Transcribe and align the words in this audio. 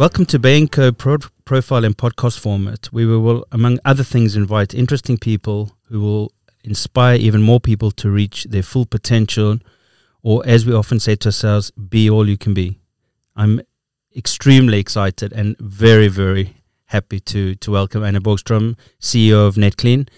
Welcome 0.00 0.24
to 0.28 0.38
Bay 0.38 0.66
& 0.66 0.66
Co 0.66 0.92
Pro- 0.92 1.18
Profile 1.44 1.84
in 1.84 1.92
podcast 1.92 2.38
format. 2.38 2.88
We 2.90 3.04
will, 3.04 3.44
among 3.52 3.80
other 3.84 4.02
things, 4.02 4.34
invite 4.34 4.72
interesting 4.72 5.18
people 5.18 5.76
who 5.90 6.00
will 6.00 6.32
inspire 6.64 7.16
even 7.16 7.42
more 7.42 7.60
people 7.60 7.90
to 7.90 8.10
reach 8.10 8.44
their 8.44 8.62
full 8.62 8.86
potential, 8.86 9.58
or 10.22 10.42
as 10.46 10.64
we 10.64 10.72
often 10.72 11.00
say 11.00 11.16
to 11.16 11.28
ourselves, 11.28 11.70
be 11.72 12.08
all 12.08 12.26
you 12.26 12.38
can 12.38 12.54
be. 12.54 12.80
I'm 13.36 13.60
extremely 14.16 14.78
excited 14.78 15.34
and 15.34 15.54
very, 15.58 16.08
very 16.08 16.56
happy 16.86 17.20
to 17.20 17.54
to 17.56 17.70
welcome 17.70 18.02
Anna 18.02 18.22
Borgstrom, 18.22 18.78
CEO 19.02 19.46
of 19.46 19.56
NetClean, 19.56 20.08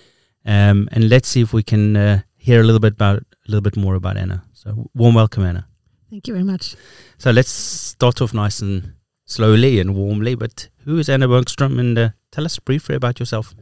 um, 0.44 0.88
and 0.92 1.08
let's 1.08 1.28
see 1.28 1.40
if 1.40 1.52
we 1.52 1.64
can 1.64 1.96
uh, 1.96 2.22
hear 2.36 2.60
a 2.60 2.64
little 2.64 2.78
bit 2.78 2.92
about 2.92 3.18
a 3.18 3.48
little 3.48 3.62
bit 3.62 3.76
more 3.76 3.96
about 3.96 4.16
Anna. 4.16 4.44
So, 4.52 4.90
warm 4.94 5.16
welcome, 5.16 5.42
Anna. 5.42 5.66
Thank 6.08 6.28
you 6.28 6.34
very 6.34 6.44
much. 6.44 6.76
So 7.18 7.32
let's 7.32 7.50
start 7.50 8.20
off 8.22 8.32
nice 8.32 8.60
and 8.60 8.92
slowly 9.32 9.80
and 9.80 9.94
warmly. 9.94 10.34
But 10.34 10.68
who 10.84 10.98
is 10.98 11.08
Anna 11.08 11.28
Borgstrom, 11.28 11.78
and 11.78 11.98
uh, 11.98 12.08
tell 12.30 12.44
us 12.44 12.58
briefly 12.58 12.94
about 12.94 13.18
yourself. 13.20 13.54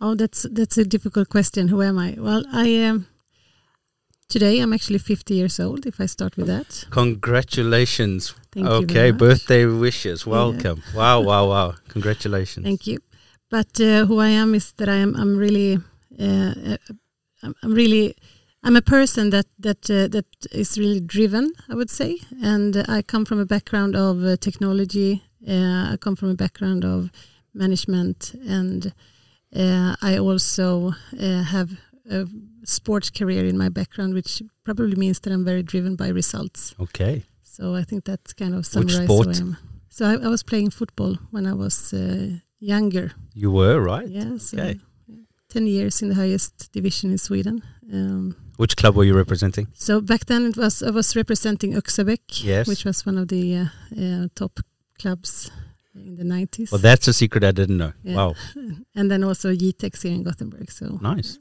Oh, 0.00 0.14
that's 0.14 0.46
that's 0.50 0.78
a 0.78 0.84
difficult 0.84 1.28
question. 1.28 1.68
Who 1.68 1.82
am 1.82 1.98
I? 1.98 2.16
Well, 2.18 2.44
I 2.52 2.66
am. 2.66 2.94
Um, 2.94 3.06
today 4.28 4.60
I'm 4.60 4.72
actually 4.72 4.98
50 4.98 5.34
years 5.34 5.60
old. 5.60 5.86
If 5.86 6.00
I 6.00 6.06
start 6.06 6.36
with 6.36 6.46
that. 6.46 6.86
Congratulations. 6.90 8.34
Thank 8.52 8.66
okay, 8.66 9.10
birthday 9.10 9.66
wishes. 9.66 10.26
Welcome. 10.26 10.82
Yeah. 10.86 10.98
Wow, 10.98 11.20
wow, 11.20 11.48
wow. 11.48 11.74
Congratulations. 11.88 12.64
Thank 12.64 12.86
you. 12.86 12.98
But 13.50 13.80
uh, 13.80 14.06
who 14.06 14.20
I 14.20 14.28
am 14.28 14.54
is 14.54 14.72
that 14.72 14.88
I 14.88 14.96
am. 14.96 15.14
I'm 15.16 15.36
really. 15.36 15.78
Uh, 16.18 16.54
uh 16.72 16.76
I'm 17.42 17.72
really 17.74 18.14
I'm 18.62 18.76
a 18.76 18.82
person 18.82 19.30
that 19.30 19.46
that 19.58 19.90
uh, 19.90 20.08
that 20.08 20.26
is 20.52 20.78
really 20.78 21.00
driven, 21.00 21.52
I 21.68 21.74
would 21.74 21.90
say, 21.90 22.18
and 22.42 22.76
uh, 22.76 22.84
I 22.88 23.02
come 23.02 23.24
from 23.24 23.38
a 23.38 23.46
background 23.46 23.96
of 23.96 24.22
uh, 24.22 24.36
technology. 24.36 25.22
Uh, 25.48 25.92
I 25.92 25.96
come 25.98 26.14
from 26.14 26.28
a 26.28 26.34
background 26.34 26.84
of 26.84 27.10
management, 27.54 28.34
and 28.46 28.92
uh, 29.56 29.96
I 30.02 30.18
also 30.18 30.92
uh, 31.18 31.42
have 31.42 31.70
a 32.10 32.26
sports 32.64 33.08
career 33.08 33.46
in 33.46 33.56
my 33.56 33.70
background, 33.70 34.12
which 34.12 34.42
probably 34.64 34.96
means 34.96 35.20
that 35.20 35.32
I'm 35.32 35.44
very 35.44 35.62
driven 35.62 35.96
by 35.96 36.08
results. 36.08 36.74
Okay. 36.78 37.22
So 37.42 37.74
I 37.74 37.84
think 37.84 38.04
that 38.04 38.36
kind 38.36 38.54
of 38.54 38.66
summarizes 38.66 39.06
who 39.06 39.30
I 39.30 39.36
am. 39.36 39.56
So 39.88 40.06
I, 40.06 40.24
I, 40.24 40.28
was 40.28 40.42
playing 40.42 40.70
football 40.70 41.16
when 41.30 41.46
I 41.46 41.52
was 41.52 41.94
younger. 42.58 43.12
You 43.34 43.50
were 43.50 43.80
right. 43.80 44.08
Yes. 44.08 44.24
Yeah, 44.24 44.36
so 44.38 44.58
okay. 44.58 44.80
10 45.50 45.66
years 45.66 46.00
in 46.02 46.08
the 46.08 46.14
highest 46.14 46.72
division 46.72 47.10
in 47.10 47.18
Sweden. 47.18 47.62
Um, 47.92 48.36
which 48.60 48.76
club 48.76 48.94
were 48.94 49.04
you 49.04 49.16
representing? 49.16 49.66
So 49.72 50.00
back 50.02 50.26
then 50.26 50.42
it 50.44 50.56
was 50.56 50.82
I 50.82 50.90
was 50.90 51.16
representing 51.16 51.72
Öxabäck, 51.72 52.44
yes. 52.44 52.68
which 52.68 52.84
was 52.84 53.06
one 53.06 53.16
of 53.18 53.28
the 53.28 53.56
uh, 53.56 53.64
uh, 53.98 54.28
top 54.34 54.60
clubs 54.98 55.50
in 55.94 56.16
the 56.16 56.24
90s. 56.24 56.70
Well, 56.70 56.80
that's 56.80 57.08
a 57.08 57.12
secret 57.12 57.42
I 57.42 57.52
didn't 57.52 57.78
know. 57.78 57.92
Yeah. 58.02 58.16
Wow. 58.16 58.34
and 58.94 59.10
then 59.10 59.24
also 59.24 59.54
Jitex 59.54 60.02
here 60.02 60.12
in 60.12 60.22
Gothenburg. 60.22 60.70
So 60.70 60.98
nice. 61.00 61.38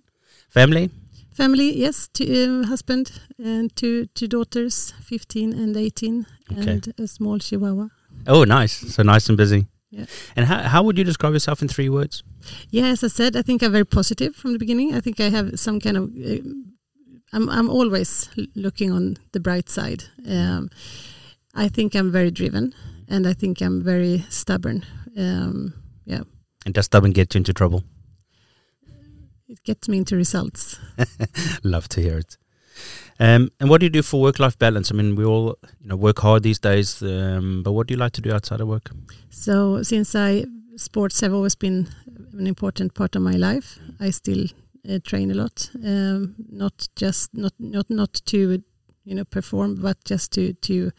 Family? 0.49 0.89
Family, 1.33 1.77
yes. 1.77 2.07
Two, 2.07 2.61
uh, 2.63 2.67
husband 2.67 3.11
and 3.37 3.75
two 3.75 4.05
two 4.15 4.27
daughters, 4.27 4.93
15 5.03 5.53
and 5.53 5.75
18, 5.75 6.25
okay. 6.51 6.71
and 6.71 6.93
a 6.97 7.07
small 7.07 7.37
chihuahua. 7.39 7.89
Oh, 8.27 8.45
nice. 8.45 8.95
So 8.95 9.03
nice 9.03 9.27
and 9.29 9.37
busy. 9.37 9.67
Yeah. 9.91 10.05
And 10.35 10.45
how, 10.45 10.59
how 10.59 10.83
would 10.83 10.97
you 10.97 11.03
describe 11.03 11.33
yourself 11.33 11.61
in 11.61 11.67
three 11.67 11.89
words? 11.89 12.23
Yeah, 12.69 12.85
as 12.85 13.03
I 13.03 13.07
said, 13.07 13.35
I 13.35 13.41
think 13.41 13.63
I'm 13.63 13.71
very 13.71 13.85
positive 13.85 14.35
from 14.35 14.53
the 14.53 14.59
beginning. 14.59 14.93
I 14.93 15.01
think 15.01 15.19
I 15.19 15.29
have 15.29 15.59
some 15.59 15.79
kind 15.79 15.97
of 15.97 16.03
uh, 16.03 16.43
I'm 17.33 17.49
I'm 17.49 17.69
always 17.69 18.30
looking 18.55 18.92
on 18.92 19.17
the 19.31 19.39
bright 19.39 19.70
side. 19.70 20.03
Um, 20.27 20.70
I 21.55 21.67
think 21.70 21.95
I'm 21.95 22.11
very 22.11 22.31
driven, 22.31 22.73
and 23.08 23.27
I 23.27 23.33
think 23.33 23.61
I'm 23.61 23.83
very 23.83 24.26
stubborn. 24.30 24.86
Um, 25.17 25.73
yeah. 26.05 26.23
And 26.65 26.73
does 26.73 26.86
stubborn 26.86 27.11
get 27.11 27.33
you 27.33 27.39
into 27.39 27.53
trouble? 27.53 27.83
It 29.48 29.64
gets 29.64 29.87
me 29.89 29.98
into 29.98 30.15
results. 30.15 30.80
Love 31.64 31.87
to 31.89 32.02
hear 32.02 32.20
it. 32.20 32.37
Um, 33.20 33.49
and 33.59 33.70
what 33.70 33.82
do 33.82 33.86
you 33.86 33.89
do 33.89 34.02
for 34.02 34.21
work-life 34.21 34.58
balance? 34.58 34.92
I 34.92 34.95
mean, 34.95 35.15
we 35.15 35.26
all 35.26 35.58
you 35.82 35.87
know 35.87 35.98
work 35.98 36.20
hard 36.20 36.43
these 36.43 36.59
days, 36.59 37.02
um, 37.02 37.64
but 37.64 37.73
what 37.73 37.87
do 37.87 37.93
you 37.93 37.99
like 37.99 38.14
to 38.14 38.21
do 38.21 38.32
outside 38.32 38.61
of 38.61 38.67
work? 38.67 38.92
So, 39.30 39.83
since 39.83 40.15
I 40.15 40.45
sports 40.77 41.20
have 41.21 41.33
always 41.33 41.55
been 41.55 41.89
an 42.33 42.48
important 42.48 42.93
part 42.93 43.15
of 43.15 43.21
my 43.21 43.36
life, 43.36 43.80
I 43.99 44.11
still 44.11 44.45
train 45.03 45.31
a 45.31 45.33
lot. 45.33 45.69
Um, 45.83 46.35
not 46.49 46.87
just 46.95 47.33
not 47.33 47.53
not 47.59 47.89
not 47.89 48.13
to 48.25 48.63
you 49.05 49.15
know 49.15 49.25
perform, 49.25 49.75
but 49.75 49.97
just 50.05 50.31
to 50.33 50.53
to 50.53 50.91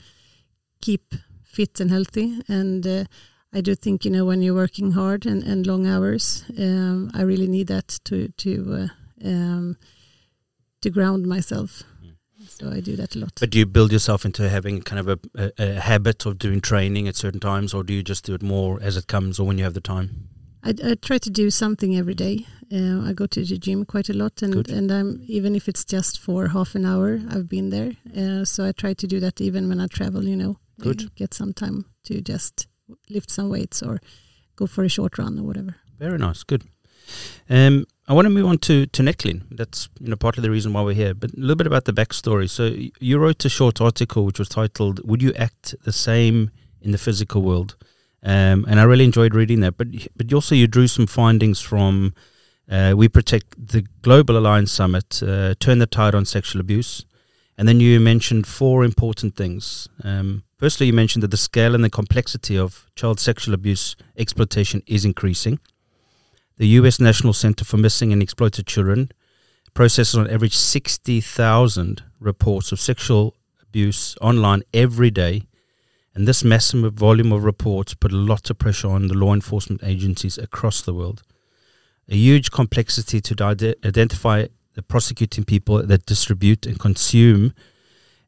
keep 0.81 1.15
fit 1.43 1.81
and 1.81 1.91
healthy. 1.91 2.41
And 2.49 2.87
uh, 2.87 3.05
I 3.53 3.61
do 3.61 3.75
think 3.75 4.05
you 4.05 4.11
know 4.11 4.25
when 4.25 4.43
you're 4.43 4.55
working 4.55 4.93
hard 4.93 5.27
and, 5.27 5.43
and 5.43 5.67
long 5.67 5.87
hours, 5.87 6.45
um, 6.59 7.11
I 7.15 7.23
really 7.23 7.49
need 7.49 7.69
that 7.69 7.99
to 8.05 8.29
to 8.29 8.89
uh, 9.25 9.29
um, 9.29 9.77
to 10.81 10.91
ground 10.91 11.27
myself. 11.27 11.83
Mm. 12.05 12.17
So 12.49 12.71
I 12.71 12.81
do 12.81 12.97
that 12.97 13.17
a 13.17 13.19
lot. 13.19 13.39
But 13.41 13.51
do 13.51 13.59
you 13.59 13.67
build 13.67 13.93
yourself 13.93 14.25
into 14.25 14.49
having 14.49 14.83
kind 14.83 15.01
of 15.01 15.09
a, 15.09 15.19
a, 15.35 15.53
a 15.59 15.81
habit 15.81 16.27
of 16.27 16.39
doing 16.39 16.61
training 16.61 17.09
at 17.09 17.17
certain 17.17 17.41
times, 17.41 17.75
or 17.75 17.83
do 17.83 17.93
you 17.93 18.03
just 18.03 18.25
do 18.25 18.35
it 18.35 18.43
more 18.43 18.83
as 18.83 18.97
it 18.97 19.07
comes, 19.07 19.39
or 19.39 19.47
when 19.47 19.59
you 19.59 19.65
have 19.65 19.75
the 19.75 19.81
time? 19.81 20.29
I, 20.63 20.75
I, 20.85 20.95
try 20.95 21.19
to 21.19 21.31
do 21.31 21.51
something 21.51 21.97
every 21.97 22.15
day. 22.15 22.47
Uh, 22.73 23.01
I 23.09 23.13
go 23.13 23.27
to 23.27 23.45
the 23.45 23.59
gym 23.59 23.85
quite 23.85 24.09
a 24.09 24.13
lot, 24.13 24.43
and 24.43 24.53
Good. 24.53 24.71
and 24.71 24.91
I'm 24.93 25.23
even 25.27 25.57
if 25.57 25.69
it's 25.69 25.85
just 25.85 26.19
for 26.19 26.49
half 26.49 26.75
an 26.75 26.85
hour, 26.85 27.21
I've 27.31 27.49
been 27.49 27.71
there. 27.71 27.93
Uh, 28.17 28.45
so 28.45 28.67
I 28.67 28.73
try 28.73 28.95
to 28.95 29.07
do 29.07 29.21
that 29.21 29.41
even 29.41 29.69
when 29.69 29.81
I 29.81 29.87
travel. 29.87 30.25
You 30.25 30.37
know, 30.37 30.59
Good. 30.81 31.15
get 31.15 31.35
some 31.35 31.53
time 31.53 31.87
to 32.05 32.21
just 32.21 32.69
lift 33.09 33.31
some 33.31 33.49
weights 33.49 33.83
or 33.83 34.01
go 34.57 34.67
for 34.67 34.85
a 34.85 34.89
short 34.89 35.19
run 35.19 35.39
or 35.39 35.43
whatever. 35.43 35.77
Very 35.99 36.19
nice. 36.19 36.43
Good. 36.43 36.65
Um, 37.49 37.87
I 38.07 38.13
want 38.13 38.27
to 38.27 38.31
move 38.31 38.47
on 38.47 38.59
to 38.59 38.87
to 38.87 39.03
NetClean. 39.03 39.43
That's 39.51 39.89
you 39.99 40.09
know 40.09 40.17
part 40.17 40.37
of 40.37 40.43
the 40.43 40.51
reason 40.51 40.73
why 40.73 40.83
we're 40.83 40.95
here. 40.95 41.15
But 41.15 41.33
a 41.33 41.41
little 41.41 41.57
bit 41.57 41.67
about 41.67 41.85
the 41.85 41.93
backstory. 41.93 42.49
So 42.49 42.75
you 43.01 43.19
wrote 43.19 43.45
a 43.45 43.49
short 43.49 43.81
article 43.81 44.25
which 44.25 44.39
was 44.39 44.49
titled 44.49 45.01
"Would 45.09 45.23
You 45.23 45.33
Act 45.35 45.75
the 45.85 45.93
Same 45.93 46.51
in 46.81 46.93
the 46.93 46.99
Physical 46.99 47.43
World?" 47.43 47.77
Um, 48.23 48.67
and 48.69 48.79
I 48.79 48.83
really 48.83 49.05
enjoyed 49.05 49.35
reading 49.35 49.61
that. 49.61 49.77
But 49.77 49.89
but 50.17 50.33
also 50.33 50.55
you 50.55 50.67
drew 50.67 50.87
some 50.87 51.07
findings 51.07 51.61
from 51.61 52.15
uh, 52.71 52.93
WeProtect 52.93 53.55
the 53.59 53.83
Global 54.03 54.37
Alliance 54.37 54.71
Summit, 54.73 55.23
uh, 55.23 55.55
Turn 55.59 55.79
the 55.79 55.87
Tide 55.87 56.15
on 56.15 56.25
Sexual 56.25 56.61
Abuse, 56.61 57.05
and 57.59 57.67
then 57.67 57.81
you 57.81 57.99
mentioned 57.99 58.47
four 58.47 58.85
important 58.85 59.37
things. 59.37 59.89
Um, 60.05 60.45
firstly, 60.59 60.87
you 60.87 60.93
mentioned 60.93 61.23
that 61.23 61.31
the 61.31 61.37
scale 61.37 61.75
and 61.75 61.83
the 61.83 61.91
complexity 61.91 62.57
of 62.59 62.87
child 62.95 63.19
sexual 63.19 63.55
abuse 63.55 63.97
exploitation 64.17 64.83
is 64.87 65.05
increasing. 65.05 65.59
The 66.59 66.69
U.S. 66.69 67.01
National 67.01 67.33
Center 67.33 67.65
for 67.65 67.79
Missing 67.79 68.13
and 68.13 68.23
Exploited 68.23 68.67
Children 68.67 69.11
processes 69.73 70.15
on 70.15 70.29
average 70.29 70.57
60,000 70.57 72.03
reports 72.19 72.73
of 72.73 72.81
sexual 72.81 73.35
abuse 73.63 74.17
online 74.21 74.63
every 74.75 75.11
day 75.11 75.47
and 76.15 76.27
this 76.27 76.43
massive 76.43 76.93
volume 76.95 77.33
of 77.33 77.45
reports 77.45 77.95
put 77.95 78.13
a 78.13 78.17
lot 78.17 78.51
of 78.51 78.59
pressure 78.59 78.89
on 78.89 79.07
the 79.07 79.15
law 79.15 79.33
enforcement 79.33 79.83
agencies 79.85 80.39
across 80.39 80.83
the 80.83 80.95
world. 80.95 81.23
A 82.09 82.17
huge 82.17 82.51
complexity 82.51 83.21
to 83.21 83.45
identify 83.85 84.47
the 84.75 84.83
prosecuting 84.83 85.45
people 85.45 85.83
that 85.83 86.07
distribute 86.07 86.67
and 86.67 86.79
consume, 86.79 87.53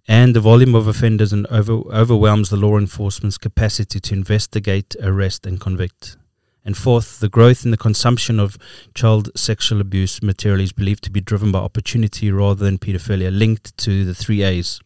and 0.06 0.34
the 0.34 0.40
volume 0.40 0.74
of 0.74 0.86
offenders 0.86 1.32
and 1.32 1.46
over, 1.48 1.72
overwhelms 1.72 2.50
the 2.50 2.56
law 2.56 2.78
enforcement's 2.78 3.38
capacity 3.38 4.00
to 4.00 4.14
investigate, 4.14 4.94
arrest, 5.00 5.46
and 5.46 5.60
convict. 5.60 6.16
And 6.64 6.76
fourth, 6.76 7.18
the 7.18 7.28
growth 7.28 7.64
in 7.64 7.72
the 7.72 7.76
consumption 7.76 8.38
of 8.38 8.56
child 8.94 9.30
sexual 9.36 9.80
abuse 9.80 10.22
material 10.22 10.60
is 10.60 10.72
believed 10.72 11.02
to 11.04 11.10
be 11.10 11.20
driven 11.20 11.50
by 11.50 11.58
opportunity 11.58 12.30
rather 12.30 12.64
than 12.64 12.78
pedophilia, 12.78 13.36
linked 13.36 13.76
to 13.78 14.04
the 14.04 14.14
three 14.14 14.42
A's 14.42 14.80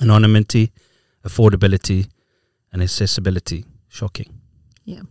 anonymity, 0.00 0.72
affordability, 1.24 2.08
and 2.72 2.82
accessibility. 2.82 3.64
Shocking. 3.88 4.40
Yeah. 4.84 5.02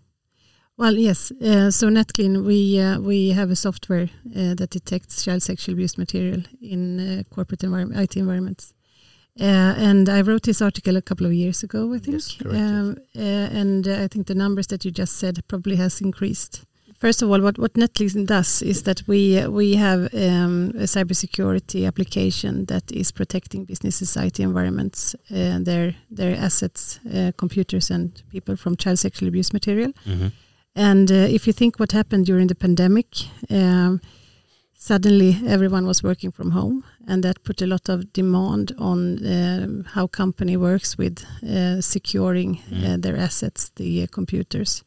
Well, 0.77 0.95
yes. 0.95 1.31
Uh, 1.31 1.71
so 1.71 1.87
NetClean, 1.87 2.43
we 2.45 2.79
uh, 2.79 2.99
we 2.99 3.29
have 3.29 3.49
a 3.49 3.55
software 3.55 4.09
uh, 4.35 4.55
that 4.55 4.71
detects 4.71 5.23
child 5.23 5.41
sexual 5.41 5.73
abuse 5.73 5.97
material 5.97 6.43
in 6.61 6.99
uh, 6.99 7.23
corporate 7.33 7.63
environment, 7.63 8.01
IT 8.01 8.17
environments. 8.17 8.73
Uh, 9.39 9.73
and 9.77 10.07
I 10.07 10.21
wrote 10.21 10.43
this 10.43 10.61
article 10.61 10.95
a 10.95 11.01
couple 11.01 11.25
of 11.25 11.33
years 11.33 11.63
ago, 11.63 11.93
I 11.93 11.99
think. 11.99 12.13
Yes, 12.13 12.35
correct, 12.35 12.55
um, 12.55 12.97
uh, 13.17 13.19
and 13.59 13.87
I 13.87 14.07
think 14.07 14.27
the 14.27 14.35
numbers 14.35 14.67
that 14.67 14.85
you 14.85 14.91
just 14.91 15.17
said 15.17 15.45
probably 15.47 15.75
has 15.75 16.01
increased. 16.01 16.65
First 16.97 17.21
of 17.21 17.29
all, 17.29 17.41
what, 17.41 17.59
what 17.59 17.73
NetClean 17.73 18.25
does 18.25 18.61
is 18.61 18.83
that 18.83 19.03
we 19.05 19.45
we 19.47 19.75
have 19.75 20.13
um, 20.13 20.71
a 20.75 20.87
cybersecurity 20.87 21.85
application 21.85 22.65
that 22.65 22.89
is 22.91 23.11
protecting 23.11 23.65
business 23.65 23.95
society 23.97 24.43
environments, 24.43 25.15
uh, 25.29 25.59
their 25.59 25.95
their 26.09 26.35
assets, 26.37 26.99
uh, 27.13 27.31
computers, 27.37 27.91
and 27.91 28.23
people 28.31 28.55
from 28.55 28.77
child 28.77 28.99
sexual 28.99 29.27
abuse 29.27 29.51
material. 29.53 29.91
Mm 30.05 30.19
-hmm. 30.19 30.31
And 30.75 31.11
uh, 31.11 31.15
if 31.15 31.45
you 31.47 31.53
think 31.53 31.79
what 31.79 31.91
happened 31.91 32.25
during 32.25 32.47
the 32.47 32.55
pandemic, 32.55 33.07
um, 33.49 33.99
suddenly 34.73 35.37
everyone 35.47 35.85
was 35.85 36.01
working 36.01 36.33
from 36.33 36.51
home, 36.51 36.83
and 37.07 37.23
that 37.23 37.43
put 37.43 37.61
a 37.61 37.65
lot 37.65 37.89
of 37.89 38.13
demand 38.13 38.73
on 38.77 39.25
uh, 39.25 39.67
how 39.95 40.07
company 40.07 40.57
works 40.57 40.97
with 40.97 41.25
uh, 41.43 41.81
securing 41.81 42.59
uh, 42.71 42.97
their 42.99 43.17
assets, 43.17 43.71
the 43.75 44.07
computers, 44.07 44.83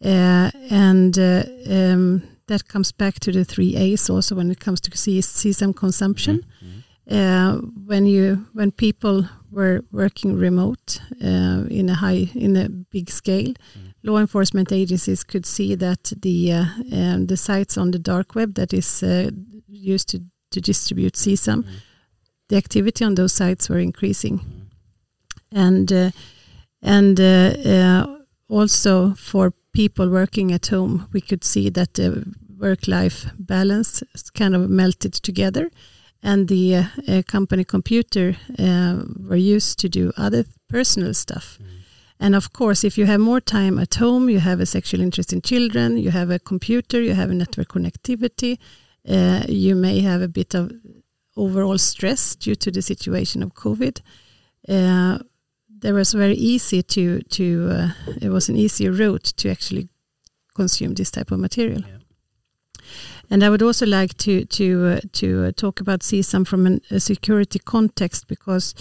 and 0.00 1.18
um, 1.18 2.22
that 2.46 2.68
comes 2.68 2.92
back 2.92 3.20
to 3.20 3.32
the 3.32 3.44
three 3.44 3.76
A's 3.76 4.10
also 4.10 4.34
when 4.34 4.50
it 4.50 4.60
comes 4.60 4.80
to 4.82 4.90
CSAM 4.90 5.74
consumption. 5.74 6.44
Mm-hmm. 6.62 7.86
when 7.86 8.06
you 8.06 8.46
when 8.52 8.70
people 8.70 9.28
were 9.50 9.82
working 9.92 10.36
remote 10.36 11.00
in 11.20 11.88
a 11.88 11.94
high 11.94 12.28
in 12.34 12.56
a 12.56 12.68
big 12.68 13.10
scale. 13.10 13.54
Mm 13.54 13.88
law 14.02 14.18
enforcement 14.18 14.72
agencies 14.72 15.24
could 15.24 15.46
see 15.46 15.74
that 15.74 16.12
the 16.22 16.52
uh, 16.52 16.64
um, 16.92 17.26
the 17.26 17.36
sites 17.36 17.76
on 17.76 17.90
the 17.90 17.98
dark 17.98 18.34
web 18.34 18.54
that 18.54 18.72
is 18.72 19.02
uh, 19.02 19.30
used 19.66 20.08
to, 20.08 20.22
to 20.50 20.60
distribute 20.60 21.14
CSAM, 21.14 21.62
mm. 21.62 21.70
the 22.48 22.56
activity 22.56 23.04
on 23.04 23.14
those 23.14 23.32
sites 23.32 23.68
were 23.68 23.78
increasing, 23.78 24.38
mm. 24.38 24.66
and 25.52 25.92
uh, 25.92 26.10
and 26.82 27.20
uh, 27.20 27.24
uh, 27.24 28.17
also 28.48 29.14
for 29.14 29.52
people 29.72 30.08
working 30.08 30.52
at 30.52 30.66
home, 30.66 31.08
we 31.12 31.20
could 31.20 31.44
see 31.44 31.70
that 31.70 31.94
the 31.94 32.24
work-life 32.58 33.26
balance 33.38 34.02
kind 34.34 34.54
of 34.54 34.68
melted 34.68 35.12
together, 35.12 35.70
and 36.22 36.48
the 36.48 36.76
uh, 36.76 37.22
company 37.28 37.64
computer 37.64 38.36
were 38.58 39.36
used 39.36 39.78
to 39.78 39.88
do 39.88 40.12
other 40.16 40.44
personal 40.68 41.14
stuff. 41.14 41.58
Mm 41.62 41.78
and 42.20 42.34
of 42.34 42.52
course, 42.52 42.84
if 42.84 42.98
you 42.98 43.06
have 43.06 43.20
more 43.20 43.40
time 43.40 43.78
at 43.78 43.94
home, 43.94 44.28
you 44.28 44.40
have 44.40 44.60
a 44.60 44.66
sexual 44.66 45.00
interest 45.00 45.32
in 45.32 45.40
children, 45.40 45.96
you 45.96 46.10
have 46.10 46.30
a 46.30 46.38
computer, 46.38 47.00
you 47.00 47.14
have 47.14 47.30
a 47.30 47.34
network 47.34 47.68
connectivity, 47.68 48.58
uh, 49.08 49.44
you 49.48 49.76
may 49.76 50.00
have 50.00 50.20
a 50.20 50.28
bit 50.28 50.54
of 50.54 50.72
overall 51.36 51.78
stress 51.78 52.34
due 52.34 52.56
to 52.56 52.70
the 52.70 52.82
situation 52.82 53.42
of 53.42 53.54
COVID. 53.54 54.00
There 55.80 55.94
was 55.94 56.12
very 56.12 56.34
easy 56.34 56.82
to 56.82 57.20
to 57.20 57.44
uh, 57.70 57.88
it 58.20 58.30
was 58.30 58.48
an 58.48 58.56
easier 58.56 58.92
route 58.92 59.32
to 59.36 59.50
actually 59.50 59.88
consume 60.54 60.94
this 60.94 61.10
type 61.10 61.34
of 61.34 61.40
material. 61.40 61.80
Yeah. 61.80 61.98
And 63.30 63.42
I 63.42 63.48
would 63.48 63.62
also 63.62 63.86
like 63.86 64.14
to 64.18 64.44
to 64.44 64.64
uh, 64.86 65.00
to 65.12 65.26
uh, 65.44 65.52
talk 65.52 65.80
about 65.80 66.00
CSAM 66.00 66.46
from 66.46 66.66
an, 66.66 66.80
a 66.90 66.98
security 66.98 67.58
context 67.58 68.26
because 68.28 68.74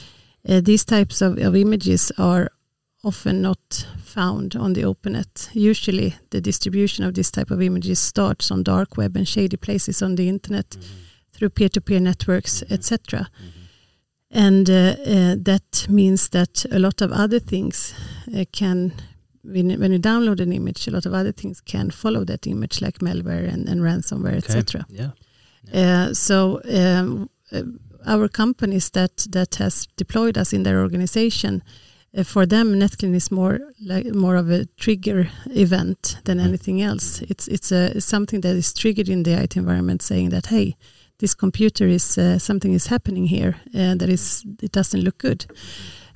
uh, 0.50 0.62
these 0.62 0.86
types 0.86 1.22
of, 1.22 1.38
of 1.38 1.56
images 1.56 2.12
are 2.18 2.50
often 3.04 3.42
not 3.42 3.88
found 4.04 4.56
on 4.56 4.74
the 4.74 4.84
opennet. 4.84 5.50
Usually, 5.54 6.16
the 6.30 6.42
distribution 6.42 7.06
of 7.06 7.14
this 7.14 7.32
type 7.32 7.52
of 7.52 7.62
images 7.62 8.00
starts 8.00 8.52
on 8.52 8.64
dark 8.64 8.98
web 8.98 9.16
and 9.18 9.28
shady 9.28 9.58
places 9.58 10.02
on 10.02 10.16
the 10.16 10.28
internet 10.28 10.76
mm 10.76 10.82
-hmm. 10.82 11.34
through 11.34 11.54
peer-to-peer 11.54 12.02
networks, 12.02 12.62
mm 12.62 12.68
-hmm. 12.68 12.74
etc. 12.74 13.20
Mm 13.20 13.28
-hmm. 13.28 13.57
And 14.38 14.70
uh, 14.70 14.74
uh, 14.74 15.36
that 15.40 15.88
means 15.90 16.30
that 16.30 16.64
a 16.72 16.78
lot 16.78 17.02
of 17.02 17.12
other 17.12 17.40
things 17.40 17.96
uh, 18.36 18.46
can, 18.52 18.94
when, 19.44 19.80
when, 19.80 19.92
you 19.92 20.00
download 20.00 20.40
an 20.40 20.54
image, 20.54 20.88
a 20.88 20.92
lot 20.92 21.08
of 21.08 21.14
other 21.14 21.32
things 21.32 21.60
can 21.60 21.90
follow 21.90 22.24
that 22.26 22.46
image, 22.46 22.80
like 22.80 23.00
malware 23.00 23.52
and, 23.52 23.68
and 23.68 23.82
ransomware, 23.82 24.38
okay. 24.38 24.60
etc. 24.60 24.86
Yeah. 24.90 25.12
yeah. 25.74 26.14
So. 26.14 26.62
Um, 26.66 27.30
our 28.06 28.30
companies 28.30 28.90
that 28.92 29.28
that 29.32 29.56
has 29.56 29.88
deployed 29.98 30.38
us 30.38 30.54
in 30.54 30.64
their 30.64 30.82
organization 30.82 31.62
uh, 32.18 32.24
for 32.24 32.46
them, 32.46 32.80
Netclean 32.80 33.16
is 33.16 33.32
more 33.32 33.60
like 33.86 34.06
more 34.14 34.36
of 34.36 34.50
a 34.50 34.66
trigger 34.78 35.30
event 35.48 36.18
than 36.24 36.38
mm-hmm. 36.38 36.48
anything 36.48 36.82
else. 36.82 37.22
It's 37.24 37.48
it's 37.48 37.72
a 37.72 38.00
something 38.00 38.42
that 38.42 38.56
is 38.56 38.74
triggered 38.74 39.10
in 39.10 39.24
the 39.24 39.34
IT 39.34 39.58
environment, 39.58 40.02
saying 40.02 40.30
that 40.30 40.48
hey, 40.48 40.76
this 41.20 41.36
computer 41.36 41.88
is 41.88 42.18
uh, 42.18 42.38
something 42.38 42.74
is 42.74 42.88
happening 42.88 43.26
here 43.26 43.56
uh, 43.76 43.96
that 43.96 44.10
is 44.10 44.46
it 44.62 44.72
doesn't 44.72 45.02
look 45.04 45.18
good, 45.18 45.46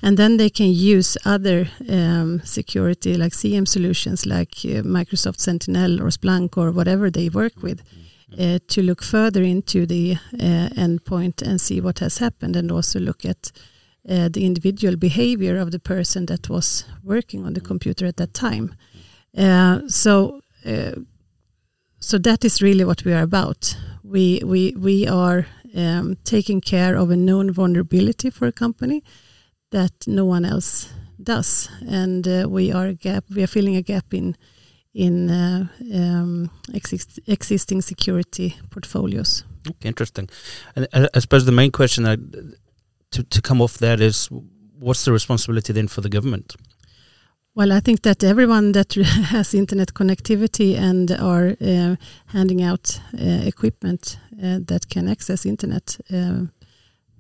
and 0.02 0.18
then 0.18 0.38
they 0.38 0.50
can 0.50 0.72
use 0.72 1.18
other 1.26 1.68
um, 1.90 2.42
security 2.44 3.16
like 3.18 3.34
SIEM 3.34 3.66
solutions 3.66 4.26
like 4.26 4.54
uh, 4.66 4.84
Microsoft 4.84 5.40
Sentinel 5.40 6.02
or 6.02 6.12
Splunk 6.12 6.58
or 6.58 6.72
whatever 6.72 7.10
they 7.12 7.30
work 7.30 7.64
with. 7.64 7.82
Uh, 8.40 8.60
to 8.66 8.82
look 8.82 9.04
further 9.04 9.44
into 9.44 9.86
the 9.86 10.16
uh, 10.40 10.70
endpoint 10.78 11.42
and 11.42 11.60
see 11.60 11.82
what 11.82 12.00
has 12.00 12.20
happened, 12.20 12.56
and 12.56 12.72
also 12.72 12.98
look 13.00 13.26
at 13.26 13.52
the 14.06 14.46
individual 14.46 14.96
behavior 14.96 15.58
of 15.58 15.72
the 15.72 15.80
person 15.80 16.26
that 16.26 16.50
was 16.50 16.86
working 17.04 17.46
on 17.46 17.54
the 17.54 17.62
computer 17.62 18.08
at 18.08 18.16
that 18.16 18.34
time. 18.34 18.74
So, 19.90 20.42
so 22.00 22.18
that 22.18 22.46
is 22.46 22.62
really 22.62 22.86
what 22.86 23.04
we 23.04 23.12
are 23.12 23.24
about. 23.24 23.76
We 24.12 24.42
we 24.44 24.76
we 24.78 25.08
are 25.08 25.46
um, 25.76 26.18
taking 26.24 26.62
care 26.62 26.98
of 26.98 27.12
a 27.12 27.16
known 27.16 27.54
vulnerability 27.54 28.30
for 28.30 28.48
a 28.48 28.52
company 28.52 29.04
that 29.70 29.92
no 30.06 30.26
one 30.26 30.44
else 30.44 30.94
does, 31.24 31.70
and 31.88 32.28
uh, 32.28 32.48
we 32.50 32.74
are 32.74 32.94
gap. 32.94 33.24
We 33.36 33.44
are 33.44 33.48
filling 33.48 33.78
a 33.78 33.82
gap 33.82 34.14
in 34.14 34.36
in 34.94 35.30
uh, 35.30 35.68
um, 35.94 36.50
exist 36.74 37.20
existing 37.26 37.82
security 37.82 38.58
portfolios. 38.70 39.46
Okay, 39.70 39.88
interesting. 39.88 40.30
And 40.76 40.88
I, 40.94 41.20
suppose 41.20 41.46
the 41.46 41.52
main 41.52 41.72
question 41.72 42.04
to, 43.12 43.24
to 43.24 43.42
come 43.42 43.62
off 43.62 43.78
that 43.78 44.02
is 44.02 44.30
what's 44.80 45.06
the 45.06 45.12
responsibility 45.12 45.74
then 45.74 45.88
for 45.88 46.02
the 46.02 46.10
government? 46.10 46.56
Well, 47.54 47.74
I 47.74 47.82
think 47.82 48.02
that 48.02 48.24
everyone 48.24 48.72
that 48.72 48.94
has 49.32 49.54
internet 49.54 49.94
connectivity 49.94 50.78
and 50.78 51.12
are 51.12 51.56
uh, 51.62 51.96
handing 52.28 52.62
out 52.64 53.02
uh, 53.14 53.46
equipment 53.46 54.20
uh, 54.42 54.60
that 54.68 54.88
can 54.90 55.10
access 55.10 55.46
internet 55.46 56.00
uh, 56.14 56.46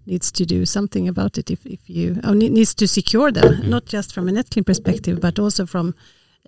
needs 0.05 0.31
to 0.31 0.45
do 0.45 0.65
something 0.65 1.07
about 1.09 1.37
it. 1.37 1.51
If, 1.51 1.65
if 1.65 1.89
you 1.89 2.19
oh, 2.23 2.33
needs 2.33 2.73
to 2.75 2.87
secure 2.87 3.31
them, 3.31 3.53
mm-hmm. 3.53 3.69
not 3.69 3.85
just 3.85 4.13
from 4.13 4.29
a 4.29 4.31
Netclean 4.31 4.65
perspective, 4.65 5.19
but 5.19 5.37
also 5.37 5.65
from 5.65 5.95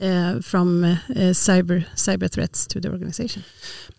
uh, 0.01 0.39
from 0.41 0.83
uh, 0.83 0.97
cyber 1.33 1.85
cyber 1.95 2.31
threats 2.31 2.65
to 2.67 2.79
the 2.79 2.89
organization. 2.89 3.43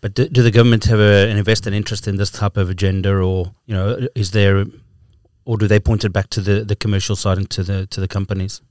But 0.01 0.15
do, 0.15 0.27
do 0.27 0.41
the 0.41 0.51
government 0.51 0.85
have 0.85 0.99
a, 0.99 1.29
an 1.29 1.37
invested 1.37 1.73
interest 1.73 2.07
in 2.07 2.17
this 2.17 2.31
type 2.31 2.57
of 2.57 2.69
agenda, 2.69 3.13
or 3.13 3.53
you 3.67 3.75
know, 3.75 4.07
is 4.15 4.31
there 4.31 4.65
or 5.45 5.57
do 5.57 5.67
they 5.67 5.79
point 5.79 6.03
it 6.03 6.11
back 6.11 6.29
to 6.31 6.41
the, 6.41 6.65
the 6.65 6.75
commercial 6.75 7.15
side 7.15 7.37
and 7.37 7.49
to 7.51 7.63
the 7.63 7.85
to 7.87 8.01
the 8.01 8.07
companies? 8.07 8.61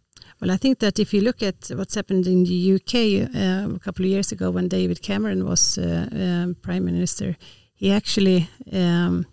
Well, 0.44 0.52
I 0.52 0.58
think 0.58 0.80
that 0.80 0.98
if 0.98 1.14
you 1.14 1.22
look 1.22 1.42
at 1.42 1.70
what's 1.74 1.94
happened 1.94 2.26
in 2.26 2.44
the 2.44 2.74
UK 2.74 2.94
uh, 3.34 3.76
a 3.76 3.78
couple 3.78 4.04
of 4.04 4.10
years 4.10 4.30
ago 4.30 4.50
when 4.50 4.68
David 4.68 5.00
Cameron 5.00 5.46
was 5.46 5.78
uh, 5.78 6.06
um, 6.12 6.56
prime 6.60 6.84
minister, 6.84 7.34
he 7.74 7.90
actually 7.90 8.46
um, 8.70 9.24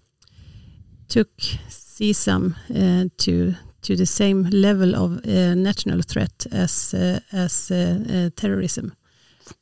took 1.09 1.35
CSAM 1.67 2.55
uh, 2.69 3.09
to 3.17 3.55
to 3.81 3.95
the 3.97 4.05
same 4.05 4.43
level 4.51 4.95
of 4.95 5.11
uh, 5.25 5.53
national 5.53 6.01
threat 6.01 6.47
as 6.49 6.93
uh, 6.93 7.19
as 7.33 7.69
uh, 7.71 8.29
terrorism. 8.37 8.93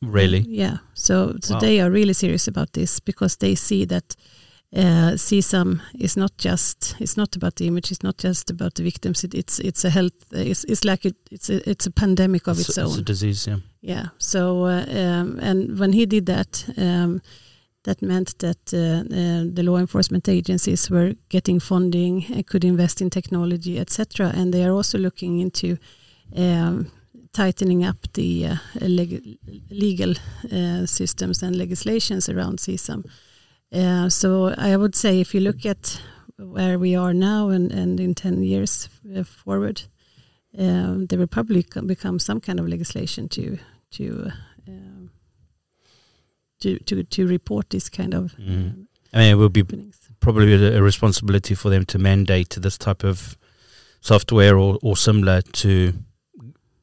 Really? 0.03 0.45
yeah. 0.47 0.77
So 0.93 1.35
so 1.41 1.55
wow. 1.55 1.59
they 1.62 1.81
are 1.81 1.89
really 1.89 2.13
serious 2.13 2.47
about 2.47 2.74
this 2.74 3.00
because 3.00 3.38
they 3.38 3.55
see 3.55 3.85
that 3.85 4.15
uh, 4.75 5.13
CSAM 5.15 5.81
is 5.97 6.15
not 6.15 6.38
just 6.38 6.95
it's 6.99 7.17
not 7.17 7.35
about 7.35 7.55
the 7.55 7.65
image 7.67 7.91
it's 7.91 8.03
not 8.03 8.17
just 8.17 8.51
about 8.51 8.75
the 8.75 8.83
victims 8.83 9.23
it, 9.23 9.33
it's 9.33 9.59
it's 9.59 9.83
a 9.83 9.89
health 9.89 10.13
it's, 10.31 10.63
it's 10.65 10.85
like 10.85 11.05
a, 11.05 11.13
it's 11.31 11.49
a, 11.49 11.67
it's 11.69 11.88
a 11.88 11.91
pandemic 11.91 12.47
of 12.47 12.59
it's, 12.59 12.69
its 12.69 12.77
own 12.77 12.88
it's 12.88 12.97
a 12.97 13.01
disease 13.01 13.47
yeah. 13.47 13.57
Yeah 13.81 14.05
so 14.19 14.65
uh, 14.65 14.85
um, 14.89 15.39
and 15.41 15.79
when 15.79 15.93
he 15.93 16.05
did 16.05 16.27
that 16.27 16.65
um, 16.77 17.21
that 17.83 18.01
meant 18.03 18.38
that 18.39 18.73
uh, 18.73 18.77
uh 18.77 19.43
the 19.51 19.63
law 19.63 19.77
enforcement 19.77 20.29
agencies 20.29 20.89
were 20.91 21.15
getting 21.29 21.59
funding 21.59 22.25
and 22.31 22.45
could 22.45 22.63
invest 22.63 23.01
in 23.01 23.09
technology 23.09 23.79
etc 23.79 24.31
and 24.35 24.53
they 24.53 24.63
are 24.63 24.71
also 24.71 24.99
looking 24.99 25.39
into 25.39 25.77
um, 26.35 26.91
tightening 27.33 27.83
up 27.83 27.97
the 28.13 28.49
leg 28.81 29.39
legal 29.71 30.13
systems 30.85 31.41
and 31.41 31.55
legislations 31.55 32.29
around 32.29 32.59
CSAM 32.59 33.03
uh, 33.73 34.09
so 34.09 34.53
I 34.57 34.75
would 34.75 34.95
say 34.95 35.19
if 35.19 35.33
you 35.33 35.41
look 35.41 35.65
at 35.65 36.01
where 36.38 36.79
we 36.79 36.95
are 36.95 37.13
now 37.13 37.49
and, 37.49 37.71
and 37.71 37.99
in 37.99 38.15
10 38.15 38.43
years 38.43 38.89
uh, 39.15 39.23
forward, 39.23 39.83
um, 40.57 41.05
there 41.07 41.19
will 41.19 41.27
probably 41.27 41.65
become 41.85 42.19
some 42.19 42.39
kind 42.39 42.59
of 42.59 42.67
legislation 42.67 43.29
to 43.29 43.57
to 43.91 44.31
um, 44.67 45.11
to, 46.61 46.79
to 46.79 47.03
to 47.03 47.27
report 47.27 47.69
this 47.69 47.89
kind 47.89 48.13
of. 48.13 48.35
Mm. 48.38 48.88
I 49.13 49.17
mean, 49.17 49.31
it 49.31 49.35
will 49.35 49.49
be 49.49 49.61
happenings. 49.61 49.99
probably 50.19 50.53
a, 50.53 50.81
responsibility 50.81 51.55
for 51.55 51.69
them 51.69 51.85
to 51.85 51.99
mandate 51.99 52.57
this 52.61 52.77
type 52.77 53.03
of 53.03 53.38
software 54.01 54.57
or, 54.57 54.77
or 54.81 54.97
similar 54.97 55.41
to 55.41 55.93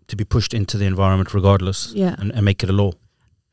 to 0.08 0.16
be 0.16 0.24
pushed 0.24 0.54
into 0.54 0.76
the 0.78 0.84
environment 0.84 1.34
regardless, 1.34 1.92
yeah. 1.92 2.14
and, 2.18 2.30
and 2.32 2.44
make 2.44 2.62
it 2.62 2.70
a 2.70 2.72
law. 2.72 2.92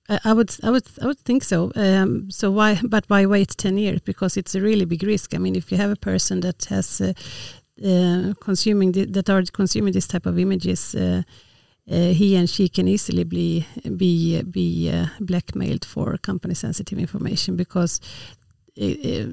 I 0.09 0.33
would, 0.33 0.55
I 0.63 0.69
would, 0.69 0.83
I 1.01 1.05
would 1.05 1.19
think 1.19 1.43
so. 1.43 1.71
Um, 1.75 2.29
so 2.29 2.51
why? 2.51 2.79
But 2.83 3.05
why 3.07 3.25
wait 3.25 3.55
ten 3.57 3.77
years? 3.77 4.01
Because 4.01 4.35
it's 4.35 4.53
a 4.53 4.61
really 4.61 4.85
big 4.85 5.03
risk. 5.03 5.33
I 5.33 5.37
mean, 5.37 5.55
if 5.55 5.71
you 5.71 5.77
have 5.77 5.91
a 5.91 5.95
person 5.95 6.41
that 6.41 6.65
has 6.65 6.99
uh, 6.99 7.13
uh, 7.81 8.33
consuming 8.41 8.91
the, 8.91 9.05
that 9.05 9.29
are 9.29 9.43
consuming 9.53 9.93
this 9.93 10.07
type 10.07 10.25
of 10.25 10.37
images, 10.37 10.93
uh, 10.93 11.23
uh 11.89 12.13
he 12.13 12.35
and 12.35 12.49
she 12.49 12.67
can 12.67 12.87
easily 12.87 13.23
be 13.23 13.65
be 13.95 14.41
be 14.43 14.91
uh, 14.91 15.07
blackmailed 15.21 15.85
for 15.85 16.17
company 16.17 16.53
sensitive 16.53 16.99
information 16.99 17.55
because 17.55 18.01
uh, 18.81 19.25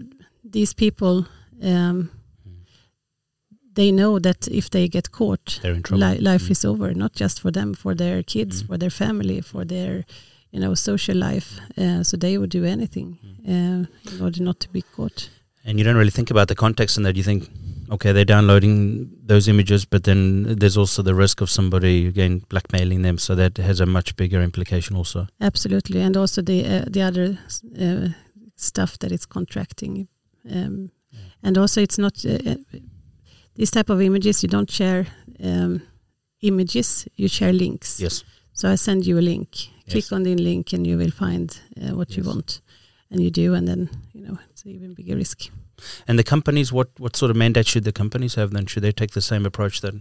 these 0.45 0.73
people 0.73 1.27
um, 1.63 2.11
they 3.75 3.91
know 3.91 4.21
that 4.21 4.47
if 4.49 4.71
they 4.71 4.89
get 4.89 5.11
caught, 5.11 5.61
li 5.65 6.19
life 6.19 6.45
mm. 6.45 6.51
is 6.51 6.65
over. 6.65 6.95
Not 6.95 7.13
just 7.13 7.41
for 7.41 7.51
them, 7.51 7.75
for 7.75 7.95
their 7.95 8.23
kids, 8.23 8.63
mm. 8.63 8.67
for 8.69 8.79
their 8.79 8.91
family, 8.91 9.41
for 9.41 9.65
their 9.65 10.05
you 10.51 10.61
know 10.61 10.75
social 10.75 11.17
life. 11.17 11.61
Uh, 11.79 12.03
so 12.03 12.17
they 12.17 12.39
would 12.39 12.51
do 12.51 12.65
anything 12.65 13.19
mm. 13.25 13.49
uh, 13.49 14.15
in 14.15 14.23
order 14.23 14.43
not 14.43 14.61
to 14.61 14.69
be 14.69 14.83
caught. 14.83 15.31
And 15.65 15.79
you 15.79 15.85
don't 15.85 15.97
really 15.97 16.11
think 16.11 16.31
about 16.31 16.49
the 16.49 16.55
context 16.55 16.97
in 16.97 17.03
that. 17.03 17.17
You 17.17 17.23
think, 17.23 17.49
okay, 17.91 18.13
they're 18.13 18.25
downloading 18.25 19.11
those 19.23 19.47
images, 19.47 19.85
but 19.85 20.05
then 20.05 20.57
there's 20.59 20.77
also 20.77 21.03
the 21.03 21.15
risk 21.15 21.41
of 21.43 21.51
somebody 21.51 22.07
again 22.07 22.43
blackmailing 22.49 23.03
them. 23.03 23.19
So 23.19 23.35
that 23.35 23.59
has 23.59 23.81
a 23.81 23.87
much 23.87 24.17
bigger 24.17 24.41
implication, 24.43 24.97
also. 24.97 25.27
Absolutely, 25.41 26.01
and 26.01 26.17
also 26.17 26.43
the 26.43 26.65
uh, 26.65 26.85
the 26.89 27.03
other 27.03 27.39
uh, 27.79 28.09
stuff 28.57 28.99
that 28.99 29.13
it's 29.13 29.27
contracting, 29.27 30.09
um, 30.51 30.91
yeah. 31.11 31.21
and 31.43 31.59
also 31.59 31.83
it's 31.83 31.99
not 31.99 32.25
uh, 32.25 32.39
uh, 32.51 32.57
these 33.55 33.71
type 33.71 33.91
of 33.91 34.01
images. 34.01 34.43
You 34.43 34.49
don't 34.49 34.71
share 34.71 35.07
um, 35.45 35.83
images; 36.41 37.07
you 37.17 37.29
share 37.29 37.53
links. 37.53 38.01
Yes. 38.01 38.25
So 38.53 38.71
I 38.71 38.77
send 38.77 39.07
you 39.07 39.19
a 39.19 39.21
link. 39.21 39.69
Yes. 39.93 40.09
Click 40.09 40.17
on 40.17 40.23
the 40.23 40.35
link, 40.35 40.73
and 40.73 40.87
you 40.87 40.97
will 40.97 41.11
find 41.11 41.59
uh, 41.77 41.95
what 41.95 42.11
yes. 42.11 42.19
you 42.19 42.25
want, 42.25 42.61
and 43.11 43.21
you 43.21 43.31
do, 43.31 43.55
and 43.55 43.67
then 43.67 43.91
you 44.13 44.23
know 44.23 44.39
it's 44.51 44.65
an 44.65 44.71
even 44.71 44.95
bigger 44.95 45.17
risk. 45.17 45.51
And 46.07 46.19
the 46.19 46.25
companies, 46.25 46.73
what 46.73 46.89
what 46.99 47.17
sort 47.17 47.31
of 47.31 47.37
mandate 47.37 47.67
should 47.67 47.85
the 47.85 47.93
companies 47.93 48.35
have? 48.35 48.51
Then 48.51 48.67
should 48.67 48.83
they 48.83 48.93
take 48.93 49.13
the 49.13 49.21
same 49.21 49.47
approach 49.47 49.81
that 49.81 49.95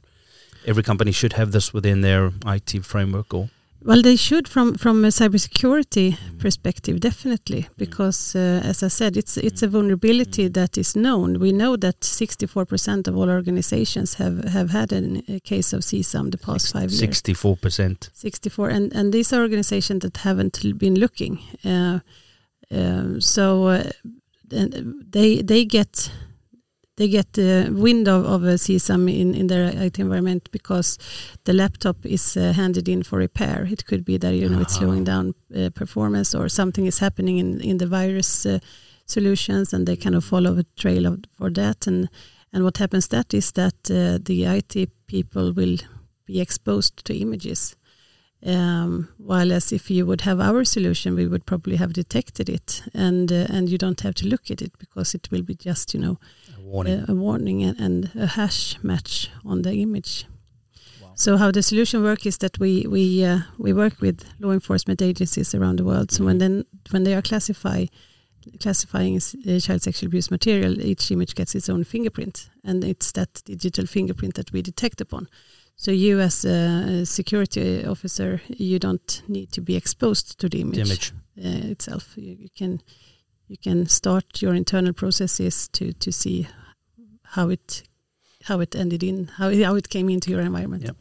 every 0.66 0.84
company 0.84 1.12
should 1.12 1.34
have 1.34 1.52
this 1.52 1.74
within 1.74 2.02
their 2.02 2.32
IT 2.46 2.86
framework, 2.86 3.34
or? 3.34 3.50
Well, 3.82 4.02
they 4.02 4.18
should 4.18 4.48
from 4.48 4.76
from 4.76 5.06
a 5.06 5.08
cybersecurity 5.08 6.12
mm. 6.12 6.40
perspective, 6.40 7.00
definitely, 7.00 7.62
mm. 7.62 7.78
because 7.78 8.36
uh, 8.36 8.62
as 8.64 8.84
I 8.84 8.90
said, 8.90 9.16
it's 9.16 9.38
it's 9.38 9.64
a 9.64 9.68
mm. 9.68 9.72
vulnerability 9.72 10.50
that 10.50 10.78
is 10.78 10.96
known. 10.96 11.40
We 11.40 11.52
know 11.52 11.78
that 11.78 12.02
64% 12.02 13.08
of 13.08 13.16
all 13.16 13.30
organizations 13.30 14.16
have 14.16 14.44
have 14.50 14.72
had 14.72 14.92
a 14.92 15.40
case 15.40 15.72
of 15.72 15.82
CSAM 15.82 16.32
the 16.32 16.38
past 16.38 16.66
Six, 16.66 16.72
five 16.74 16.92
years. 16.92 17.22
64%. 17.22 18.10
64, 18.14 18.70
and 18.70 18.94
and 18.94 19.14
these 19.14 19.32
are 19.32 19.42
organizations 19.42 20.02
that 20.02 20.18
haven't 20.18 20.78
been 20.78 20.96
looking. 20.96 21.40
Uh, 21.64 22.00
uh, 22.72 23.20
so 23.20 23.68
uh, 23.68 23.84
they 25.12 25.42
they 25.42 25.66
get 25.66 26.12
they 27.00 27.08
get 27.08 27.32
the 27.32 27.70
wind 27.72 28.10
of, 28.10 28.26
of 28.26 28.44
a 28.44 28.56
CSAM 28.56 29.10
in, 29.10 29.34
in 29.34 29.48
their 29.48 29.70
IT 29.70 30.00
environment 30.00 30.50
because 30.52 30.98
the 31.46 31.54
laptop 31.54 32.06
is 32.06 32.36
uh, 32.36 32.52
handed 32.52 32.90
in 32.90 33.04
for 33.04 33.20
repair. 33.20 33.66
It 33.72 33.86
could 33.86 34.04
be 34.04 34.18
that 34.18 34.36
you 34.36 34.50
know 34.50 34.58
uh 34.58 34.60
-huh. 34.60 34.62
it's 34.64 34.76
slowing 34.76 35.06
down 35.06 35.34
uh, 35.56 35.70
performance 35.70 36.38
or 36.38 36.50
something 36.50 36.88
is 36.88 37.00
happening 37.00 37.40
in, 37.40 37.62
in 37.62 37.78
the 37.78 37.88
virus 37.88 38.46
uh, 38.46 38.60
solutions, 39.06 39.74
and 39.74 39.86
they 39.86 39.96
kind 39.96 40.16
of 40.16 40.26
follow 40.26 40.58
a 40.60 40.64
trail 40.76 41.06
of, 41.06 41.16
for 41.38 41.52
that. 41.54 41.88
And 41.88 42.10
and 42.52 42.64
what 42.64 42.78
happens 42.78 43.08
that 43.08 43.34
is 43.34 43.52
that 43.52 43.90
uh, 43.90 44.20
the 44.24 44.44
IT 44.58 44.90
people 45.06 45.54
will 45.54 45.78
be 46.26 46.42
exposed 46.42 47.06
to 47.06 47.14
images. 47.14 47.78
Um, 48.46 49.08
while 49.18 49.56
as 49.56 49.72
if 49.72 49.90
you 49.90 50.06
would 50.06 50.22
have 50.22 50.44
our 50.44 50.66
solution, 50.66 51.16
we 51.16 51.28
would 51.28 51.46
probably 51.46 51.78
have 51.78 51.94
detected 51.94 52.50
it, 52.50 52.84
and 52.94 53.32
uh, 53.32 53.56
and 53.56 53.70
you 53.70 53.78
don't 53.78 54.02
have 54.02 54.14
to 54.14 54.28
look 54.28 54.52
at 54.52 54.62
it 54.62 54.72
because 54.78 55.18
it 55.18 55.28
will 55.32 55.44
be 55.44 55.56
just 55.56 55.94
you 55.94 56.02
know 56.02 56.18
warning, 56.70 57.06
a, 57.08 57.12
a 57.12 57.16
warning 57.16 57.64
and, 57.64 57.80
and, 57.80 58.12
a 58.16 58.28
hash 58.28 58.78
match 58.84 59.30
on 59.46 59.62
the 59.62 59.74
image. 59.74 60.26
Wow. 61.02 61.12
So 61.16 61.38
how 61.38 61.52
the 61.52 61.64
solution 61.64 62.04
works 62.04 62.26
is 62.26 62.38
that 62.38 62.60
we 62.60 62.86
we 62.88 63.26
uh, 63.26 63.40
we 63.58 63.74
work 63.74 64.02
with 64.02 64.24
law 64.40 64.52
enforcement 64.52 65.02
agencies 65.02 65.56
around 65.56 65.78
the 65.78 65.84
world. 65.84 66.12
So 66.12 66.24
mm 66.24 66.28
-hmm. 66.28 66.28
when 66.28 66.38
then 66.38 66.66
when 66.92 67.04
they 67.04 67.14
are 67.14 67.22
classify 67.22 67.86
classifying 68.60 69.16
uh, 69.16 69.60
child 69.60 69.82
sexual 69.82 70.08
abuse 70.08 70.32
material, 70.32 70.82
each 70.82 71.12
image 71.12 71.34
gets 71.36 71.56
its 71.56 71.70
own 71.70 71.84
fingerprint, 71.84 72.50
and 72.64 72.84
it's 72.84 73.12
that 73.12 73.42
digital 73.46 73.86
fingerprint 73.86 74.34
that 74.34 74.52
we 74.52 74.62
detect 74.62 75.02
upon. 75.02 75.28
So 75.76 75.92
you, 75.92 76.20
as 76.20 76.44
a 76.44 77.06
security 77.06 77.86
officer, 77.86 78.42
you 78.48 78.80
don't 78.80 79.24
need 79.28 79.52
to 79.54 79.62
be 79.62 79.76
exposed 79.76 80.38
to 80.40 80.50
the 80.50 80.60
image, 80.60 80.76
the 80.76 80.82
image. 80.82 81.14
Uh, 81.38 81.72
itself. 81.72 82.18
You, 82.18 82.36
you, 82.38 82.50
can 82.58 82.82
you 83.50 83.58
can 83.58 83.88
start 83.88 84.42
your 84.42 84.54
internal 84.54 84.94
processes 84.94 85.68
to 85.70 85.92
to 85.94 86.12
see 86.12 86.48
how 87.36 87.50
it 87.50 87.84
how 88.46 88.62
it 88.62 88.76
ended 88.76 89.04
in 89.04 89.28
how 89.38 89.54
how 89.64 89.76
it 89.76 89.90
came 89.90 90.10
into 90.10 90.32
your 90.32 90.42
environment. 90.42 90.84
Yeah. 90.84 90.92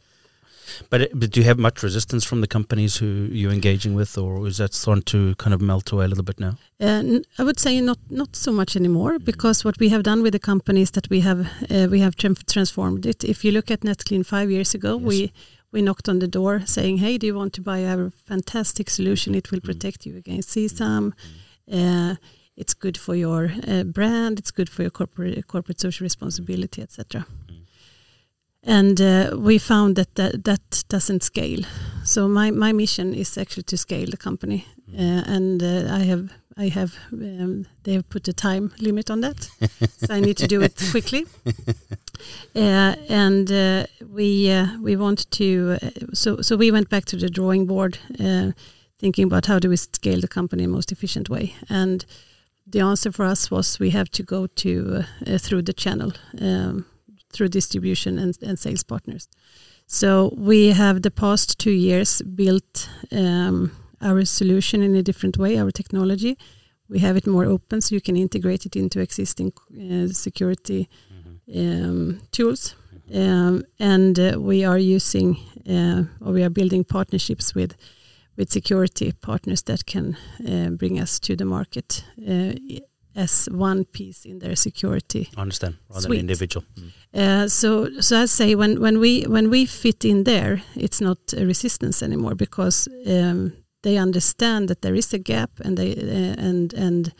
But, 0.89 1.09
but 1.13 1.31
do 1.31 1.39
you 1.39 1.45
have 1.45 1.57
much 1.57 1.81
resistance 1.83 2.23
from 2.23 2.41
the 2.41 2.47
companies 2.47 2.97
who 2.97 3.27
you're 3.31 3.51
engaging 3.51 3.95
with, 3.95 4.17
or 4.17 4.47
is 4.47 4.57
that 4.57 4.73
starting 4.73 5.03
to 5.03 5.33
kind 5.35 5.53
of 5.53 5.61
melt 5.61 5.91
away 5.91 6.05
a 6.05 6.07
little 6.07 6.23
bit 6.23 6.39
now? 6.39 6.57
Uh, 6.79 7.19
I 7.39 7.43
would 7.43 7.59
say 7.59 7.81
not 7.81 7.97
not 8.09 8.35
so 8.35 8.51
much 8.51 8.75
anymore, 8.75 9.17
mm. 9.17 9.25
because 9.25 9.65
what 9.65 9.79
we 9.79 9.89
have 9.89 10.03
done 10.03 10.21
with 10.21 10.33
the 10.33 10.39
companies 10.39 10.91
that 10.91 11.09
we 11.09 11.21
have 11.21 11.39
uh, 11.71 11.87
we 11.89 12.01
have 12.01 12.15
transformed 12.15 13.05
it. 13.05 13.23
If 13.23 13.43
you 13.43 13.51
look 13.51 13.71
at 13.71 13.81
NetClean 13.81 14.25
five 14.25 14.51
years 14.51 14.75
ago, 14.75 14.97
yes. 14.99 15.07
we 15.07 15.31
we 15.71 15.81
knocked 15.81 16.09
on 16.09 16.19
the 16.19 16.27
door 16.27 16.61
saying, 16.65 16.97
"Hey, 16.97 17.17
do 17.17 17.25
you 17.27 17.35
want 17.35 17.53
to 17.53 17.61
buy 17.61 17.85
our 17.85 18.11
fantastic 18.25 18.89
solution? 18.89 19.35
It 19.35 19.49
will 19.51 19.61
mm. 19.61 19.69
protect 19.69 20.05
you 20.05 20.17
against 20.17 20.49
CSAM." 20.49 21.03
Mm. 21.09 21.13
Uh, 21.71 22.15
it's 22.59 22.73
good 22.73 22.97
for 22.97 23.15
your 23.15 23.51
uh, 23.67 23.83
brand, 23.83 24.37
it's 24.37 24.51
good 24.51 24.69
for 24.69 24.81
your 24.83 24.91
corporate 24.91 25.47
corporate 25.47 25.79
social 25.79 26.03
responsibility, 26.03 26.81
etc. 26.81 27.25
Mm. 27.47 27.55
And 28.63 29.01
uh, 29.01 29.37
we 29.37 29.57
found 29.57 29.95
that, 29.95 30.15
that 30.15 30.43
that 30.43 30.83
doesn't 30.89 31.23
scale. 31.23 31.63
So 32.03 32.27
my, 32.27 32.51
my 32.51 32.73
mission 32.73 33.13
is 33.13 33.37
actually 33.37 33.63
to 33.63 33.77
scale 33.77 34.09
the 34.09 34.17
company, 34.17 34.65
mm. 34.91 34.99
uh, 34.99 35.23
and 35.35 35.63
uh, 35.63 35.93
I 35.93 35.99
have 35.99 36.33
I 36.57 36.67
have 36.67 36.97
um, 37.13 37.65
they 37.83 37.93
have 37.93 38.09
put 38.09 38.27
a 38.27 38.33
time 38.33 38.73
limit 38.81 39.09
on 39.09 39.21
that, 39.21 39.49
so 39.97 40.13
I 40.13 40.19
need 40.19 40.37
to 40.37 40.47
do 40.47 40.61
it 40.61 40.75
quickly. 40.91 41.25
Uh, 42.53 42.95
and 43.07 43.49
uh, 43.49 43.85
we 44.05 44.53
we 44.81 44.97
want 44.97 45.31
to 45.31 45.77
so 46.13 46.41
so 46.41 46.57
we 46.57 46.71
went 46.71 46.89
back 46.89 47.05
to 47.05 47.15
the 47.15 47.29
drawing 47.29 47.65
board, 47.65 47.97
thinking 48.99 49.23
about 49.23 49.45
how 49.47 49.59
do 49.59 49.69
we 49.69 49.77
scale 49.77 50.21
the 50.21 50.27
company 50.27 50.63
in 50.63 50.69
the 50.69 50.75
most 50.75 50.91
efficient 50.91 51.29
way 51.29 51.55
and 51.69 52.05
the 52.71 52.81
answer 52.81 53.11
for 53.11 53.25
us 53.25 53.49
was 53.49 53.79
we 53.79 53.89
have 53.89 54.09
to 54.11 54.23
go 54.23 54.47
to 54.47 55.03
uh, 55.25 55.37
through 55.37 55.63
the 55.63 55.73
channel, 55.73 56.13
um, 56.39 56.85
through 57.33 57.49
distribution 57.49 58.19
and, 58.19 58.37
and, 58.41 58.59
sales 58.59 58.83
partners. 58.83 59.27
So 59.87 60.33
we 60.37 60.67
have 60.67 61.01
the 61.01 61.11
past 61.11 61.57
two 61.57 61.71
years 61.71 62.21
built 62.21 62.89
um, 63.11 63.71
our 64.01 64.23
solution 64.25 64.81
in 64.83 64.95
a 64.95 65.01
different 65.01 65.37
way, 65.37 65.57
our 65.57 65.71
technology. 65.71 66.37
We 66.89 66.99
have 66.99 67.17
it 67.17 67.27
more 67.27 67.45
open, 67.45 67.81
so 67.81 67.95
you 67.95 68.01
can 68.01 68.15
integrate 68.15 68.65
it 68.65 68.75
into 68.75 68.99
existing 68.99 69.53
uh, 69.73 70.07
security 70.13 70.89
mm-hmm. 71.11 71.89
um, 71.89 72.21
tools. 72.31 72.75
Um, 73.13 73.63
and 73.79 74.19
uh, 74.19 74.35
we 74.39 74.63
are 74.63 74.77
using, 74.77 75.37
uh, 75.67 76.03
or 76.23 76.33
we 76.33 76.43
are 76.43 76.49
building 76.49 76.83
partnerships 76.83 77.55
with 77.55 77.75
with 78.39 78.51
security 78.51 79.11
partners 79.11 79.63
that 79.63 79.85
can 79.85 80.17
uh, 80.47 80.69
bring 80.69 80.99
us 80.99 81.19
to 81.19 81.35
the 81.35 81.45
market 81.45 82.05
uh, 82.27 82.53
as 83.15 83.49
one 83.51 83.83
piece 83.83 84.25
in 84.25 84.39
their 84.39 84.55
security. 84.55 85.27
I 85.35 85.41
understand, 85.41 85.75
rather 85.89 86.01
suite. 86.01 86.19
than 86.19 86.29
individual. 86.29 86.65
Mm. 86.75 86.91
Uh, 87.13 87.47
so, 87.49 87.89
so 87.99 88.21
I 88.21 88.27
say 88.27 88.55
when 88.55 88.79
when 88.79 88.99
we 88.99 89.23
when 89.27 89.49
we 89.49 89.65
fit 89.65 90.05
in 90.05 90.23
there, 90.23 90.61
it's 90.75 91.01
not 91.01 91.17
a 91.33 91.45
resistance 91.45 92.05
anymore 92.05 92.35
because 92.35 92.87
um, 93.05 93.51
they 93.81 93.97
understand 93.97 94.67
that 94.67 94.81
there 94.81 94.97
is 94.97 95.13
a 95.13 95.19
gap, 95.19 95.49
and 95.65 95.77
they 95.77 95.91
uh, 95.91 96.47
and 96.47 96.73
and 96.73 97.11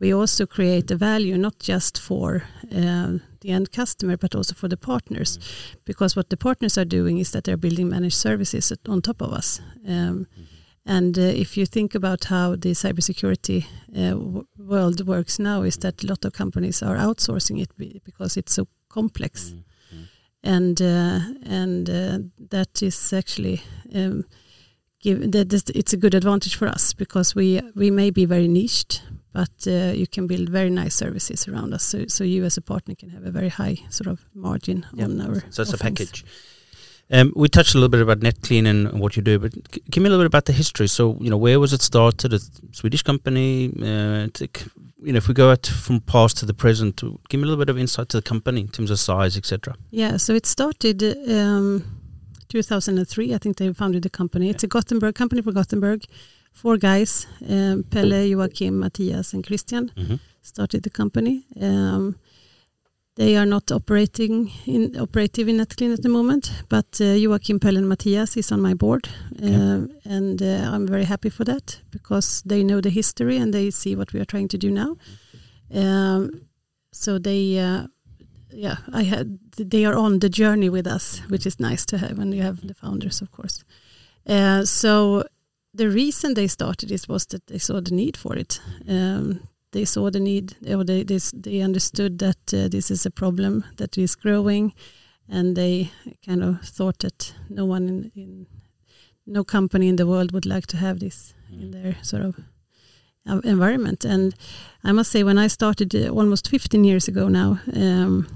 we 0.00 0.14
also 0.14 0.46
create 0.46 0.94
a 0.94 0.96
value 0.96 1.36
not 1.36 1.58
just 1.68 1.98
for 1.98 2.42
uh, 2.72 3.18
the 3.40 3.50
end 3.50 3.70
customer 3.72 4.16
but 4.16 4.34
also 4.34 4.54
for 4.54 4.68
the 4.68 4.76
partners, 4.76 5.38
mm. 5.38 5.76
because 5.84 6.16
what 6.16 6.28
the 6.28 6.36
partners 6.36 6.78
are 6.78 6.88
doing 6.88 7.18
is 7.18 7.30
that 7.30 7.42
they're 7.42 7.60
building 7.60 7.88
managed 7.88 8.16
services 8.16 8.72
on 8.88 9.00
top 9.00 9.22
of 9.22 9.32
us. 9.32 9.60
Um, 9.84 10.26
mm 10.38 10.46
and 10.86 11.18
uh, 11.18 11.22
if 11.22 11.56
you 11.56 11.66
think 11.66 11.94
about 11.94 12.24
how 12.24 12.56
the 12.56 12.70
cybersecurity 12.70 13.66
uh, 13.96 14.42
world 14.58 15.06
works 15.06 15.38
now, 15.38 15.62
is 15.62 15.76
that 15.78 16.02
a 16.02 16.06
lot 16.06 16.24
of 16.24 16.32
companies 16.32 16.82
are 16.82 16.96
outsourcing 16.96 17.60
it 17.60 17.70
because 18.04 18.36
it's 18.36 18.54
so 18.54 18.66
complex, 18.88 19.50
mm 19.50 19.58
-hmm. 19.58 20.04
and 20.42 20.80
uh, 20.80 21.20
and 21.42 21.88
uh, 21.88 22.18
that 22.48 22.82
is 22.82 23.12
actually 23.12 23.60
um, 23.94 24.24
give 25.00 25.30
that 25.32 25.70
it's 25.74 25.92
a 25.92 25.96
good 25.96 26.14
advantage 26.14 26.56
for 26.56 26.68
us 26.68 26.94
because 26.94 27.34
we 27.34 27.60
we 27.74 27.90
may 27.90 28.10
be 28.10 28.26
very 28.26 28.48
niched, 28.48 29.02
but 29.32 29.66
uh, 29.66 29.92
you 29.94 30.06
can 30.06 30.26
build 30.26 30.48
very 30.48 30.70
nice 30.70 30.96
services 30.96 31.48
around 31.48 31.74
us. 31.74 31.82
So 31.84 31.98
so 32.08 32.24
you 32.24 32.44
as 32.44 32.58
a 32.58 32.62
partner 32.62 32.94
can 32.94 33.10
have 33.10 33.28
a 33.28 33.30
very 33.30 33.50
high 33.50 33.76
sort 33.88 34.06
of 34.06 34.20
margin 34.32 34.86
yep. 34.94 35.08
on 35.08 35.20
our. 35.20 35.34
So 35.50 35.62
it's 35.62 35.74
offerings. 35.74 36.00
a 36.00 36.04
package. 36.04 36.24
Um, 37.12 37.32
we 37.34 37.48
touched 37.48 37.74
a 37.74 37.78
little 37.78 37.88
bit 37.88 38.00
about 38.00 38.20
NetClean 38.20 38.66
and 38.66 39.00
what 39.00 39.16
you 39.16 39.22
do, 39.22 39.38
but 39.38 39.52
give 39.90 40.02
me 40.02 40.06
a 40.06 40.10
little 40.10 40.22
bit 40.22 40.28
about 40.28 40.44
the 40.44 40.52
history. 40.52 40.86
So, 40.86 41.16
you 41.20 41.28
know, 41.28 41.36
where 41.36 41.58
was 41.58 41.72
it 41.72 41.82
started? 41.82 42.32
A 42.32 42.40
Swedish 42.72 43.02
company. 43.02 43.72
Uh, 43.76 44.28
to, 44.34 44.48
you 45.02 45.12
know, 45.12 45.16
if 45.16 45.26
we 45.26 45.34
go 45.34 45.50
out 45.50 45.66
from 45.66 46.00
past 46.00 46.36
to 46.38 46.46
the 46.46 46.54
present, 46.54 47.02
give 47.28 47.40
me 47.40 47.44
a 47.44 47.46
little 47.46 47.64
bit 47.64 47.68
of 47.68 47.78
insight 47.78 48.10
to 48.10 48.18
the 48.18 48.22
company 48.22 48.60
in 48.60 48.68
terms 48.68 48.90
of 48.90 49.00
size, 49.00 49.36
etc. 49.36 49.74
Yeah, 49.90 50.18
so 50.18 50.34
it 50.34 50.46
started 50.46 51.02
um, 51.28 51.84
2003. 52.48 53.34
I 53.34 53.38
think 53.38 53.56
they 53.56 53.72
founded 53.72 54.02
the 54.02 54.10
company. 54.10 54.48
It's 54.48 54.62
a 54.62 54.68
Gothenburg 54.68 55.16
company 55.16 55.42
for 55.42 55.52
Gothenburg. 55.52 56.04
Four 56.52 56.76
guys: 56.76 57.26
um, 57.48 57.84
Pelle, 57.90 58.24
Joachim, 58.24 58.78
Matthias, 58.78 59.34
and 59.34 59.44
Christian. 59.44 59.90
Mm 59.96 60.06
-hmm. 60.06 60.18
started 60.42 60.82
the 60.82 60.90
company. 60.90 61.44
Um, 61.60 62.14
they 63.20 63.36
are 63.36 63.46
not 63.46 63.70
operating 63.70 64.50
in 64.66 64.96
operative 64.98 65.50
in 65.50 65.56
Netclean 65.58 65.92
at 65.92 66.02
the 66.02 66.08
moment, 66.08 66.50
but 66.68 67.00
uh, 67.00 67.04
Joachim 67.04 67.58
Pellen 67.60 67.76
and 67.76 67.88
Matthias 67.88 68.36
is 68.36 68.52
on 68.52 68.62
my 68.62 68.74
board, 68.74 69.08
Okay. 69.36 69.54
uh, 69.54 69.86
and 70.04 70.42
uh, 70.42 70.74
I'm 70.74 70.86
very 70.86 71.04
happy 71.04 71.30
for 71.30 71.44
that 71.44 71.82
because 71.90 72.42
they 72.46 72.62
know 72.62 72.80
the 72.80 72.90
history 72.90 73.36
and 73.36 73.52
they 73.52 73.70
see 73.70 73.94
what 73.96 74.12
we 74.14 74.20
are 74.20 74.24
trying 74.26 74.48
to 74.48 74.58
do 74.58 74.70
now. 74.70 74.96
Um, 75.74 76.30
so 76.92 77.18
they, 77.18 77.58
uh, 77.58 77.86
yeah, 78.54 78.76
I 79.00 79.02
had 79.04 79.38
they 79.70 79.84
are 79.84 79.96
on 79.98 80.20
the 80.20 80.30
journey 80.30 80.70
with 80.70 80.86
us, 80.86 81.20
which 81.28 81.46
is 81.46 81.60
nice 81.60 81.84
to 81.86 81.98
have 81.98 82.16
when 82.18 82.32
you 82.32 82.42
have 82.42 82.66
the 82.66 82.74
founders, 82.74 83.20
of 83.22 83.30
course. 83.30 83.64
Uh, 84.26 84.64
so 84.64 85.24
the 85.74 85.90
reason 85.90 86.34
they 86.34 86.48
started 86.48 86.88
this 86.88 87.06
was 87.08 87.26
that 87.26 87.46
they 87.46 87.58
saw 87.58 87.80
the 87.82 87.94
need 87.94 88.16
for 88.16 88.38
it. 88.38 88.60
Um, 88.88 89.40
they 89.72 89.84
saw 89.84 90.10
the 90.10 90.20
need, 90.20 90.56
or 90.68 90.84
they 90.84 91.04
they, 91.04 91.18
they 91.32 91.60
understood 91.60 92.18
that 92.18 92.54
uh, 92.54 92.68
this 92.68 92.90
is 92.90 93.06
a 93.06 93.10
problem 93.10 93.64
that 93.76 93.96
is 93.98 94.16
growing, 94.16 94.74
and 95.28 95.56
they 95.56 95.90
kind 96.26 96.42
of 96.42 96.60
thought 96.62 96.98
that 96.98 97.34
no 97.48 97.64
one 97.64 97.88
in, 97.88 98.12
in 98.14 98.46
no 99.26 99.44
company 99.44 99.88
in 99.88 99.96
the 99.96 100.06
world 100.06 100.32
would 100.32 100.46
like 100.46 100.66
to 100.66 100.76
have 100.76 100.98
this 100.98 101.34
in 101.52 101.70
their 101.70 101.96
sort 102.02 102.22
of 102.22 102.34
uh, 103.28 103.40
environment. 103.44 104.04
And 104.04 104.34
I 104.84 104.92
must 104.92 105.10
say, 105.10 105.22
when 105.22 105.38
I 105.38 105.48
started 105.48 105.94
uh, 105.94 106.08
almost 106.08 106.48
15 106.48 106.84
years 106.84 107.08
ago 107.08 107.28
now, 107.28 107.60
um, 107.74 108.26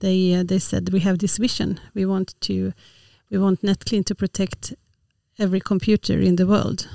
they 0.00 0.34
uh, 0.34 0.44
they 0.44 0.58
said 0.58 0.92
we 0.92 1.00
have 1.00 1.18
this 1.18 1.38
vision. 1.38 1.78
We 1.94 2.06
want 2.06 2.34
to 2.40 2.72
we 3.30 3.38
want 3.38 3.62
NetClean 3.62 4.04
to 4.06 4.14
protect 4.14 4.74
every 5.38 5.60
computer 5.60 6.18
in 6.18 6.36
the 6.36 6.46
world. 6.46 6.88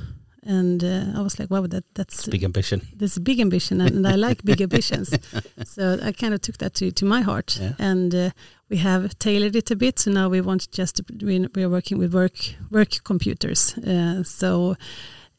And 0.48 0.84
uh, 0.84 1.18
I 1.20 1.22
was 1.24 1.40
like, 1.40 1.50
wow, 1.50 1.68
that 1.68 1.84
that's 1.96 2.28
Big 2.28 2.44
ambition. 2.44 2.82
that's 2.96 3.18
a 3.18 3.22
big 3.22 3.40
ambition, 3.40 3.82
and 3.82 4.06
I 4.08 4.16
like 4.16 4.44
big 4.44 4.62
ambitions. 4.62 5.10
So 5.66 5.98
I 6.08 6.12
kind 6.12 6.34
of 6.34 6.40
took 6.42 6.58
that 6.58 6.74
to, 6.76 6.92
to 6.92 7.06
my 7.06 7.22
heart, 7.22 7.58
Yeah. 7.62 7.74
and 7.80 8.14
uh, 8.14 8.30
we 8.70 8.78
have 8.78 9.18
tailored 9.18 9.56
it 9.56 9.72
a 9.72 9.76
bit. 9.76 10.00
So 10.00 10.12
now 10.12 10.30
we 10.30 10.42
want 10.42 10.70
just 10.72 10.96
to, 10.98 11.04
we, 11.26 11.48
we 11.56 11.64
are 11.64 11.70
working 11.70 11.98
with 12.00 12.14
work 12.14 12.36
work 12.72 13.04
computers. 13.04 13.76
Uh, 13.78 14.24
so 14.24 14.76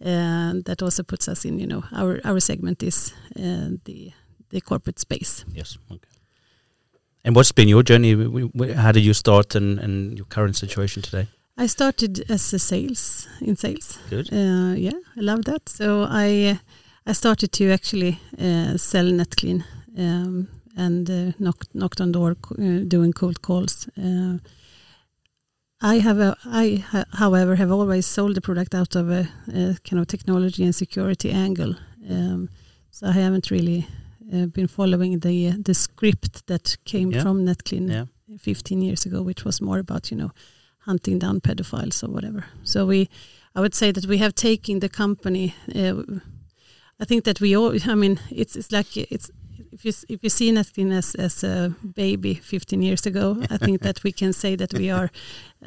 uh, 0.04 0.52
that 0.64 0.82
also 0.82 1.02
puts 1.02 1.28
us 1.28 1.44
in, 1.44 1.58
you 1.60 1.66
know, 1.66 1.84
our 1.92 2.20
our 2.24 2.40
segment 2.40 2.82
is 2.82 3.14
uh, 3.38 3.68
the 3.84 4.12
the 4.50 4.60
corporate 4.60 4.98
space. 4.98 5.44
Yes. 5.54 5.78
Okay. 5.90 6.08
And 7.24 7.36
what's 7.36 7.52
been 7.52 7.68
your 7.68 7.82
journey? 7.84 8.12
How 8.74 8.92
did 8.92 9.04
you 9.04 9.14
start 9.14 9.54
and, 9.56 9.78
and 9.80 10.16
your 10.18 10.26
current 10.28 10.56
situation 10.56 11.02
today? 11.02 11.26
I 11.58 11.66
started 11.68 12.24
as 12.30 12.52
a 12.54 12.58
sales 12.58 13.28
in 13.40 13.56
sales. 13.56 13.98
Good. 14.10 14.28
Uh, 14.32 14.74
yeah, 14.76 14.98
I 15.16 15.20
love 15.20 15.44
that. 15.44 15.68
So 15.68 16.06
I 16.08 16.58
I 17.06 17.12
started 17.14 17.50
to 17.52 17.70
actually 17.72 18.18
uh, 18.38 18.76
sell 18.76 19.06
NetClean 19.06 19.64
um, 19.98 20.48
and 20.76 21.08
uh, 21.10 21.32
knocked 21.38 21.68
knocked 21.74 22.00
on 22.00 22.12
door, 22.12 22.36
uh, 22.58 22.84
doing 22.88 23.12
cold 23.14 23.40
calls. 23.40 23.88
Uh, 23.96 24.38
I 25.82 25.98
have 26.00 26.18
a, 26.18 26.36
I 26.46 26.84
ha- 26.90 27.04
however 27.12 27.56
have 27.56 27.70
always 27.72 28.06
sold 28.06 28.34
the 28.34 28.40
product 28.40 28.74
out 28.74 28.96
of 28.96 29.10
a, 29.10 29.26
a 29.54 29.76
kind 29.88 30.00
of 30.00 30.06
technology 30.06 30.64
and 30.64 30.74
security 30.74 31.30
angle. 31.30 31.74
Um, 32.10 32.48
so 32.90 33.06
I 33.08 33.12
haven't 33.12 33.50
really 33.50 33.86
uh, 34.34 34.46
been 34.46 34.68
following 34.68 35.20
the 35.20 35.52
the 35.62 35.74
script 35.74 36.46
that 36.46 36.76
came 36.84 37.12
Yeah. 37.12 37.22
from 37.22 37.44
NetClean 37.44 37.88
Yeah. 37.90 38.06
15 38.38 38.82
years 38.82 39.06
ago, 39.06 39.22
which 39.22 39.44
was 39.44 39.60
more 39.60 39.78
about, 39.78 40.10
you 40.10 40.16
know, 40.18 40.30
hunting 40.86 41.18
down 41.20 41.40
pedophiles 41.40 42.02
or 42.02 42.08
whatever. 42.12 42.44
So 42.64 42.86
we, 42.86 43.08
I 43.54 43.60
would 43.60 43.74
say 43.74 43.92
that 43.92 44.06
we 44.06 44.18
have 44.18 44.32
taken 44.34 44.80
the 44.80 44.88
company. 44.88 45.54
Uh, 45.74 46.20
I 47.02 47.04
think 47.04 47.24
that 47.24 47.40
we 47.40 47.56
all, 47.56 47.74
I 47.90 47.94
mean, 47.94 48.18
it's 48.30 48.56
it's 48.56 48.70
like 48.72 48.96
it's 48.96 49.30
if 49.72 49.84
you 49.84 49.92
if 50.08 50.22
you 50.22 50.30
see 50.30 50.52
NetClean 50.52 50.92
as 50.92 51.14
as 51.14 51.44
a 51.44 51.68
baby 51.94 52.34
15 52.34 52.82
years 52.82 53.06
ago, 53.06 53.36
I 53.50 53.58
think 53.58 53.80
that 53.82 54.02
we 54.04 54.12
can 54.12 54.32
say 54.32 54.56
that 54.56 54.72
we 54.72 54.90
are 54.92 55.10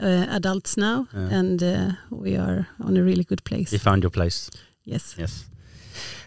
uh, 0.02 0.26
adults 0.36 0.76
now, 0.78 1.08
Yeah. 1.14 1.40
and 1.40 1.62
uh, 1.64 1.92
we 2.10 2.38
are 2.38 2.66
on 2.80 2.98
a 2.98 3.02
really 3.04 3.24
good 3.24 3.44
place. 3.44 3.72
You 3.76 3.80
found 3.80 4.04
your 4.04 4.12
place. 4.12 4.50
yes. 4.86 5.16
Yes. 5.18 5.46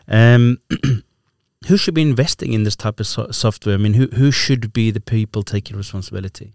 Um, 0.09 0.59
who 1.69 1.77
should 1.77 1.95
be 1.95 2.03
investing 2.03 2.53
in 2.53 2.65
this 2.65 2.77
type 2.77 3.01
of 3.01 3.07
so- 3.07 3.31
software? 3.33 3.75
I 3.75 3.79
mean, 3.79 3.95
who 3.95 4.07
who 4.19 4.31
should 4.33 4.73
be 4.73 4.93
the 4.93 5.01
people 5.01 5.43
taking 5.43 5.77
responsibility? 5.79 6.53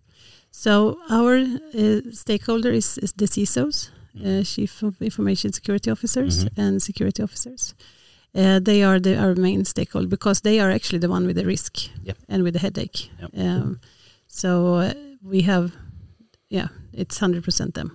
So 0.59 0.97
our 1.09 1.37
uh, 1.37 2.01
stakeholder 2.11 2.71
is, 2.71 2.97
is 2.97 3.13
the 3.13 3.25
CISOs, 3.27 3.89
uh, 4.25 4.43
Chief 4.43 4.81
of 4.83 4.99
Information 5.01 5.51
Security 5.53 5.91
Officers 5.91 6.45
Mhm. 6.45 6.57
and 6.57 6.81
Security 6.81 7.21
Officers. 7.23 7.75
Uh, 8.33 8.59
they 8.63 8.83
are 8.83 8.99
the, 8.99 9.15
our 9.17 9.35
main 9.35 9.65
stakeholder 9.65 10.07
because 10.07 10.41
they 10.41 10.59
are 10.59 10.71
actually 10.73 10.99
the 10.99 11.09
one 11.09 11.27
with 11.27 11.35
the 11.35 11.45
risk 11.45 11.73
Yep. 12.03 12.17
and 12.27 12.43
with 12.43 12.53
the 12.53 12.59
headache. 12.59 13.09
Yep. 13.21 13.31
Um, 13.37 13.79
so 14.27 14.49
uh, 14.75 14.93
we 15.21 15.41
have, 15.43 15.71
yeah, 16.49 16.67
it's 16.91 17.19
hundred 17.19 17.43
percent 17.43 17.73
them. 17.73 17.89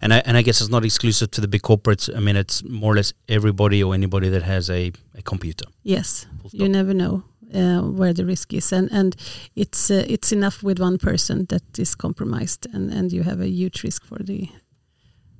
And 0.00 0.12
I 0.14 0.22
and 0.26 0.36
I 0.38 0.42
guess 0.42 0.60
it's 0.62 0.70
not 0.70 0.84
exclusive 0.84 1.28
to 1.30 1.40
the 1.40 1.48
big 1.48 1.62
corporates. 1.62 2.08
I 2.16 2.20
mean, 2.20 2.36
it's 2.36 2.62
more 2.64 2.92
or 2.92 2.96
less 2.96 3.12
everybody 3.28 3.82
or 3.82 3.94
anybody 3.94 4.30
that 4.30 4.42
has 4.42 4.68
a, 4.70 4.92
a 5.18 5.22
computer. 5.22 5.66
Yes, 5.82 6.26
you 6.52 6.68
never 6.68 6.92
know 6.94 7.22
uh, 7.54 7.80
where 7.80 8.12
the 8.12 8.24
risk 8.24 8.52
is, 8.52 8.72
and 8.72 8.90
and 8.92 9.16
it's 9.54 9.90
uh, 9.90 10.04
it's 10.06 10.32
enough 10.32 10.62
with 10.62 10.80
one 10.80 10.98
person 10.98 11.46
that 11.46 11.78
is 11.78 11.94
compromised, 11.94 12.66
and 12.74 12.92
and 12.92 13.12
you 13.12 13.22
have 13.22 13.40
a 13.40 13.48
huge 13.48 13.82
risk 13.84 14.04
for 14.04 14.22
the. 14.22 14.48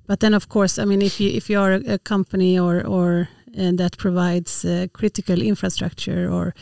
But 0.06 0.20
then, 0.20 0.34
of 0.34 0.48
course, 0.48 0.78
I 0.78 0.84
mean, 0.84 1.02
if 1.02 1.20
you 1.20 1.30
if 1.30 1.48
you 1.48 1.60
are 1.60 1.72
a, 1.72 1.94
a 1.94 1.98
company 1.98 2.58
or 2.58 2.86
or 2.86 3.28
uh, 3.58 3.72
that 3.76 3.96
provides 3.96 4.64
uh, 4.64 4.86
critical 4.92 5.40
infrastructure, 5.40 6.28
or 6.30 6.54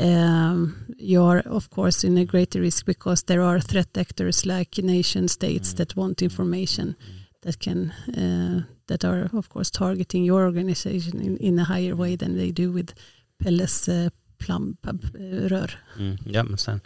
um, 0.00 0.86
you 0.98 1.22
are 1.22 1.42
of 1.46 1.68
course 1.70 2.04
in 2.06 2.18
a 2.18 2.24
greater 2.24 2.60
risk 2.60 2.86
because 2.86 3.24
there 3.24 3.42
are 3.42 3.60
threat 3.60 3.96
actors 3.96 4.44
like 4.44 4.82
nation 4.82 5.28
states 5.28 5.72
Mm. 5.72 5.76
that 5.76 5.96
want 5.96 6.22
information 6.22 6.96
that 7.42 7.58
can 7.58 7.92
uh, 8.16 8.62
that 8.86 9.04
are 9.04 9.30
of 9.32 9.48
course 9.48 9.70
targeting 9.70 10.24
your 10.24 10.44
organization 10.44 11.20
in, 11.20 11.36
in 11.36 11.58
a 11.58 11.64
higher 11.64 11.94
way 11.94 12.16
than 12.16 12.36
they 12.36 12.52
do 12.52 12.72
with 12.72 12.92
Pelles 13.38 13.88
uh, 13.88 14.08
pub, 14.38 14.76
uh. 14.86 15.66
Mm, 15.98 16.18
yeah, 16.26 16.40
I 16.40 16.44
understand. 16.44 16.80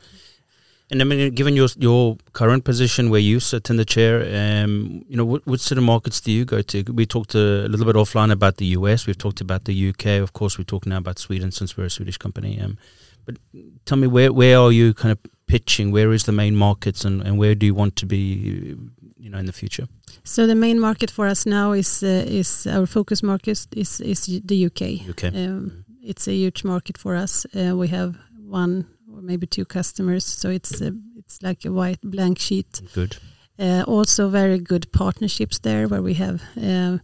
And 0.91 1.03
I 1.03 1.05
mean, 1.05 1.35
given 1.35 1.55
your 1.55 1.69
your 1.77 2.17
current 2.33 2.65
position 2.65 3.11
where 3.11 3.21
you 3.21 3.41
sit 3.41 3.69
in 3.69 3.77
the 3.77 3.85
chair, 3.85 4.23
um, 4.65 5.05
you 5.07 5.17
know, 5.17 5.25
what, 5.25 5.47
what 5.47 5.61
sort 5.61 5.77
of 5.77 5.85
markets 5.85 6.21
do 6.21 6.33
you 6.33 6.47
go 6.47 6.63
to? 6.63 6.83
We 6.83 7.05
talked 7.05 7.35
a 7.35 7.69
little 7.69 7.85
bit 7.85 7.95
offline 7.95 8.33
about 8.33 8.57
the 8.57 8.67
US. 8.67 9.07
We've 9.07 9.19
talked 9.19 9.43
about 9.43 9.67
the 9.67 9.89
UK. 9.91 10.23
Of 10.23 10.33
course, 10.33 10.57
we're 10.59 10.65
talking 10.65 10.91
now 10.91 10.99
about 10.99 11.19
Sweden 11.19 11.53
since 11.53 11.77
we're 11.77 11.87
a 11.87 11.91
Swedish 11.91 12.17
company. 12.17 12.59
Um, 12.59 12.79
but 13.27 13.37
tell 13.85 13.99
me, 13.99 14.07
where 14.07 14.33
where 14.33 14.59
are 14.59 14.73
you 14.73 14.95
kind 14.95 15.13
of 15.13 15.19
pitching? 15.47 15.93
Where 15.93 16.11
is 16.13 16.25
the 16.25 16.33
main 16.33 16.57
markets, 16.57 17.05
and, 17.05 17.21
and 17.21 17.37
where 17.37 17.55
do 17.55 17.67
you 17.67 17.75
want 17.75 17.97
to 17.97 18.07
be, 18.07 18.79
you 19.19 19.29
know, 19.29 19.39
in 19.39 19.45
the 19.45 19.53
future? 19.53 19.89
So 20.25 20.47
the 20.47 20.55
main 20.55 20.81
market 20.81 21.11
for 21.11 21.27
us 21.27 21.45
now 21.45 21.73
is 21.73 22.03
uh, 22.03 22.25
is 22.27 22.67
our 22.67 22.87
focus 22.87 23.23
market 23.23 23.67
is 23.77 24.01
is 24.01 24.41
the 24.45 24.65
UK. 24.65 25.07
UK. 25.11 25.35
Um, 25.35 25.85
it's 26.09 26.27
a 26.27 26.33
huge 26.33 26.65
market 26.65 26.99
for 26.99 27.15
us. 27.15 27.47
Uh, 27.55 27.77
we 27.77 27.89
have 27.89 28.17
one 28.41 28.87
or 29.13 29.21
maybe 29.23 29.47
two 29.47 29.65
customers, 29.65 30.25
so 30.25 30.49
it's 30.51 30.81
uh, 30.83 30.91
it's 31.17 31.43
like 31.43 31.65
a 31.65 31.73
white 31.73 32.01
blank 32.03 32.39
sheet. 32.39 32.81
Good. 32.95 33.17
Uh, 33.59 33.85
also, 33.87 34.29
very 34.29 34.59
good 34.59 34.91
partnerships 34.93 35.59
there, 35.59 35.89
where 35.89 36.03
we 36.03 36.15
have 36.15 36.43
uh, 36.57 36.99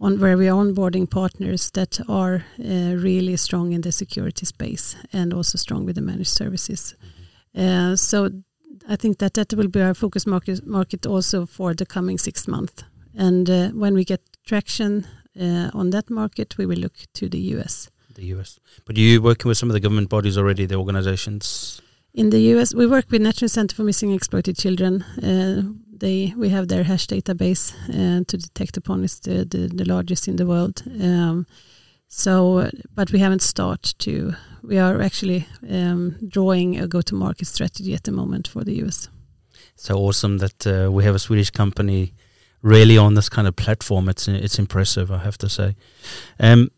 on 0.00 0.18
where 0.18 0.36
we 0.36 0.48
are 0.48 0.64
onboarding 0.64 1.08
partners 1.08 1.70
that 1.70 2.00
are 2.08 2.44
uh, 2.58 2.96
really 2.96 3.36
strong 3.36 3.72
in 3.72 3.82
the 3.82 3.92
security 3.92 4.46
space 4.46 4.96
and 5.12 5.32
also 5.32 5.58
strong 5.58 5.84
with 5.86 5.94
the 5.94 6.02
managed 6.02 6.30
services. 6.30 6.96
Uh, 7.54 7.94
so, 7.96 8.30
I 8.88 8.96
think 8.96 9.18
that 9.18 9.34
that 9.34 9.52
will 9.54 9.68
be 9.68 9.82
our 9.82 9.94
focus 9.94 10.26
market 10.26 10.66
market 10.66 11.06
also 11.06 11.46
for 11.46 11.74
the 11.74 11.86
coming 11.86 12.18
six 12.18 12.48
months. 12.48 12.84
And 13.14 13.48
uh, 13.50 13.68
when 13.68 13.94
we 13.94 14.04
get 14.04 14.20
traction 14.46 15.06
uh, 15.40 15.70
on 15.74 15.90
that 15.90 16.10
market, 16.10 16.56
we 16.58 16.66
will 16.66 16.78
look 16.78 16.96
to 17.12 17.28
the 17.28 17.38
US. 17.56 17.90
The 18.22 18.38
US. 18.38 18.60
But 18.84 18.96
you 18.96 19.20
working 19.20 19.48
with 19.48 19.58
some 19.58 19.68
of 19.68 19.74
the 19.74 19.80
government 19.80 20.08
bodies 20.08 20.38
already, 20.38 20.64
the 20.66 20.76
organizations? 20.76 21.82
In 22.14 22.30
the 22.30 22.40
US, 22.54 22.72
we 22.72 22.86
work 22.86 23.10
with 23.10 23.20
National 23.20 23.48
Center 23.48 23.74
for 23.74 23.82
Missing 23.82 24.10
and 24.10 24.16
Exploited 24.16 24.56
Children. 24.56 25.02
Uh, 25.02 25.62
they 25.90 26.32
we 26.36 26.48
have 26.50 26.68
their 26.68 26.84
hash 26.84 27.06
database 27.08 27.74
uh, 27.88 28.22
to 28.28 28.36
detect 28.36 28.76
upon. 28.76 29.02
It's 29.02 29.18
the, 29.20 29.44
the, 29.44 29.66
the 29.66 29.84
largest 29.84 30.28
in 30.28 30.36
the 30.36 30.46
world. 30.46 30.82
Um, 31.00 31.46
so, 32.06 32.70
but 32.94 33.10
we 33.10 33.18
haven't 33.18 33.42
started 33.42 33.98
to. 33.98 34.34
We 34.62 34.78
are 34.78 35.02
actually 35.02 35.46
um, 35.68 36.16
drawing 36.28 36.78
a 36.78 36.86
go-to-market 36.86 37.48
strategy 37.48 37.94
at 37.94 38.04
the 38.04 38.12
moment 38.12 38.46
for 38.46 38.62
the 38.62 38.84
US. 38.84 39.08
so 39.74 39.96
awesome 39.96 40.38
that 40.38 40.66
uh, 40.66 40.92
we 40.92 41.04
have 41.04 41.16
a 41.16 41.18
Swedish 41.18 41.50
company 41.50 42.12
really 42.60 42.98
on 42.98 43.14
this 43.14 43.28
kind 43.28 43.48
of 43.48 43.56
platform. 43.56 44.08
It's 44.08 44.28
it's 44.28 44.58
impressive, 44.58 45.10
I 45.10 45.18
have 45.18 45.38
to 45.38 45.48
say. 45.48 45.74
Um, 46.38 46.70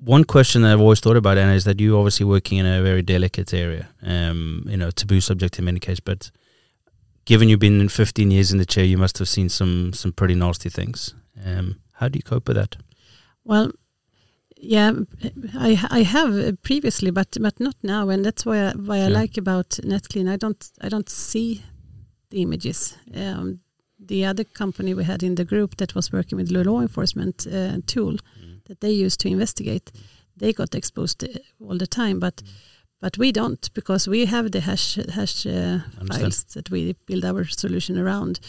one 0.00 0.24
question 0.24 0.62
that 0.62 0.72
I've 0.72 0.80
always 0.80 1.00
thought 1.00 1.16
about, 1.16 1.38
Anna, 1.38 1.52
is 1.52 1.64
that 1.64 1.80
you're 1.80 1.98
obviously 1.98 2.26
working 2.26 2.58
in 2.58 2.66
a 2.66 2.82
very 2.82 3.02
delicate 3.02 3.52
area, 3.52 3.88
um, 4.02 4.64
you 4.66 4.76
know, 4.76 4.90
taboo 4.90 5.20
subject 5.20 5.58
in 5.58 5.64
many 5.64 5.80
cases. 5.80 6.00
But 6.00 6.30
given 7.24 7.48
you've 7.48 7.60
been 7.60 7.88
15 7.88 8.30
years 8.30 8.52
in 8.52 8.58
the 8.58 8.66
chair, 8.66 8.84
you 8.84 8.98
must 8.98 9.18
have 9.18 9.28
seen 9.28 9.48
some 9.48 9.92
some 9.92 10.12
pretty 10.12 10.34
nasty 10.34 10.70
things. 10.70 11.14
Um, 11.44 11.80
how 11.94 12.08
do 12.08 12.16
you 12.16 12.22
cope 12.22 12.48
with 12.48 12.56
that? 12.56 12.76
Well, 13.44 13.72
Yeah, 14.60 14.92
I 15.54 15.78
I 15.90 16.02
have 16.02 16.62
previously, 16.62 17.12
but 17.12 17.36
but 17.40 17.60
not 17.60 17.76
now, 17.82 18.08
and 18.10 18.24
that's 18.24 18.44
why 18.44 18.58
I, 18.58 18.72
why 18.72 18.98
I 19.04 19.08
like 19.08 19.38
about 19.38 19.68
NetClean. 19.82 20.28
I 20.28 20.36
don't 20.36 20.70
I 20.80 20.88
don't 20.88 21.08
see 21.08 21.62
the 22.30 22.42
images. 22.42 22.96
Um, 23.14 23.60
the 24.06 24.24
other 24.24 24.44
company 24.44 24.94
we 24.94 25.04
had 25.04 25.22
in 25.22 25.34
the 25.34 25.44
group 25.44 25.76
that 25.76 25.94
was 25.94 26.12
working 26.12 26.38
with 26.38 26.48
the 26.48 26.64
law 26.64 26.80
enforcement 26.80 27.46
uh, 27.46 27.78
tool 27.86 28.12
Mm. 28.40 28.64
that 28.64 28.80
they 28.80 28.90
used 29.06 29.20
to 29.20 29.28
investigate, 29.28 29.90
they 30.36 30.52
got 30.52 30.74
exposed 30.74 31.24
uh, 31.24 31.28
all 31.60 31.78
the 31.78 31.86
time, 31.86 32.18
but 32.20 32.42
but 33.00 33.16
we 33.18 33.32
don't 33.32 33.72
because 33.74 34.10
we 34.10 34.26
have 34.26 34.50
the 34.50 34.60
hash 34.60 34.98
hash 35.14 35.46
uh, 35.46 35.78
files 36.06 36.44
that 36.54 36.70
we 36.70 36.94
build 37.06 37.24
our 37.24 37.44
solution 37.44 37.98
around. 37.98 38.40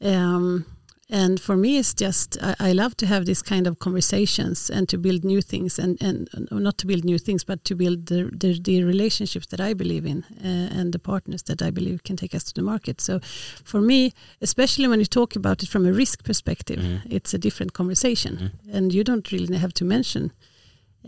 Um, 0.00 0.64
and 1.12 1.38
for 1.40 1.56
me, 1.56 1.68
it's 1.78 1.94
just 1.94 2.38
I, 2.42 2.70
I 2.70 2.72
love 2.72 2.94
to 2.96 3.06
have 3.06 3.24
this 3.24 3.42
kind 3.42 3.66
of 3.66 3.78
conversations 3.78 4.70
and 4.70 4.88
to 4.88 4.98
build 4.98 5.24
new 5.24 5.42
things, 5.42 5.78
and 5.78 5.96
and 6.02 6.28
not 6.50 6.76
to 6.78 6.86
build 6.86 7.04
new 7.04 7.18
things, 7.18 7.44
but 7.44 7.58
to 7.64 7.74
build 7.74 8.06
the 8.06 8.30
the, 8.40 8.58
the 8.60 8.84
relationships 8.84 9.46
that 9.46 9.60
I 9.60 9.74
believe 9.74 10.06
in 10.08 10.24
uh, 10.44 10.80
and 10.80 10.92
the 10.92 10.98
partners 10.98 11.42
that 11.42 11.60
I 11.62 11.70
believe 11.70 11.98
can 12.02 12.16
take 12.16 12.34
us 12.36 12.44
to 12.44 12.52
the 12.54 12.62
market. 12.62 13.00
So, 13.00 13.20
for 13.64 13.80
me, 13.80 14.12
especially 14.40 14.88
when 14.88 14.98
you 14.98 15.06
talk 15.06 15.36
about 15.36 15.62
it 15.62 15.68
from 15.68 15.86
a 15.86 15.92
risk 15.92 16.22
perspective, 16.24 16.80
Mhm. 16.80 17.00
it's 17.10 17.34
a 17.34 17.38
different 17.38 17.72
conversation, 17.72 18.36
Mhm. 18.36 18.74
and 18.76 18.92
you 18.94 19.04
don't 19.04 19.30
really 19.32 19.58
have 19.58 19.72
to 19.72 19.84
mention 19.84 20.30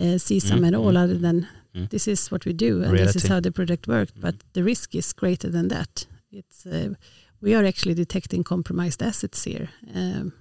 uh, 0.01 0.19
CSAM 0.19 0.61
Mm, 0.61 0.67
at 0.67 0.75
all, 0.75 0.97
other 0.97 1.19
than 1.19 1.47
mm. 1.75 1.89
this 1.89 2.07
is 2.09 2.31
what 2.31 2.45
we 2.45 2.53
do 2.53 2.83
and 2.83 2.99
this 2.99 3.17
is 3.17 3.27
how 3.29 3.41
the 3.41 3.51
product 3.51 3.87
worked. 3.89 4.21
But 4.21 4.35
the 4.53 4.63
risk 4.63 4.95
is 4.95 5.13
greater 5.15 5.51
than 5.53 5.69
that. 5.69 6.07
It's 6.33 6.67
uh, 6.67 6.95
we 7.41 7.55
are 7.55 7.65
actually 7.67 7.95
detecting 7.95 8.45
compromised 8.45 9.03
assets 9.03 9.45
here. 9.45 9.69
Um, 9.95 10.33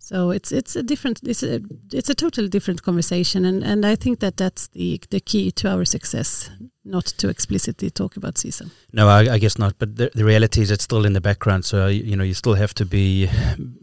so 0.00 0.30
it's 0.30 0.52
it's 0.52 0.76
a 0.76 0.82
different 0.82 1.20
it's 1.22 1.42
a 1.42 1.60
it's 1.92 2.08
a 2.10 2.14
totally 2.14 2.48
different 2.48 2.82
conversation, 2.82 3.44
and, 3.44 3.64
and 3.64 3.84
I 3.84 3.96
think 3.96 4.20
that 4.20 4.36
that's 4.36 4.68
the 4.68 5.00
the 5.10 5.20
key 5.20 5.50
to 5.50 5.68
our 5.68 5.84
success. 5.84 6.50
Not 6.84 7.04
to 7.18 7.28
explicitly 7.28 7.90
talk 7.90 8.16
about 8.16 8.36
CSAM. 8.36 8.70
No, 8.92 9.08
I, 9.08 9.34
I 9.34 9.38
guess 9.38 9.58
not. 9.58 9.74
But 9.78 9.96
the, 9.96 10.10
the 10.14 10.24
reality 10.24 10.62
is, 10.62 10.70
it's 10.70 10.84
still 10.84 11.04
in 11.04 11.12
the 11.12 11.20
background. 11.20 11.64
So 11.66 11.86
you 11.88 12.16
know, 12.16 12.24
you 12.24 12.32
still 12.34 12.54
have 12.54 12.72
to 12.74 12.86
be 12.86 13.28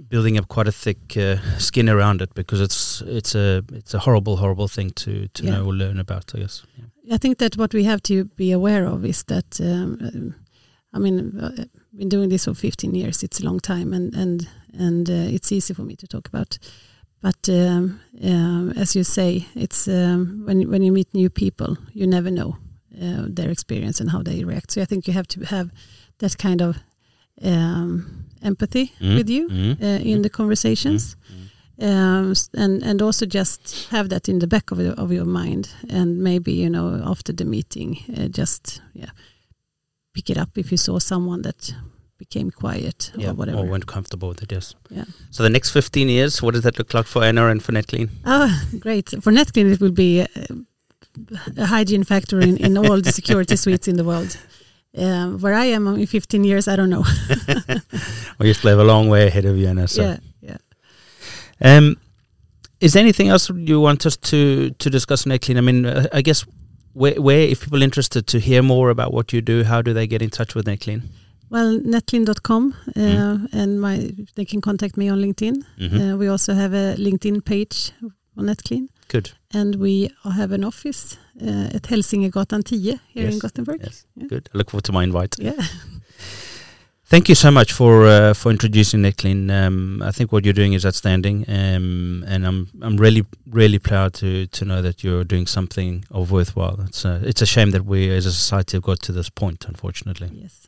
building 0.10 0.38
up 0.40 0.48
quite 0.48 0.68
a 0.68 0.72
thick 0.72 1.16
uh, 1.18 1.36
skin 1.60 1.88
around 1.90 2.22
it 2.22 2.34
because 2.34 2.62
it's 2.62 3.02
it's 3.06 3.36
a 3.36 3.64
it's 3.74 3.94
a 3.94 4.00
horrible, 4.00 4.38
horrible 4.38 4.68
thing 4.68 4.90
to 4.92 5.28
to 5.28 5.44
Yeah. 5.44 5.52
know 5.52 5.66
or 5.66 5.74
learn 5.76 6.00
about. 6.00 6.32
I 6.36 6.40
guess. 6.40 6.64
Yeah. 6.78 7.16
I 7.16 7.18
think 7.20 7.38
that 7.38 7.58
what 7.58 7.74
we 7.74 7.84
have 7.84 8.02
to 8.02 8.26
be 8.36 8.52
aware 8.54 8.88
of 8.88 9.04
is 9.06 9.24
that 9.26 9.60
um, 9.62 10.34
I 10.94 11.00
mean 11.00 11.40
uh, 11.40 11.66
been 11.98 12.10
doing 12.10 12.30
this 12.30 12.46
for 12.46 12.54
15 12.54 12.96
years. 12.96 13.24
It's 13.24 13.40
a 13.40 13.46
long 13.46 13.60
time, 13.60 13.94
and 13.94 14.16
and 14.16 14.48
and 14.74 15.10
uh, 15.10 15.36
it's 15.36 15.52
easy 15.52 15.74
for 15.74 15.84
me 15.84 15.96
to 15.96 16.08
talk 16.08 16.28
about. 16.28 16.58
But 17.22 17.50
um, 17.50 18.00
um, 18.24 18.74
as 18.78 18.96
you 18.96 19.04
say, 19.04 19.46
it's 19.56 19.88
um, 19.88 20.44
when 20.46 20.70
when 20.70 20.84
you 20.84 20.92
meet 20.94 21.14
new 21.14 21.30
people, 21.30 21.78
you 21.94 22.08
never 22.08 22.32
know 22.32 22.58
uh, 23.02 23.26
their 23.36 23.50
experience 23.52 24.02
and 24.02 24.12
how 24.12 24.24
they 24.24 24.44
react. 24.44 24.72
So 24.72 24.82
I 24.82 24.86
think 24.86 25.08
you 25.08 25.14
have 25.14 25.28
to 25.28 25.46
have 25.46 25.70
that 26.18 26.38
kind 26.38 26.62
of 26.62 26.76
um, 27.42 28.26
empathy 28.42 28.92
Mm, 29.00 29.16
with 29.16 29.30
you 29.30 29.50
mm, 29.50 29.82
uh, 29.82 30.02
in 30.04 30.22
the 30.22 30.30
conversations 30.30 31.16
um, 31.82 32.34
and 32.54 32.84
and 32.84 33.02
also 33.02 33.26
just 33.26 33.88
have 33.90 34.10
that 34.10 34.30
in 34.30 34.40
the 34.40 34.48
back 34.48 34.72
of 34.72 34.80
your, 34.80 34.94
of 34.94 35.12
your 35.12 35.26
mind 35.26 35.70
and 35.90 36.18
maybe 36.18 36.52
you 36.52 36.70
know 36.70 37.02
after 37.06 37.34
the 37.34 37.46
meeting 37.46 37.98
uh, 38.18 38.28
just 38.28 38.82
yeah 38.94 39.10
pick 40.16 40.30
it 40.30 40.38
up 40.38 40.58
if 40.58 40.72
you 40.72 40.78
saw 40.78 41.00
someone 41.00 41.42
that 41.44 41.76
became 42.18 42.50
quiet 42.50 43.12
yeah, 43.18 43.30
or 43.30 43.34
whatever 43.34 43.58
or 43.60 43.66
weren't 43.72 43.88
comfortable 43.88 44.30
with 44.30 44.42
it. 44.42 44.52
Yes. 44.52 44.76
Yeah. 44.90 45.04
So 45.32 45.44
the 45.44 45.50
next 45.50 45.72
15 45.72 46.10
years, 46.10 46.42
what 46.42 46.54
does 46.54 46.64
that 46.64 46.78
look 46.80 46.94
like 46.94 47.06
for 47.06 47.24
Anna 47.24 47.48
and 47.48 47.62
for 47.62 47.74
NetClean? 47.74 48.10
oh 48.26 48.50
great 48.80 49.10
for 49.22 49.32
netclean 49.34 49.72
it 49.74 49.80
will 49.82 49.92
be 50.08 50.22
uh, 50.22 50.28
a 51.58 51.66
hygiene 51.66 52.04
factor 52.06 52.40
in, 52.40 52.58
in 52.58 52.78
all 52.78 53.02
the 53.02 53.12
security 53.12 53.56
suites 53.56 53.88
in 53.88 53.98
the 53.98 54.04
world 54.04 54.38
um, 54.98 55.40
where 55.42 55.54
I 55.54 55.66
am 55.66 55.88
in 55.88 56.06
15 56.06 56.44
years 56.46 56.68
I 56.68 56.76
don't 56.78 56.90
know 56.90 57.04
Well, 58.40 58.48
you 58.48 58.54
still 58.54 58.70
have 58.72 58.80
a 58.80 58.84
long 58.94 59.10
way 59.10 59.28
ahead 59.28 59.46
of 59.46 59.58
you, 59.58 59.68
Anna. 59.68 59.88
So. 59.88 60.02
yeah 60.02 60.18
yeah 60.42 60.58
Um, 61.62 61.96
is 62.80 62.92
there 62.94 63.02
anything 63.04 63.30
else 63.30 63.50
you 63.50 63.82
want 63.82 64.06
us 64.06 64.18
to 64.18 64.40
to 64.84 64.90
discuss, 64.90 65.26
NetClean? 65.26 65.58
I 65.58 65.62
mean, 65.62 65.86
uh, 65.86 66.08
I 66.20 66.22
guess 66.22 66.46
where, 66.96 67.22
where 67.22 67.42
if 67.52 67.60
people 67.60 67.80
are 67.80 67.84
interested 67.84 68.26
to 68.28 68.38
hear 68.40 68.62
more 68.64 68.90
about 68.92 69.12
what 69.14 69.32
you 69.34 69.42
do, 69.42 69.64
how 69.64 69.82
do 69.82 69.94
they 69.94 70.08
get 70.08 70.22
in 70.22 70.30
touch 70.30 70.56
with 70.56 70.66
NetClean? 70.68 71.02
well 71.50 71.80
netclean.com 71.80 72.74
uh, 72.74 73.00
Mm. 73.00 73.54
and 73.54 73.80
my 73.82 74.12
they 74.36 74.46
can 74.46 74.62
contact 74.62 74.98
me 74.98 75.12
on 75.12 75.20
LinkedIn 75.22 75.56
Mhm. 75.78 76.00
Uh, 76.00 76.18
we 76.20 76.28
also 76.32 76.54
have 76.54 76.74
a 76.74 76.96
LinkedIn 76.98 77.42
page 77.46 77.92
on 78.38 78.46
NetClean. 78.46 78.88
Good. 79.08 79.28
And 79.54 79.76
we 79.76 80.10
have 80.24 80.52
an 80.56 80.64
office 80.64 81.18
uh, 81.42 81.76
at 81.76 81.84
Hälsingegatan 81.90 82.64
10 82.64 82.80
here 82.80 83.28
in 83.28 83.32
Yes, 83.32 83.40
Gothenburg. 83.42 83.80
Yes. 83.84 84.06
Yeah. 84.16 84.28
Good. 84.30 84.50
I 84.54 84.58
look 84.58 84.70
forward 84.72 84.86
to 84.86 84.92
my 84.92 85.04
invite. 85.04 85.36
Yeah. 85.40 85.54
Thank 87.16 87.30
you 87.30 87.36
so 87.36 87.50
much 87.50 87.72
for 87.72 88.06
uh, 88.06 88.34
for 88.34 88.52
introducing 88.52 89.00
NetClean. 89.02 89.50
Um, 89.50 90.02
I 90.02 90.12
think 90.12 90.34
what 90.34 90.44
you're 90.44 90.54
doing 90.54 90.74
is 90.74 90.86
outstanding, 90.86 91.46
um, 91.48 92.26
and 92.28 92.46
I'm 92.46 92.68
I'm 92.82 92.98
really 92.98 93.24
really 93.50 93.80
proud 93.80 94.14
to 94.16 94.48
to 94.48 94.66
know 94.66 94.82
that 94.82 95.02
you're 95.02 95.24
doing 95.24 95.48
something 95.48 96.04
of 96.12 96.30
worthwhile. 96.30 96.78
It's 96.82 97.06
a, 97.06 97.22
it's 97.24 97.42
a 97.42 97.46
shame 97.46 97.72
that 97.72 97.86
we 97.86 98.10
as 98.10 98.26
a 98.26 98.34
society 98.34 98.76
have 98.76 98.84
got 98.84 99.00
to 99.04 99.14
this 99.14 99.30
point, 99.30 99.64
unfortunately. 99.66 100.30
Yes. 100.34 100.68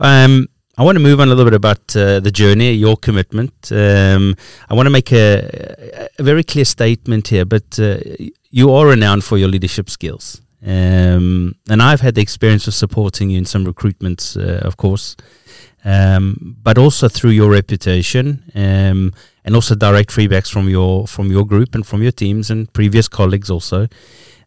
Um, 0.00 0.48
I 0.78 0.82
want 0.82 0.96
to 0.96 1.02
move 1.02 1.20
on 1.20 1.28
a 1.28 1.34
little 1.34 1.44
bit 1.44 1.56
about 1.56 1.94
uh, 1.94 2.20
the 2.20 2.30
journey, 2.30 2.72
your 2.72 2.96
commitment. 2.96 3.70
Um, 3.70 4.34
I 4.70 4.72
want 4.72 4.86
to 4.86 4.90
make 4.90 5.12
a, 5.12 6.08
a 6.18 6.22
very 6.22 6.42
clear 6.42 6.64
statement 6.64 7.28
here, 7.28 7.44
but 7.44 7.78
uh, 7.78 7.98
you 8.50 8.72
are 8.72 8.86
renowned 8.86 9.24
for 9.24 9.36
your 9.36 9.48
leadership 9.48 9.90
skills. 9.90 10.40
Um, 10.64 11.54
and 11.70 11.80
I've 11.80 12.00
had 12.00 12.14
the 12.16 12.20
experience 12.20 12.66
of 12.66 12.74
supporting 12.74 13.30
you 13.30 13.38
in 13.38 13.44
some 13.44 13.64
recruitments, 13.64 14.36
uh, 14.36 14.66
of 14.66 14.76
course, 14.76 15.16
um, 15.84 16.56
but 16.62 16.78
also 16.78 17.08
through 17.08 17.30
your 17.30 17.50
reputation 17.50 18.42
um, 18.54 19.12
and 19.44 19.54
also 19.54 19.74
direct 19.76 20.10
feedbacks 20.10 20.50
from 20.50 20.68
your 20.68 21.06
from 21.06 21.30
your 21.30 21.46
group 21.46 21.74
and 21.74 21.86
from 21.86 22.02
your 22.02 22.12
teams 22.12 22.50
and 22.50 22.72
previous 22.72 23.08
colleagues 23.08 23.50
also. 23.50 23.86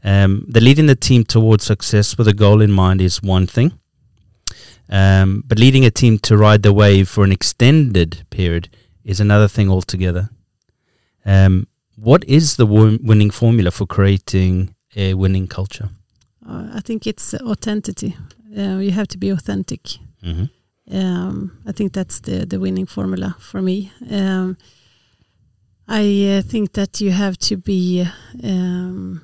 Um, 0.03 0.45
the 0.49 0.59
leading 0.59 0.87
the 0.87 0.95
team 0.95 1.23
towards 1.23 1.63
success 1.63 2.17
with 2.17 2.27
a 2.27 2.33
goal 2.33 2.61
in 2.61 2.71
mind 2.71 3.01
is 3.01 3.21
one 3.21 3.47
thing. 3.47 3.73
Um, 4.89 5.43
but 5.47 5.57
leading 5.59 5.85
a 5.85 5.91
team 5.91 6.19
to 6.19 6.35
ride 6.35 6.63
the 6.63 6.73
wave 6.73 7.07
for 7.07 7.23
an 7.23 7.31
extended 7.31 8.25
period 8.29 8.67
is 9.05 9.21
another 9.21 9.47
thing 9.47 9.69
altogether. 9.69 10.29
Um, 11.25 11.67
what 11.95 12.25
is 12.25 12.57
the 12.57 12.65
win- 12.65 12.99
winning 13.01 13.31
formula 13.31 13.71
for 13.71 13.85
creating 13.85 14.75
a 14.95 15.13
winning 15.13 15.47
culture? 15.47 15.89
Uh, 16.47 16.69
I 16.77 16.81
think 16.81 17.05
it's 17.07 17.33
authenticity. 17.33 18.15
Uh, 18.57 18.77
you 18.79 18.91
have 18.91 19.07
to 19.09 19.17
be 19.17 19.29
authentic. 19.31 19.81
Mm-hmm. 20.23 20.45
Um, 20.95 21.51
I 21.67 21.71
think 21.71 21.93
that's 21.93 22.19
the, 22.21 22.45
the 22.45 22.59
winning 22.59 22.85
formula 22.87 23.35
for 23.39 23.61
me. 23.61 23.91
Um, 24.09 24.57
I 25.87 26.37
uh, 26.37 26.41
think 26.41 26.73
that 26.73 26.99
you 27.01 27.11
have 27.11 27.37
to 27.37 27.57
be, 27.57 28.05
um, 28.43 29.21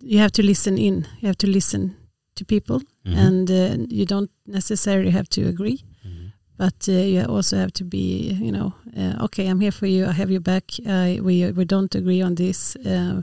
you 0.00 0.18
have 0.18 0.32
to 0.32 0.42
listen 0.42 0.78
in. 0.78 1.06
You 1.20 1.26
have 1.28 1.38
to 1.38 1.46
listen 1.46 1.96
to 2.36 2.44
people, 2.44 2.80
Mm-hmm. 3.06 3.18
and 3.18 3.50
uh, 3.50 3.76
you 3.90 4.06
don't 4.06 4.30
necessarily 4.46 5.10
have 5.10 5.28
to 5.28 5.46
agree. 5.46 5.84
Mm-hmm. 6.06 6.26
but 6.56 6.88
uh, 6.88 6.92
you 6.92 7.22
also 7.24 7.56
have 7.58 7.72
to 7.72 7.84
be 7.84 8.32
you 8.40 8.50
know 8.52 8.72
uh, 8.96 9.24
okay 9.24 9.46
i'm 9.50 9.60
here 9.60 9.72
for 9.72 9.86
you 9.86 10.06
i 10.06 10.12
have 10.12 10.30
your 10.30 10.40
back 10.40 10.64
uh, 10.86 11.16
we 11.22 11.50
we 11.52 11.64
don't 11.64 11.94
agree 11.94 12.22
on 12.22 12.34
this 12.34 12.76
uh, 12.76 13.20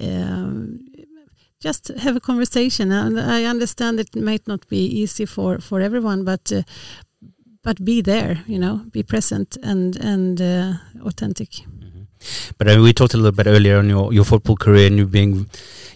um, 0.00 0.78
just 1.66 1.82
have 2.04 2.16
a 2.16 2.20
conversation 2.30 2.86
and 2.92 3.14
i 3.36 3.40
understand 3.54 3.94
it 3.98 4.14
might 4.30 4.46
not 4.52 4.62
be 4.68 4.82
easy 5.02 5.26
for 5.26 5.50
for 5.68 5.78
everyone 5.80 6.20
but 6.24 6.52
uh, 6.52 6.62
but 7.66 7.76
be 7.84 7.96
there 8.02 8.34
you 8.46 8.58
know 8.64 8.76
be 8.96 9.02
present 9.02 9.56
and 9.62 9.96
and 10.12 10.40
uh, 10.40 10.72
authentic 11.08 11.50
Mhm. 11.94 12.06
But 12.58 12.68
uh, 12.68 12.80
we 12.82 12.92
talked 12.92 13.14
a 13.14 13.16
little 13.16 13.32
bit 13.32 13.46
earlier 13.46 13.78
on 13.78 13.88
your, 13.88 14.12
your 14.12 14.24
football 14.24 14.56
career 14.56 14.86
and 14.86 14.96
you 14.96 15.06
being, 15.06 15.46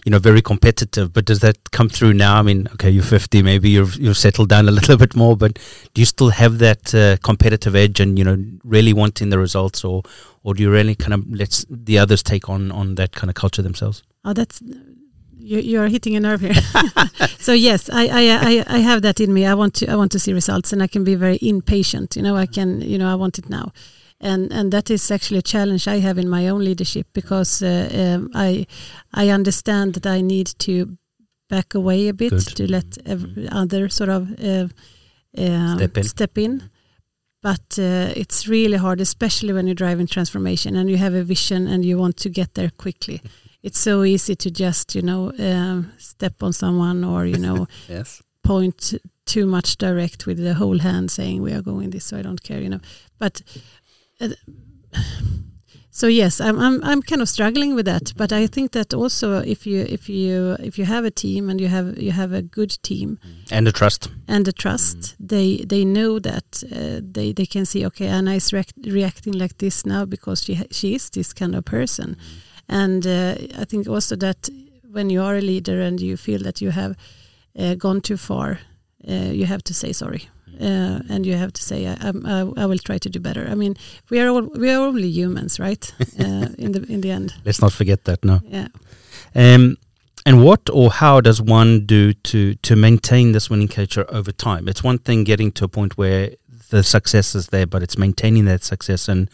you 0.05 0.11
know, 0.11 0.19
very 0.19 0.41
competitive. 0.41 1.11
But 1.13 1.25
does 1.25 1.39
that 1.39 1.71
come 1.71 1.89
through 1.89 2.13
now? 2.13 2.37
I 2.39 2.41
mean, 2.41 2.67
okay, 2.73 2.89
you're 2.89 3.03
50, 3.03 3.41
maybe 3.43 3.69
you've 3.69 3.95
you've 3.95 4.17
settled 4.17 4.49
down 4.49 4.67
a 4.67 4.71
little 4.71 4.97
bit 4.97 5.15
more, 5.15 5.35
but 5.35 5.59
do 5.93 6.01
you 6.01 6.05
still 6.05 6.29
have 6.29 6.59
that 6.59 6.93
uh, 6.93 7.17
competitive 7.23 7.75
edge 7.75 7.99
and 7.99 8.17
you 8.17 8.23
know 8.23 8.37
really 8.63 8.93
wanting 8.93 9.29
the 9.29 9.39
results, 9.39 9.83
or 9.83 10.03
or 10.43 10.53
do 10.53 10.63
you 10.63 10.71
really 10.71 10.95
kind 10.95 11.13
of 11.13 11.29
let 11.29 11.65
the 11.69 11.97
others 11.97 12.23
take 12.23 12.49
on 12.49 12.71
on 12.71 12.95
that 12.95 13.11
kind 13.13 13.29
of 13.29 13.35
culture 13.35 13.61
themselves? 13.61 14.03
Oh, 14.23 14.33
that's 14.33 14.61
you. 15.39 15.59
You 15.59 15.81
are 15.81 15.87
hitting 15.87 16.15
a 16.15 16.19
nerve 16.19 16.41
here. 16.41 16.53
so 17.39 17.53
yes, 17.53 17.89
I, 17.89 18.07
I 18.07 18.23
I 18.51 18.65
I 18.75 18.79
have 18.79 19.01
that 19.01 19.19
in 19.19 19.33
me. 19.33 19.45
I 19.45 19.53
want 19.53 19.73
to 19.75 19.87
I 19.91 19.95
want 19.95 20.11
to 20.11 20.19
see 20.19 20.33
results, 20.33 20.73
and 20.73 20.81
I 20.83 20.87
can 20.87 21.03
be 21.03 21.15
very 21.15 21.37
impatient. 21.41 22.15
You 22.15 22.21
know, 22.23 22.35
I 22.35 22.45
can 22.47 22.81
you 22.81 22.97
know 22.97 23.11
I 23.11 23.15
want 23.15 23.37
it 23.39 23.49
now, 23.49 23.71
and 24.21 24.51
and 24.53 24.71
that 24.71 24.89
is 24.89 25.11
actually 25.11 25.39
a 25.39 25.43
challenge 25.43 25.87
I 25.87 25.99
have 25.99 26.17
in 26.17 26.29
my 26.29 26.47
own 26.49 26.63
leadership 26.63 27.07
because 27.13 27.61
uh, 27.63 27.89
um, 27.93 28.29
I 28.35 28.65
I 29.13 29.29
understand 29.29 29.93
that 29.93 30.05
I 30.05 30.21
need 30.21 30.47
to 30.59 30.97
back 31.49 31.73
away 31.75 32.07
a 32.09 32.13
bit 32.13 32.29
Good. 32.31 32.55
to 32.55 32.71
let 32.71 32.97
ev- 33.05 33.47
other 33.51 33.89
sort 33.89 34.09
of 34.09 34.27
uh, 34.43 34.67
um, 35.37 35.77
Step 35.77 35.97
in. 35.97 36.03
step 36.03 36.37
in. 36.37 36.69
but 37.41 37.79
uh, 37.79 38.13
it's 38.15 38.47
really 38.47 38.77
hard, 38.77 39.01
especially 39.01 39.53
when 39.53 39.65
you're 39.65 39.75
driving 39.87 40.07
transformation 40.07 40.75
and 40.75 40.89
you 40.89 40.97
have 40.97 41.15
a 41.15 41.23
vision 41.23 41.67
and 41.67 41.83
you 41.85 41.97
want 41.97 42.17
to 42.17 42.29
get 42.29 42.53
there 42.53 42.69
quickly. 42.77 43.21
It's 43.61 43.79
so 43.79 44.03
easy 44.03 44.35
to 44.35 44.51
just, 44.51 44.95
you 44.95 45.01
know, 45.01 45.33
um, 45.37 45.91
step 45.97 46.41
on 46.41 46.53
someone 46.53 47.03
or 47.03 47.25
you 47.25 47.37
know, 47.37 47.67
yes. 47.89 48.21
point 48.43 48.93
too 49.25 49.45
much 49.45 49.77
direct 49.77 50.25
with 50.25 50.37
the 50.37 50.53
whole 50.53 50.79
hand, 50.79 51.11
saying 51.11 51.41
we 51.41 51.53
are 51.53 51.61
going 51.61 51.89
this, 51.91 52.05
so 52.05 52.17
I 52.17 52.21
don't 52.21 52.41
care, 52.41 52.61
you 52.61 52.69
know. 52.69 52.81
But 53.19 53.41
uh, 54.21 54.29
so 55.91 56.07
yes, 56.07 56.39
I'm 56.39 56.57
I'm 56.57 56.83
I'm 56.83 57.01
kind 57.01 57.21
of 57.21 57.27
struggling 57.27 57.75
with 57.75 57.85
that. 57.85 58.13
But 58.15 58.31
I 58.31 58.47
think 58.47 58.71
that 58.71 58.93
also 58.93 59.39
if 59.39 59.67
you 59.67 59.81
if 59.81 60.07
you 60.07 60.55
if 60.59 60.77
you 60.79 60.85
have 60.85 61.03
a 61.03 61.11
team 61.11 61.49
and 61.49 61.59
you 61.59 61.67
have 61.67 61.97
you 61.97 62.11
have 62.11 62.31
a 62.31 62.41
good 62.41 62.77
team 62.83 63.19
and 63.51 63.67
the 63.67 63.71
trust 63.71 64.09
and 64.27 64.45
the 64.45 64.53
trust, 64.53 64.97
mm. 64.97 65.15
they 65.19 65.57
they 65.57 65.83
know 65.83 66.19
that 66.19 66.63
uh, 66.71 67.01
they 67.03 67.33
they 67.33 67.45
can 67.45 67.65
see 67.65 67.85
okay, 67.87 68.07
Anna 68.07 68.35
is 68.35 68.53
react, 68.53 68.73
reacting 68.85 69.33
like 69.33 69.57
this 69.57 69.85
now 69.85 70.05
because 70.05 70.43
she 70.43 70.65
she 70.71 70.95
is 70.95 71.09
this 71.09 71.33
kind 71.33 71.55
of 71.55 71.65
person, 71.65 72.15
mm. 72.15 72.48
And 72.69 73.05
uh, 73.05 73.35
I 73.57 73.65
think 73.65 73.87
also 73.87 74.15
that 74.17 74.49
when 74.91 75.09
you 75.09 75.21
are 75.21 75.35
a 75.35 75.41
leader 75.41 75.81
and 75.81 75.99
you 75.99 76.17
feel 76.17 76.41
that 76.43 76.61
you 76.61 76.71
have 76.71 76.95
uh, 77.57 77.75
gone 77.75 78.01
too 78.01 78.17
far, 78.17 78.59
uh, 79.07 79.31
you 79.33 79.45
have 79.45 79.63
to 79.63 79.73
say 79.73 79.93
sorry 79.93 80.29
uh, 80.59 80.99
and 81.09 81.25
you 81.25 81.35
have 81.35 81.53
to 81.53 81.63
say, 81.63 81.87
I, 81.87 82.11
I, 82.25 82.39
I, 82.57 82.65
will 82.65 82.77
try 82.77 82.97
to 82.97 83.09
do 83.09 83.19
better. 83.19 83.47
I 83.49 83.55
mean, 83.55 83.75
we 84.09 84.19
are 84.19 84.27
all 84.27 84.41
we 84.41 84.69
are 84.69 84.87
only 84.87 85.07
humans, 85.07 85.59
right? 85.59 85.93
Uh, 86.19 86.49
in 86.57 86.73
the 86.73 86.85
in 86.89 87.01
the 87.01 87.11
end. 87.11 87.33
Let's 87.45 87.61
not 87.61 87.71
forget 87.71 88.03
that. 88.03 88.25
No. 88.25 88.41
Yeah. 88.43 88.67
Um, 89.35 89.77
and 90.25 90.43
what 90.43 90.69
or 90.69 90.89
how 90.91 91.21
does 91.21 91.41
one 91.41 91.85
do 91.85 92.13
to 92.13 92.55
to 92.55 92.75
maintain 92.75 93.31
this 93.31 93.49
winning 93.49 93.69
culture 93.69 94.05
over 94.09 94.33
time? 94.33 94.67
It's 94.67 94.83
one 94.83 94.97
thing 94.97 95.23
getting 95.23 95.51
to 95.53 95.65
a 95.65 95.67
point 95.67 95.97
where 95.97 96.31
the 96.69 96.83
success 96.83 97.35
is 97.35 97.47
there, 97.47 97.67
but 97.67 97.83
it's 97.83 97.97
maintaining 97.97 98.45
that 98.45 98.63
success. 98.63 99.07
And 99.07 99.29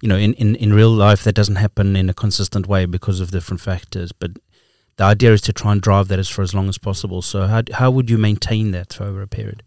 you 0.00 0.08
know, 0.08 0.16
in, 0.16 0.34
in, 0.34 0.56
in 0.56 0.72
real 0.72 0.90
life, 0.90 1.24
that 1.24 1.34
doesn't 1.34 1.56
happen 1.56 1.96
in 1.96 2.10
a 2.10 2.14
consistent 2.14 2.66
way 2.66 2.86
because 2.86 3.20
of 3.20 3.30
different 3.30 3.60
factors. 3.60 4.12
But 4.12 4.32
the 4.96 5.04
idea 5.04 5.32
is 5.32 5.40
to 5.42 5.52
try 5.52 5.72
and 5.72 5.80
drive 5.80 6.08
that 6.08 6.18
as 6.18 6.28
for 6.28 6.42
as 6.42 6.54
long 6.54 6.68
as 6.68 6.78
possible. 6.78 7.22
So 7.22 7.46
how 7.46 7.62
how 7.72 7.90
would 7.90 8.10
you 8.10 8.18
maintain 8.18 8.72
that 8.72 9.00
over 9.00 9.22
a 9.22 9.26
period? 9.28 9.62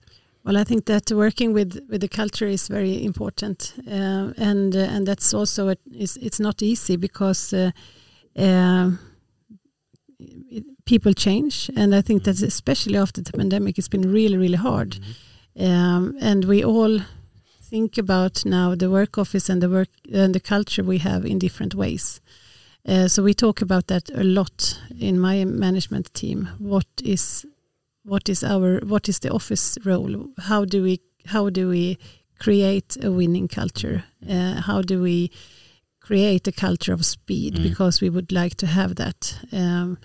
Well, 0.47 0.55
I 0.55 0.63
think 0.63 0.85
that 0.85 1.11
working 1.11 1.51
with, 1.51 1.77
with 1.89 1.99
the 1.99 2.07
culture 2.07 2.47
is 2.47 2.69
very 2.69 3.03
important, 3.03 3.73
uh, 3.85 4.31
and 4.37 4.73
uh, 4.73 4.79
and 4.79 5.05
that's 5.05 5.33
also 5.33 5.67
it, 5.67 5.79
it's, 5.91 6.15
it's 6.15 6.39
not 6.39 6.61
easy 6.61 6.95
because 6.95 7.51
uh, 7.51 7.71
um, 8.37 8.97
it, 10.17 10.63
people 10.85 11.11
change, 11.11 11.69
and 11.75 11.93
I 11.93 12.01
think 12.01 12.23
that 12.23 12.37
mm-hmm. 12.37 12.45
especially 12.45 12.97
after 12.97 13.21
the 13.21 13.33
pandemic, 13.33 13.77
it's 13.77 13.89
been 13.89 14.09
really 14.09 14.37
really 14.37 14.55
hard, 14.55 14.91
mm-hmm. 14.91 15.11
Um, 15.59 16.17
and 16.19 16.45
we 16.45 16.63
all 16.63 16.99
think 17.61 17.97
about 17.97 18.45
now 18.45 18.75
the 18.75 18.89
work 18.89 19.17
office 19.17 19.49
and 19.49 19.61
the 19.61 19.69
work 19.69 19.89
and 20.13 20.33
the 20.33 20.39
culture 20.39 20.83
we 20.83 20.99
have 20.99 21.25
in 21.25 21.39
different 21.39 21.75
ways. 21.75 22.21
Uh, 22.87 23.07
so 23.07 23.21
we 23.21 23.33
talk 23.33 23.61
about 23.61 23.87
that 23.87 24.09
a 24.13 24.23
lot 24.23 24.79
in 24.97 25.19
my 25.19 25.43
management 25.43 26.13
team. 26.13 26.49
What 26.59 26.87
is 27.03 27.45
what 28.03 28.29
is 28.29 28.43
our 28.43 28.79
what 28.79 29.09
is 29.09 29.19
the 29.19 29.29
office 29.29 29.77
role? 29.83 30.27
How 30.37 30.63
do 30.63 30.83
we 30.83 31.01
how 31.25 31.49
do 31.49 31.67
we 31.67 31.97
create 32.39 32.97
a 33.03 33.11
winning 33.11 33.49
culture? 33.49 34.05
Uh, 34.29 34.61
how 34.61 34.81
do 34.81 35.01
we 35.01 35.31
create 35.99 36.47
a 36.47 36.51
culture 36.53 36.93
of 36.93 37.05
speed? 37.05 37.55
Mm. 37.55 37.63
Because 37.63 37.99
we 37.99 38.09
would 38.09 38.31
like 38.31 38.55
to 38.55 38.67
have 38.67 38.95
that. 38.95 39.37
Um, 39.51 39.97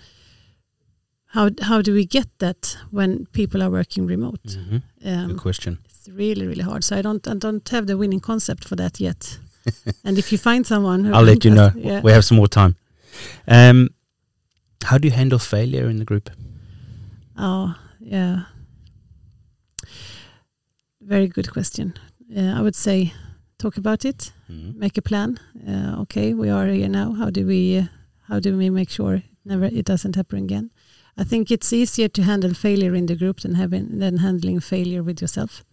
how 1.33 1.49
how 1.61 1.81
do 1.81 1.93
we 1.93 2.05
get 2.05 2.27
that 2.37 2.77
when 2.91 3.25
people 3.31 3.63
are 3.63 3.71
working 3.71 4.09
remote? 4.09 4.57
Mm 4.57 4.65
-hmm. 4.69 4.81
um, 5.05 5.27
Good 5.27 5.41
question. 5.41 5.77
It's 5.85 6.07
really 6.17 6.47
really 6.47 6.63
hard. 6.63 6.83
So 6.83 6.95
I 6.95 7.01
don't 7.01 7.27
I 7.27 7.37
don't 7.37 7.69
have 7.69 7.85
the 7.85 7.97
winning 7.97 8.21
concept 8.21 8.67
for 8.67 8.77
that 8.77 8.99
yet. 8.99 9.39
and 10.03 10.17
if 10.17 10.31
you 10.31 10.37
find 10.37 10.65
someone, 10.67 11.09
I'll 11.09 11.25
let 11.25 11.43
you 11.45 11.55
know. 11.55 11.71
Yeah. 11.75 12.03
We 12.03 12.11
have 12.11 12.21
some 12.21 12.37
more 12.37 12.49
time. 12.49 12.75
Um, 13.47 13.89
how 14.85 14.97
do 14.97 15.07
you 15.07 15.15
handle 15.15 15.39
failure 15.39 15.89
in 15.89 15.97
the 15.97 16.03
group? 16.03 16.29
Oh, 17.35 17.75
yeah. 17.99 18.39
Very 20.99 21.27
good 21.27 21.51
question. 21.51 21.93
Uh, 22.35 22.59
I 22.59 22.61
would 22.61 22.75
say 22.75 23.11
talk 23.57 23.77
about 23.77 24.05
it, 24.05 24.33
mm. 24.49 24.75
make 24.75 24.99
a 24.99 25.01
plan. 25.01 25.39
Uh, 25.67 26.01
okay, 26.01 26.33
we 26.33 26.51
are 26.51 26.67
here 26.67 26.89
now. 26.89 27.13
How 27.13 27.29
do 27.29 27.45
we 27.45 27.77
uh, 27.79 27.85
how 28.27 28.39
do 28.39 28.57
we 28.57 28.69
make 28.69 28.89
sure 28.89 29.15
it 29.15 29.23
never 29.43 29.65
it 29.65 29.85
doesn't 29.85 30.15
happen 30.15 30.43
again? 30.43 30.69
I 31.17 31.23
think 31.23 31.51
it's 31.51 31.71
easier 31.71 32.07
to 32.09 32.23
handle 32.23 32.53
failure 32.53 32.95
in 32.95 33.05
the 33.05 33.15
group 33.15 33.41
than 33.41 33.55
having 33.55 33.99
than 33.99 34.17
handling 34.17 34.59
failure 34.61 35.03
with 35.03 35.21
yourself. 35.21 35.63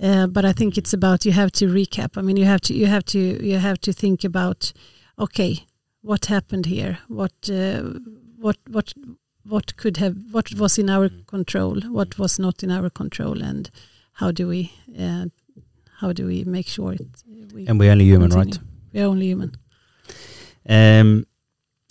Mm. 0.00 0.32
but 0.32 0.44
I 0.44 0.52
think 0.52 0.76
it's 0.76 0.92
about 0.92 1.24
you 1.24 1.32
have 1.32 1.52
to 1.52 1.66
recap. 1.66 2.16
I 2.16 2.22
mean, 2.22 2.36
you 2.36 2.46
have 2.46 2.60
to 2.62 2.74
you 2.74 2.86
have 2.86 3.04
to 3.04 3.18
you 3.18 3.58
have 3.58 3.78
to 3.80 3.92
think 3.92 4.24
about 4.24 4.72
okay, 5.18 5.66
what 6.00 6.26
happened 6.26 6.66
here? 6.66 6.98
What 7.08 7.32
uh, 7.50 7.82
what 8.38 8.56
what 8.68 8.92
what 9.44 9.76
could 9.76 9.96
have 9.98 10.16
what 10.32 10.52
was 10.54 10.78
in 10.78 10.90
our 10.90 11.08
mm. 11.08 11.26
control, 11.26 11.80
what 11.82 12.18
was 12.18 12.38
not 12.38 12.62
in 12.62 12.70
our 12.70 12.90
control, 12.90 13.42
and 13.42 13.70
how 14.14 14.32
do 14.32 14.48
we 14.48 14.72
uh, 14.98 15.26
how 16.00 16.12
do 16.12 16.26
we 16.26 16.44
make 16.44 16.66
sure 16.66 16.92
it? 16.92 17.22
We 17.54 17.66
and 17.66 17.78
we're 17.78 17.92
only 17.92 18.04
human, 18.04 18.30
continue. 18.30 18.54
right? 18.54 18.62
We're 18.92 19.06
only 19.06 19.26
human. 19.26 19.56
Um, 20.68 21.26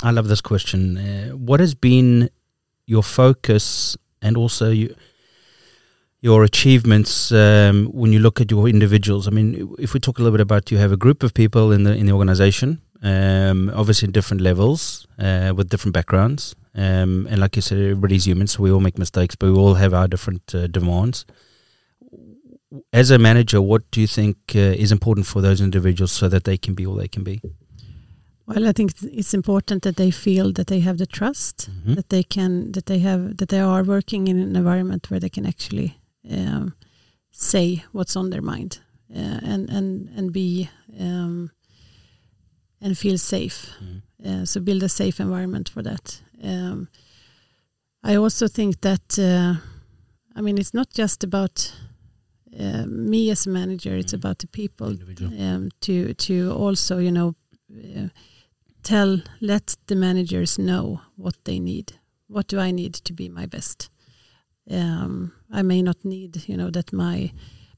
I 0.03 0.11
love 0.11 0.27
this 0.27 0.41
question. 0.41 0.97
Uh, 0.97 1.29
what 1.29 1.59
has 1.59 1.75
been 1.75 2.29
your 2.85 3.03
focus 3.03 3.97
and 4.21 4.37
also 4.37 4.71
you, 4.71 4.95
your 6.21 6.43
achievements 6.43 7.31
um, 7.31 7.87
when 7.87 8.13
you 8.13 8.19
look 8.19 8.39
at 8.39 8.51
your 8.51 8.67
individuals? 8.67 9.27
I 9.27 9.31
mean, 9.31 9.75
if 9.79 9.93
we 9.93 9.99
talk 9.99 10.19
a 10.19 10.21
little 10.21 10.37
bit 10.37 10.41
about 10.41 10.71
you 10.71 10.77
have 10.77 10.91
a 10.91 10.97
group 10.97 11.23
of 11.23 11.33
people 11.33 11.71
in 11.71 11.83
the 11.83 11.93
in 11.95 12.05
the 12.05 12.11
organization, 12.11 12.81
um, 13.01 13.71
obviously 13.73 14.07
in 14.07 14.11
different 14.11 14.41
levels 14.41 15.07
uh, 15.19 15.53
with 15.55 15.69
different 15.69 15.93
backgrounds. 15.93 16.55
Um, 16.73 17.27
and 17.29 17.39
like 17.39 17.55
you 17.55 17.61
said, 17.61 17.79
everybody's 17.79 18.25
human, 18.25 18.47
so 18.47 18.63
we 18.63 18.71
all 18.71 18.79
make 18.79 18.97
mistakes, 18.97 19.35
but 19.35 19.51
we 19.51 19.57
all 19.57 19.73
have 19.73 19.93
our 19.93 20.07
different 20.07 20.55
uh, 20.55 20.67
demands. 20.67 21.25
As 22.93 23.11
a 23.11 23.17
manager, 23.17 23.61
what 23.61 23.89
do 23.91 23.99
you 23.99 24.07
think 24.07 24.37
uh, 24.55 24.59
is 24.59 24.91
important 24.91 25.27
for 25.27 25.41
those 25.41 25.59
individuals 25.59 26.13
so 26.13 26.29
that 26.29 26.45
they 26.45 26.57
can 26.57 26.73
be 26.73 26.85
all 26.85 26.95
they 26.95 27.09
can 27.09 27.23
be? 27.23 27.41
Well, 28.47 28.67
I 28.67 28.73
think 28.73 28.91
it's 29.03 29.33
important 29.33 29.83
that 29.83 29.95
they 29.95 30.11
feel 30.11 30.51
that 30.53 30.67
they 30.67 30.79
have 30.81 30.97
the 30.97 31.05
trust, 31.05 31.69
mm-hmm. 31.69 31.93
that 31.93 32.09
they 32.09 32.23
can, 32.23 32.71
that 32.73 32.85
they 32.85 32.99
have, 32.99 33.37
that 33.37 33.49
they 33.49 33.59
are 33.59 33.83
working 33.83 34.27
in 34.27 34.39
an 34.39 34.55
environment 34.55 35.09
where 35.09 35.19
they 35.19 35.29
can 35.29 35.45
actually 35.45 35.99
um, 36.29 36.73
say 37.31 37.83
what's 37.91 38.15
on 38.15 38.29
their 38.29 38.41
mind 38.41 38.79
uh, 39.15 39.39
and 39.43 39.69
and 39.69 40.09
and 40.15 40.31
be 40.31 40.69
um, 40.99 41.51
and 42.81 42.97
feel 42.97 43.17
safe. 43.17 43.71
Mm. 43.83 44.01
Uh, 44.25 44.45
so 44.45 44.59
build 44.59 44.83
a 44.83 44.89
safe 44.89 45.19
environment 45.19 45.69
for 45.69 45.81
that. 45.81 46.21
Um, 46.43 46.87
I 48.03 48.15
also 48.15 48.47
think 48.47 48.81
that 48.81 49.19
uh, 49.19 49.55
I 50.35 50.41
mean 50.41 50.57
it's 50.57 50.73
not 50.73 50.91
just 50.91 51.23
about 51.23 51.73
uh, 52.59 52.85
me 52.85 53.31
as 53.31 53.47
a 53.47 53.49
manager; 53.49 53.95
it's 53.95 54.13
mm. 54.13 54.17
about 54.17 54.39
the 54.39 54.47
people 54.47 54.95
um, 55.39 55.69
to 55.81 56.13
to 56.13 56.51
also 56.51 56.97
you 56.97 57.11
know 57.11 57.35
uh, 57.71 58.07
tell 58.83 59.21
let 59.39 59.75
the 59.87 59.95
managers 59.95 60.57
know 60.57 61.01
what 61.15 61.35
they 61.43 61.59
need. 61.59 61.93
What 62.27 62.47
do 62.47 62.59
I 62.59 62.71
need 62.71 62.93
to 62.93 63.13
be 63.13 63.29
my 63.29 63.45
best? 63.45 63.89
Um, 64.69 65.33
I 65.51 65.63
may 65.63 65.81
not 65.81 66.05
need 66.05 66.47
you 66.47 66.55
know 66.57 66.69
that 66.69 66.93
my 66.93 67.31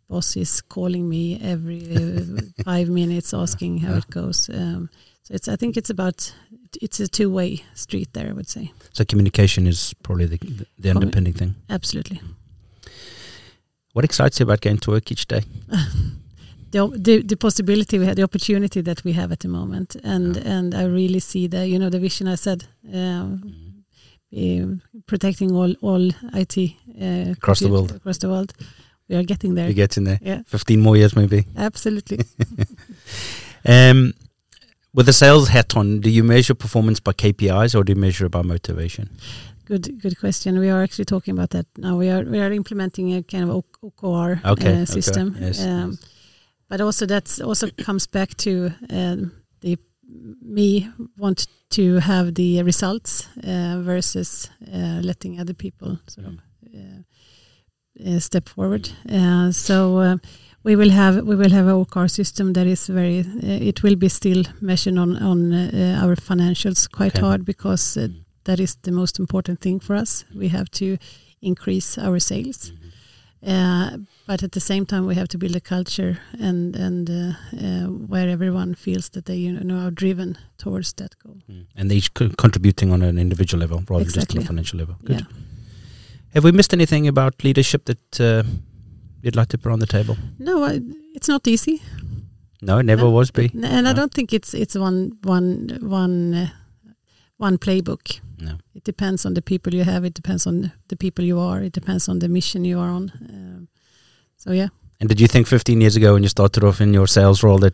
boss 0.10 0.36
is 0.38 0.62
calling 0.62 1.10
me 1.10 1.39
every 1.42 1.96
uh, 1.96 2.42
five 2.63 2.89
minutes 2.89 3.34
asking 3.34 3.80
how 3.80 3.92
yeah. 3.92 3.98
it 3.98 4.10
goes. 4.10 4.50
Um, 4.50 4.89
so 5.24 5.34
it's 5.34 5.48
I 5.48 5.56
think 5.56 5.78
it's 5.78 5.89
about 5.89 6.36
it's 6.82 7.00
a 7.00 7.08
two 7.08 7.30
way 7.32 7.63
street 7.74 8.10
there. 8.13 8.30
I 8.30 8.34
would 8.34 8.50
say. 8.50 8.72
So 8.94 9.06
communication 9.06 9.68
is 9.68 9.94
probably 10.04 10.26
the 10.26 10.66
the 10.78 10.89
underpinning 10.89 11.34
thing. 11.34 11.56
Absolutely. 11.70 12.22
What 13.94 14.06
excites 14.06 14.39
you 14.39 14.44
about 14.44 14.62
going 14.62 14.80
to 14.80 14.92
work 14.92 15.12
each 15.12 15.28
day? 15.28 15.44
the, 16.73 16.88
the, 16.97 17.21
the 17.21 17.38
possibility 17.38 17.99
we 17.99 18.05
have, 18.05 18.15
the 18.15 18.23
opportunity 18.23 18.81
that 18.81 19.03
we 19.03 19.13
have 19.13 19.31
at 19.31 19.39
the 19.39 19.47
moment, 19.47 19.95
and 20.03 20.36
yeah. 20.36 20.57
and 20.57 20.75
I 20.75 20.86
really 20.86 21.19
see 21.19 21.47
the 21.47 21.67
you 21.67 21.79
know 21.79 21.89
the 21.89 21.99
vision 21.99 22.27
I 22.27 22.36
said. 22.36 22.65
Um, 22.93 23.79
mm. 24.33 24.81
protecting 25.05 25.51
all 25.51 25.73
all 25.81 26.09
IT 26.33 26.57
uh, 26.57 27.31
across 27.31 27.59
the 27.59 27.69
world. 27.69 27.91
Across 27.91 28.17
the 28.17 28.29
world, 28.29 28.53
we 29.07 29.15
are 29.15 29.23
getting 29.23 29.55
there. 29.55 29.67
We're 29.67 29.73
getting 29.86 30.05
there. 30.05 30.19
Yeah, 30.21 30.41
fifteen 30.47 30.81
more 30.81 30.97
years 30.97 31.15
maybe. 31.15 31.45
Absolutely. 31.55 32.19
um, 33.65 34.13
with 34.95 35.05
the 35.05 35.13
sales 35.13 35.49
hat 35.49 35.77
on, 35.77 35.99
do 36.01 36.09
you 36.09 36.23
measure 36.23 36.55
performance 36.55 36.99
by 36.99 37.13
KPIs 37.13 37.75
or 37.75 37.83
do 37.83 37.93
you 37.93 37.99
measure 37.99 38.25
it 38.25 38.31
by 38.31 38.41
motivation? 38.41 39.09
Good, 39.65 40.01
good 40.01 40.19
question. 40.19 40.59
We 40.59 40.69
are 40.69 40.83
actually 40.83 41.05
talking 41.05 41.33
about 41.33 41.49
that 41.51 41.65
now. 41.77 41.97
We 41.97 42.09
are 42.09 42.23
we 42.23 42.39
are 42.39 42.51
implementing 42.51 43.13
a 43.13 43.23
kind 43.23 43.49
of 43.49 43.63
OKR 43.81 44.43
okay, 44.45 44.81
uh, 44.81 44.86
system, 44.86 45.33
okay. 45.36 45.45
yes, 45.45 45.65
um, 45.65 45.91
yes. 45.91 46.12
But 46.73 46.81
also 46.81 47.05
that 47.05 47.39
also 47.41 47.67
comes 47.86 48.07
back 48.07 48.36
to 48.36 48.49
um, 48.89 49.31
the 49.62 49.77
me 50.41 50.89
want 51.17 51.47
to 51.69 51.99
have 51.99 52.33
the 52.33 52.63
results 52.63 53.27
uh, 53.43 53.83
versus 53.86 54.49
uh, 54.73 55.01
letting 55.03 55.39
other 55.39 55.53
people 55.53 55.97
sort 56.07 56.27
of 56.27 56.33
uh, 56.75 57.01
uh, 58.15 58.19
step 58.19 58.49
forward. 58.49 58.89
Uh, 59.09 59.51
so 59.51 59.97
uh, 59.99 60.17
we 60.63 60.75
will 60.75 60.89
have 60.91 61.15
we 61.27 61.36
will 61.36 61.51
have 61.51 61.67
a 61.67 61.73
OKR 61.86 62.09
system 62.09 62.53
that 62.53 62.67
is 62.67 62.88
very. 62.88 63.19
Uh, 63.19 63.69
it 63.69 63.83
will 63.83 63.95
be 63.95 64.09
still 64.09 64.43
measured 64.62 64.97
on 64.97 65.17
on 65.17 65.53
uh, 65.53 66.01
our 66.03 66.15
financials 66.15 66.88
quite 66.97 67.15
Okay. 67.15 67.25
hard 67.27 67.45
because 67.45 67.97
uh, 68.01 68.07
Mm. 68.07 68.23
that 68.43 68.59
is 68.59 68.75
the 68.81 68.91
most 68.91 69.19
important 69.19 69.59
thing 69.62 69.81
for 69.81 69.95
us. 70.01 70.25
We 70.36 70.49
have 70.49 70.65
to 70.71 70.97
increase 71.41 72.01
our 72.01 72.19
sales. 72.19 72.71
Uh, 73.45 73.97
but 74.27 74.41
at 74.43 74.51
the 74.51 74.60
same 74.60 74.86
time, 74.86 75.06
we 75.06 75.15
have 75.15 75.27
to 75.27 75.38
build 75.38 75.56
a 75.56 75.60
culture 75.60 76.17
and 76.39 76.75
and 76.75 77.10
uh, 77.10 77.34
uh, 77.62 77.88
where 78.08 78.29
everyone 78.29 78.75
feels 78.75 79.10
that 79.10 79.25
they 79.25 79.36
you 79.36 79.51
know 79.63 79.86
are 79.86 79.91
driven 79.91 80.38
towards 80.58 80.93
that 80.93 81.15
goal. 81.23 81.38
Mm. 81.49 81.65
And 81.75 81.89
they're 81.89 81.97
each 81.97 82.13
contributing 82.13 82.93
on 82.93 83.01
an 83.01 83.17
individual 83.17 83.60
level 83.60 83.84
rather 83.89 84.06
than 84.06 84.13
just 84.13 84.36
on 84.36 84.41
a 84.43 84.45
financial 84.45 84.79
level. 84.79 84.95
Good. 85.03 85.19
Yeah. 85.19 85.27
Have 86.34 86.43
we 86.45 86.51
missed 86.51 86.73
anything 86.73 87.08
about 87.08 87.43
leadership 87.43 87.86
that 87.86 88.19
uh, 88.19 88.43
you'd 89.21 89.36
like 89.36 89.49
to 89.49 89.58
put 89.58 89.71
on 89.71 89.79
the 89.79 89.86
table? 89.88 90.15
No, 90.39 90.63
I, 90.63 90.79
it's 91.13 91.27
not 91.27 91.47
easy. 91.47 91.82
No, 92.62 92.79
it 92.79 92.86
never 92.86 93.03
No. 93.03 93.12
was 93.12 93.32
be. 93.32 93.51
And 93.63 93.88
I 93.88 93.93
don't 93.93 94.13
think 94.13 94.32
it's 94.34 94.53
it's 94.53 94.75
one 94.75 95.12
one 95.23 95.77
one 95.82 96.34
uh, 96.34 96.47
one 97.38 97.58
playbook. 97.58 98.21
No. 98.43 98.51
It 98.75 98.84
depends 98.84 99.25
on 99.25 99.34
the 99.34 99.41
people 99.41 99.73
you 99.73 99.84
have. 99.84 100.08
It 100.08 100.13
depends 100.13 100.47
on 100.47 100.71
the 100.88 100.95
people 100.95 101.25
you 101.25 101.39
are. 101.39 101.63
It 101.65 101.73
depends 101.73 102.10
on 102.10 102.19
the 102.19 102.27
mission 102.27 102.65
you 102.65 102.79
are 102.79 102.89
on. 102.89 103.12
Um, 103.29 103.67
so 104.38 104.51
yeah, 104.51 104.67
And 104.99 105.10
did 105.10 105.19
you 105.21 105.27
think 105.27 105.47
15 105.47 105.82
years 105.82 105.95
ago 105.95 106.13
when 106.13 106.23
you 106.23 106.29
started 106.29 106.63
off 106.63 106.82
in 106.82 106.93
your 106.93 107.08
sales 107.08 107.43
role 107.43 107.60
that 107.60 107.73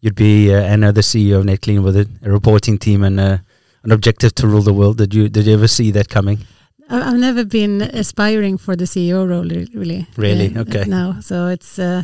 you'd 0.00 0.14
be 0.14 0.54
uh, 0.54 0.60
Anna, 0.72 0.92
the 0.92 1.02
CEO 1.02 1.38
of 1.38 1.44
NetClean, 1.44 1.82
with 1.82 1.96
a, 1.96 2.06
a 2.22 2.30
reporting 2.30 2.78
team 2.78 3.04
and 3.04 3.20
uh, 3.20 3.38
an 3.82 3.92
objective 3.92 4.34
to 4.34 4.46
rule 4.46 4.62
the 4.62 4.72
world? 4.72 4.96
Did 4.98 5.14
you 5.14 5.28
did 5.28 5.46
you 5.46 5.54
ever 5.54 5.68
see 5.68 5.92
that 5.92 6.08
coming? 6.08 6.38
I've 6.90 7.18
never 7.18 7.44
been 7.44 7.82
aspiring 7.82 8.58
for 8.58 8.76
the 8.76 8.86
CEO 8.86 9.28
role 9.28 9.44
really. 9.74 10.06
Really? 10.16 10.56
Uh, 10.56 10.62
Okay. 10.62 10.84
No, 10.86 11.20
so 11.20 11.48
it's. 11.48 11.78
Uh, 11.78 12.02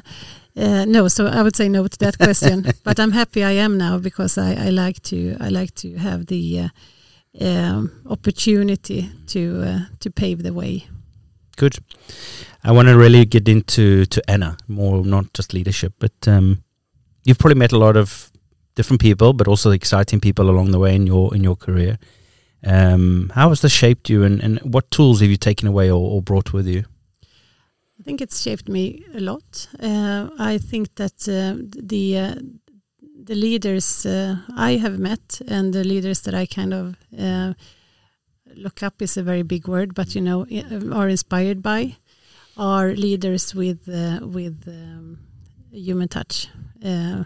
uh, 0.56 0.84
no, 0.84 1.08
so 1.08 1.26
I 1.26 1.42
would 1.42 1.56
say 1.56 1.68
no 1.68 1.86
to 1.88 1.98
that 1.98 2.16
question, 2.18 2.64
but 2.84 3.00
I'm 3.00 3.12
happy 3.12 3.42
I 3.42 3.52
am 3.64 3.76
now 3.76 3.98
because 3.98 4.38
I, 4.38 4.66
I 4.66 4.70
like 4.70 5.02
to 5.04 5.36
I 5.40 5.48
like 5.48 5.74
to 5.76 5.96
have 5.98 6.26
the 6.26 6.60
uh, 6.60 6.68
um, 7.40 7.90
opportunity 8.06 9.10
to 9.28 9.62
uh, 9.62 9.78
to 10.00 10.10
pave 10.10 10.42
the 10.42 10.52
way. 10.52 10.86
Good. 11.56 11.78
I 12.64 12.72
want 12.72 12.88
to 12.88 12.96
really 12.96 13.24
get 13.24 13.48
into 13.48 14.06
to 14.06 14.30
Anna 14.30 14.56
more, 14.66 15.04
not 15.04 15.32
just 15.34 15.52
leadership, 15.52 15.92
but 15.98 16.26
um, 16.26 16.64
you've 17.24 17.38
probably 17.38 17.58
met 17.58 17.72
a 17.72 17.78
lot 17.78 17.96
of 17.96 18.30
different 18.74 19.00
people, 19.00 19.32
but 19.32 19.48
also 19.48 19.70
exciting 19.70 20.20
people 20.20 20.50
along 20.50 20.70
the 20.70 20.78
way 20.78 20.94
in 20.94 21.06
your 21.06 21.34
in 21.34 21.44
your 21.44 21.56
career. 21.56 21.98
Um, 22.66 23.30
how 23.34 23.50
has 23.50 23.60
this 23.60 23.72
shaped 23.72 24.08
you, 24.08 24.24
and, 24.24 24.40
and 24.42 24.58
what 24.60 24.90
tools 24.90 25.20
have 25.20 25.30
you 25.30 25.36
taken 25.36 25.68
away 25.68 25.90
or, 25.90 26.00
or 26.10 26.22
brought 26.22 26.52
with 26.52 26.66
you? 26.66 26.84
I 28.00 28.02
think 28.02 28.20
it's 28.20 28.42
shaped 28.42 28.68
me 28.68 29.04
a 29.14 29.20
lot. 29.20 29.68
Uh, 29.80 30.28
I 30.38 30.58
think 30.58 30.94
that 30.96 31.28
uh, 31.28 31.62
the 31.76 32.18
uh, 32.18 32.34
the 33.14 33.34
leaders 33.34 34.04
uh, 34.06 34.36
I 34.56 34.72
have 34.72 34.98
met 34.98 35.40
and 35.48 35.72
the 35.72 35.84
leaders 35.84 36.22
that 36.22 36.34
I 36.34 36.46
kind 36.46 36.74
of 36.74 36.96
uh, 37.18 37.54
look 38.56 38.82
up 38.82 39.00
is 39.00 39.16
a 39.16 39.22
very 39.22 39.42
big 39.42 39.68
word, 39.68 39.94
but 39.94 40.14
you 40.14 40.20
know 40.20 40.46
are 40.92 41.08
inspired 41.08 41.62
by 41.62 41.96
are 42.56 42.92
leaders 42.92 43.54
with 43.54 43.88
uh, 43.88 44.26
with 44.26 44.64
um, 44.66 45.18
human 45.70 46.08
touch. 46.08 46.48
Uh, 46.84 47.24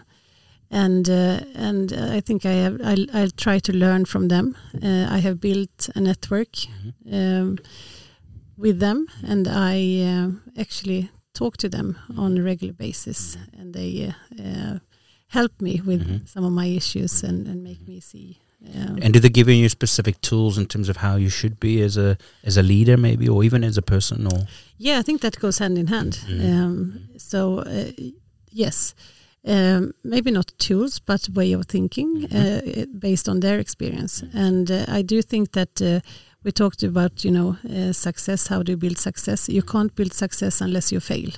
and 0.71 1.09
uh, 1.09 1.39
and 1.55 1.93
uh, 1.93 2.09
I 2.11 2.21
think 2.21 2.45
I 2.45 2.51
have 2.51 2.79
I'll, 2.83 3.05
I'll 3.13 3.31
try 3.31 3.59
to 3.59 3.73
learn 3.73 4.05
from 4.05 4.27
them. 4.27 4.55
Uh, 4.83 5.07
I 5.09 5.17
have 5.19 5.39
built 5.39 5.89
a 5.95 5.99
network 5.99 6.55
um, 7.11 7.57
with 8.57 8.79
them, 8.79 9.07
and 9.23 9.47
I 9.47 10.01
uh, 10.01 10.59
actually 10.59 11.09
talk 11.33 11.57
to 11.57 11.69
them 11.69 11.97
on 12.17 12.37
a 12.37 12.43
regular 12.43 12.73
basis, 12.73 13.37
and 13.57 13.73
they 13.73 14.13
uh, 14.39 14.43
uh, 14.43 14.79
help 15.29 15.51
me 15.61 15.81
with 15.85 16.01
Mhm. 16.07 16.27
some 16.27 16.45
of 16.47 16.51
my 16.51 16.67
issues 16.67 17.23
and, 17.23 17.47
and 17.47 17.63
make 17.63 17.87
me 17.87 17.99
see. 17.99 18.37
Um, 18.75 18.97
And 19.01 19.13
did 19.13 19.21
they 19.21 19.29
give 19.29 19.47
you 19.49 19.69
specific 19.69 20.19
tools 20.21 20.57
in 20.57 20.65
terms 20.65 20.89
of 20.89 20.97
how 20.97 21.15
you 21.17 21.29
should 21.29 21.59
be 21.59 21.81
as 21.85 21.97
a 21.97 22.17
as 22.43 22.57
a 22.57 22.61
leader, 22.61 22.97
maybe, 22.97 23.29
or 23.29 23.43
even 23.45 23.63
as 23.63 23.77
a 23.77 23.81
person? 23.81 24.27
Or 24.27 24.47
yeah, 24.77 24.99
I 24.99 25.03
think 25.03 25.21
that 25.21 25.39
goes 25.39 25.59
hand 25.59 25.77
in 25.77 25.87
hand. 25.87 26.19
Mhm. 26.27 26.45
Um, 26.53 26.99
so 27.17 27.59
uh, 27.59 27.91
yes. 28.51 28.93
Um, 29.47 29.93
maybe 30.03 30.31
not 30.31 30.51
tools, 30.57 30.99
but 31.05 31.29
way 31.33 31.53
of 31.55 31.65
thinking 31.65 32.25
uh, 32.31 32.85
based 32.99 33.29
on 33.29 33.39
their 33.39 33.57
experience. 33.59 34.23
And 34.33 34.69
uh, 34.69 34.83
I 34.99 35.01
do 35.01 35.21
think 35.21 35.51
that 35.51 35.81
uh, 35.81 35.99
we 36.43 36.51
talked 36.51 36.83
about, 36.83 37.23
you 37.23 37.31
know, 37.31 37.55
uh, 37.63 37.93
success. 37.93 38.47
How 38.49 38.63
do 38.63 38.71
you 38.73 38.77
build 38.77 38.97
success? 38.97 39.47
You 39.47 39.61
can't 39.63 39.95
build 39.95 40.13
success 40.13 40.61
unless 40.61 40.91
you 40.91 40.99
fail, 40.99 41.29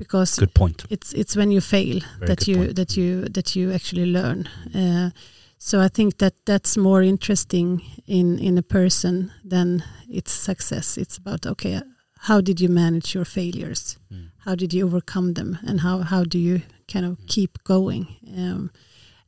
because 0.00 0.40
good 0.40 0.54
point. 0.54 0.84
it's 0.90 1.12
it's 1.14 1.36
when 1.36 1.50
you 1.52 1.60
fail 1.60 2.00
Very 2.18 2.26
that 2.26 2.46
you 2.48 2.56
point. 2.56 2.74
that 2.76 2.96
you 2.96 3.24
that 3.34 3.54
you 3.56 3.72
actually 3.74 4.06
learn. 4.06 4.48
Uh, 4.74 5.10
so 5.58 5.84
I 5.84 5.88
think 5.88 6.16
that 6.18 6.34
that's 6.46 6.76
more 6.76 7.02
interesting 7.08 7.80
in 8.06 8.38
in 8.38 8.58
a 8.58 8.62
person 8.62 9.30
than 9.50 9.82
its 10.08 10.32
success. 10.32 10.96
It's 10.98 11.18
about 11.18 11.46
okay, 11.46 11.80
how 12.28 12.40
did 12.42 12.60
you 12.60 12.70
manage 12.72 13.14
your 13.14 13.26
failures? 13.26 13.98
Mm. 14.10 14.30
How 14.46 14.54
did 14.56 14.72
you 14.72 14.86
overcome 14.86 15.34
them, 15.34 15.58
and 15.66 15.80
how 15.80 16.02
how 16.02 16.24
do 16.24 16.38
you 16.38 16.60
kind 16.92 17.06
of 17.06 17.16
keep 17.26 17.50
going? 17.64 18.06
Um, 18.36 18.70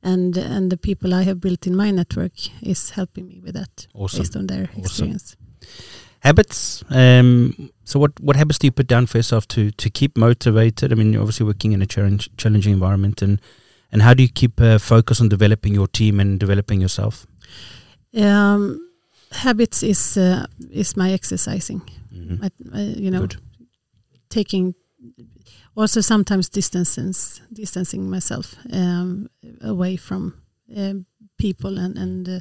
and 0.02 0.36
and 0.38 0.70
the 0.70 0.76
people 0.78 1.20
I 1.20 1.24
have 1.24 1.38
built 1.40 1.66
in 1.66 1.76
my 1.76 1.92
network 1.92 2.32
is 2.62 2.90
helping 2.90 3.26
me 3.28 3.40
with 3.44 3.54
that 3.54 3.86
Awesome. 3.94 4.18
based 4.22 4.36
on 4.36 4.46
their 4.46 4.62
Awesome. 4.68 4.80
experience. 4.84 5.36
Habits. 6.22 6.84
Um, 6.90 7.70
so, 7.84 7.98
what 7.98 8.12
what 8.20 8.36
habits 8.36 8.58
do 8.58 8.68
you 8.68 8.72
put 8.72 8.86
down 8.86 9.06
for 9.06 9.18
yourself 9.18 9.46
to 9.48 9.72
to 9.72 9.90
keep 9.90 10.16
motivated? 10.16 10.92
I 10.92 10.94
mean, 10.94 11.12
you're 11.12 11.22
obviously 11.22 11.46
working 11.46 11.72
in 11.72 11.82
a 11.82 11.86
challenge, 11.86 12.30
challenging 12.36 12.72
environment, 12.72 13.22
and 13.22 13.40
and 13.90 14.02
how 14.02 14.14
do 14.14 14.22
you 14.22 14.28
keep 14.28 14.60
uh, 14.60 14.78
focus 14.78 15.20
on 15.20 15.28
developing 15.28 15.74
your 15.74 15.88
team 15.88 16.20
and 16.20 16.38
developing 16.38 16.80
yourself? 16.80 17.26
Um, 18.16 18.78
habits 19.32 19.82
is 19.82 20.16
uh, 20.16 20.46
is 20.70 20.96
my 20.96 21.12
exercising. 21.12 21.82
Mhm. 22.14 22.38
I, 22.40 22.50
I, 22.78 22.82
you 22.82 23.10
know, 23.10 23.20
Good. 23.20 23.36
taking 24.28 24.74
also 25.74 26.00
sometimes 26.00 26.48
distances 26.48 27.40
distancing 27.52 28.10
myself 28.10 28.54
um, 28.72 29.28
away 29.60 29.96
from 29.96 30.34
um, 30.76 31.06
people 31.36 31.78
and 31.78 31.98
and 31.98 32.28
uh, 32.28 32.40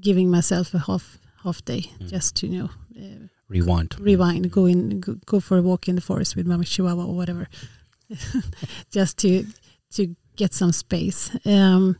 giving 0.00 0.30
myself 0.30 0.74
a 0.74 0.78
half 0.78 1.18
half 1.46 1.60
day 1.64 1.82
Mm. 2.00 2.08
just 2.14 2.34
to 2.36 2.46
you 2.46 2.58
know 2.62 2.70
uh, 3.02 3.26
Rewind. 3.48 3.94
rewind 4.00 4.50
go 4.50 4.66
in 4.66 5.00
go, 5.00 5.12
go 5.32 5.40
for 5.40 5.56
a 5.58 5.62
walk 5.62 5.88
in 5.88 5.94
the 5.94 6.02
forest 6.02 6.36
with 6.36 6.46
my 6.46 6.56
chihuahua 6.64 7.04
or 7.04 7.14
whatever 7.20 7.46
just 8.96 9.16
to 9.18 9.30
to 9.96 10.14
get 10.36 10.54
some 10.54 10.72
space 10.72 11.30
um, 11.46 11.96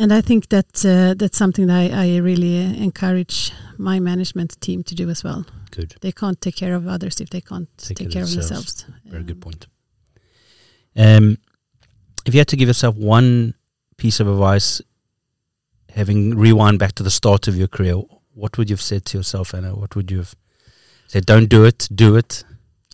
and 0.00 0.12
I 0.12 0.20
think 0.22 0.48
that 0.48 0.84
uh, 0.84 1.14
that's 1.18 1.36
something 1.38 1.66
that 1.68 1.92
I, 1.92 2.14
I 2.14 2.16
really 2.18 2.56
encourage 2.84 3.52
my 3.78 3.98
management 4.00 4.60
team 4.60 4.82
to 4.84 4.94
do 4.94 5.10
as 5.10 5.24
well. 5.24 5.44
Good. 5.72 5.96
They 6.02 6.12
can't 6.12 6.40
take 6.40 6.54
care 6.54 6.76
of 6.76 6.86
others 6.86 7.20
if 7.20 7.30
they 7.30 7.40
can't 7.40 7.68
Take 7.78 7.96
take, 7.98 8.06
care 8.10 8.12
care 8.12 8.22
of 8.22 8.28
of 8.28 8.34
themselves. 8.36 8.84
themselves. 8.84 9.10
Very 9.10 9.24
good 9.24 9.36
Um, 9.36 9.40
point. 9.40 9.66
Um, 10.96 11.38
if 12.26 12.32
you 12.34 12.38
had 12.40 12.46
to 12.48 12.56
give 12.56 12.68
yourself 12.68 12.94
one 12.96 13.54
piece 13.96 14.20
of 14.20 14.28
advice, 14.28 14.80
having 15.94 16.36
rewind 16.36 16.78
back 16.78 16.92
to 16.94 17.02
the 17.02 17.10
start 17.10 17.48
of 17.48 17.56
your 17.56 17.68
career, 17.68 17.94
what 18.34 18.56
would 18.58 18.70
you 18.70 18.74
have 18.74 18.82
said 18.82 19.04
to 19.06 19.18
yourself, 19.18 19.54
Anna? 19.54 19.74
What 19.74 19.96
would 19.96 20.10
you 20.10 20.18
have 20.18 20.34
said? 21.06 21.26
Don't 21.26 21.48
do 21.48 21.64
it. 21.64 21.88
Do 21.94 22.16
it. 22.16 22.44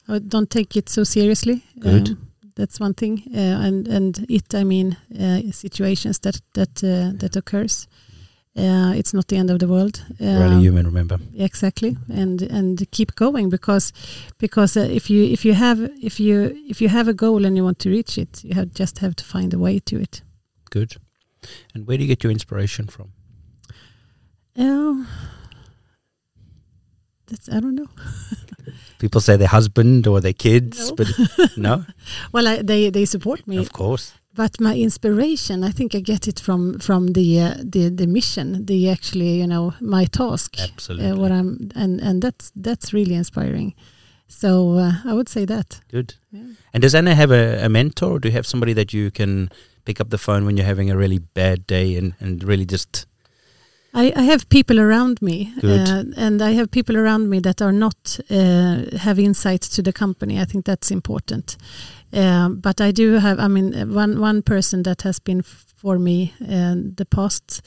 Uh, 0.08 0.18
don't 0.18 0.50
take 0.50 0.76
it 0.76 0.88
so 0.88 1.04
seriously. 1.04 1.62
Good. 1.78 2.08
Um, 2.10 2.28
that's 2.56 2.78
one 2.78 2.94
thing, 2.94 3.22
uh, 3.34 3.38
and 3.66 3.88
and 3.88 4.26
it 4.28 4.54
I 4.54 4.62
mean 4.64 4.96
uh, 5.20 5.50
situations 5.50 6.18
that 6.20 6.40
that 6.52 6.84
uh, 6.84 7.12
that 7.18 7.36
occurs. 7.36 7.88
Uh, 8.56 8.92
it's 8.94 9.12
not 9.12 9.26
the 9.26 9.36
end 9.36 9.50
of 9.50 9.58
the 9.58 9.66
world. 9.66 10.04
really 10.20 10.54
Um, 10.54 10.60
human. 10.60 10.86
Remember. 10.86 11.18
exactly 11.36 11.96
and 12.08 12.40
and 12.42 12.88
keep 12.92 13.16
going 13.16 13.50
because 13.50 13.92
because 14.38 14.76
uh, 14.80 14.86
if 14.88 15.10
you 15.10 15.24
if 15.24 15.44
you 15.44 15.54
have 15.54 15.80
if 16.00 16.20
you 16.20 16.56
if 16.68 16.80
you 16.80 16.88
have 16.88 17.08
a 17.10 17.14
goal 17.14 17.44
and 17.44 17.56
you 17.56 17.64
want 17.64 17.78
to 17.80 17.90
reach 17.90 18.16
it 18.16 18.44
you 18.44 18.54
have 18.54 18.68
just 18.72 18.98
have 19.00 19.14
to 19.16 19.24
find 19.24 19.52
a 19.54 19.58
way 19.58 19.80
to 19.80 19.96
it 20.00 20.22
Good. 20.70 20.94
And 21.74 21.86
where 21.86 21.96
do 21.96 22.02
you 22.04 22.08
get 22.08 22.22
your 22.24 22.32
inspiration 22.32 22.86
from? 22.86 23.12
um 24.56 25.06
that's 27.26 27.48
i 27.48 27.60
don't 27.60 27.74
know 27.74 27.88
People 28.98 29.20
say 29.20 29.36
their 29.36 29.48
husband 29.48 30.06
or 30.06 30.20
their 30.20 30.32
kids, 30.32 30.88
No. 30.90 30.94
but 30.96 31.08
no, 31.56 31.84
well 32.32 32.46
I, 32.48 32.62
they 32.62 32.88
they 32.90 33.04
support 33.04 33.46
me 33.46 33.58
of 33.58 33.72
course. 33.72 34.14
but 34.34 34.60
my 34.60 34.76
inspiration 34.76 35.62
i 35.64 35.70
think 35.70 35.94
i 35.94 36.00
get 36.00 36.26
it 36.28 36.40
from 36.40 36.78
from 36.78 37.08
the 37.08 37.40
uh, 37.40 37.54
the 37.58 37.88
the 37.90 38.06
mission 38.06 38.64
the 38.66 38.88
actually 38.88 39.38
you 39.40 39.46
know 39.46 39.74
my 39.80 40.04
task 40.06 40.56
Absolutely. 40.58 41.10
uh, 41.10 41.16
what 41.16 41.32
i'm 41.32 41.70
and 41.74 42.00
and 42.00 42.22
that's 42.22 42.52
that's 42.56 42.92
really 42.94 43.14
inspiring 43.14 43.74
so 44.26 44.76
uh, 44.78 44.92
i 45.04 45.12
would 45.12 45.28
say 45.28 45.44
that 45.44 45.80
Good. 45.90 46.14
yeah. 46.32 46.42
And 46.72 46.82
does 46.82 46.94
Anna 46.94 47.14
have 47.14 47.30
a, 47.30 47.64
a 47.64 47.68
mentor, 47.68 48.10
or 48.12 48.18
do 48.18 48.28
you 48.28 48.32
have 48.34 48.46
somebody 48.46 48.72
that 48.74 48.92
you 48.92 49.10
can 49.10 49.48
pick 49.84 50.00
up 50.00 50.08
the 50.10 50.18
phone 50.18 50.44
when 50.44 50.56
you're 50.56 50.66
having 50.66 50.90
a 50.90 50.96
really 50.96 51.18
bad 51.18 51.66
day 51.66 51.96
and, 51.96 52.14
and 52.20 52.42
really 52.42 52.66
just 52.66 53.06
I, 53.96 54.12
I 54.16 54.22
have 54.22 54.48
people 54.48 54.80
around 54.80 55.22
me, 55.22 55.52
Good. 55.60 55.88
uh, 55.88 56.02
and 56.16 56.42
I 56.42 56.50
have 56.54 56.68
people 56.70 56.96
around 56.96 57.28
me 57.30 57.38
that 57.40 57.62
are 57.62 57.70
not 57.72 58.18
uh, 58.28 58.98
have 58.98 59.20
insights 59.22 59.68
to 59.76 59.82
the 59.82 59.92
company. 59.92 60.40
I 60.40 60.44
think 60.46 60.64
that's 60.64 60.90
important. 60.90 61.56
Um, 62.12 62.56
but 62.60 62.80
I 62.80 62.90
do 62.92 63.18
have. 63.20 63.38
I 63.38 63.46
mean, 63.46 63.94
one 63.94 64.18
one 64.20 64.42
person 64.42 64.82
that 64.82 65.02
has 65.02 65.20
been 65.20 65.42
for 65.42 65.98
me 66.00 66.32
uh, 66.42 66.74
the 66.96 67.06
past 67.08 67.62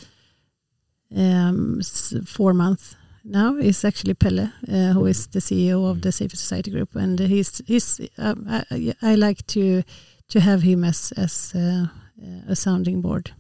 um, 1.15 1.79
s- 1.79 2.13
four 2.25 2.53
months 2.53 2.95
now 3.27 3.55
is 3.55 3.85
actually 3.85 4.13
Pelle, 4.13 4.39
uh, 4.39 4.93
who 4.93 5.05
is 5.05 5.27
the 5.27 5.39
CEO 5.39 5.89
of 5.89 6.01
the 6.01 6.11
Safer 6.11 6.35
Society 6.35 6.71
Group, 6.71 6.95
and 6.95 7.19
he's 7.19 7.61
he's. 7.67 7.99
Uh, 8.17 8.35
I, 8.49 8.93
I 9.01 9.15
like 9.15 9.45
to 9.47 9.83
to 10.29 10.39
have 10.39 10.61
him 10.61 10.83
as 10.83 11.13
as 11.17 11.53
uh, 11.55 11.87
a 12.47 12.55
sounding 12.55 13.01
board. 13.01 13.31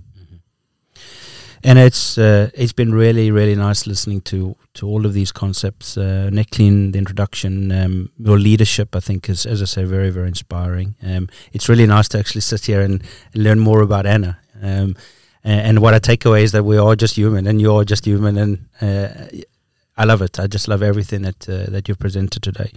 And 1.63 1.79
it's 1.79 2.17
uh, 2.17 2.49
it's 2.53 2.73
been 2.73 2.93
really 2.93 3.31
really 3.31 3.55
nice 3.55 3.87
listening 3.87 4.21
to 4.21 4.55
to 4.73 4.87
all 4.87 5.05
of 5.05 5.13
these 5.13 5.31
concepts. 5.31 5.97
Uh, 5.97 6.29
NetClean, 6.31 6.91
the 6.91 6.99
introduction, 6.99 7.71
um, 7.71 8.09
your 8.17 8.37
leadership, 8.37 8.95
I 8.95 8.99
think 8.99 9.29
is 9.29 9.45
as 9.45 9.61
I 9.61 9.65
say 9.65 9.83
very 9.85 10.11
very 10.11 10.27
inspiring. 10.27 10.95
Um, 11.01 11.29
it's 11.53 11.69
really 11.69 11.87
nice 11.87 12.07
to 12.09 12.19
actually 12.19 12.41
sit 12.41 12.65
here 12.65 12.81
and, 12.81 13.03
and 13.33 13.43
learn 13.43 13.59
more 13.59 13.81
about 13.81 14.05
Anna. 14.05 14.37
Um, 14.61 14.95
and, 15.43 15.79
what 15.79 15.93
I 15.93 15.99
take 15.99 16.25
away 16.25 16.43
is 16.43 16.51
that 16.51 16.65
we 16.65 16.77
are 16.77 16.95
just 16.95 17.15
human, 17.15 17.47
and 17.47 17.61
you're 17.61 17.85
just 17.85 18.05
human, 18.05 18.37
and 18.37 18.67
uh, 18.81 19.27
I 19.97 20.05
love 20.05 20.21
it. 20.21 20.39
I 20.39 20.47
just 20.47 20.67
love 20.67 20.83
everything 20.83 21.23
that 21.23 21.49
uh, 21.49 21.71
that 21.71 21.87
you've 21.87 21.99
presented 21.99 22.43
today. 22.43 22.71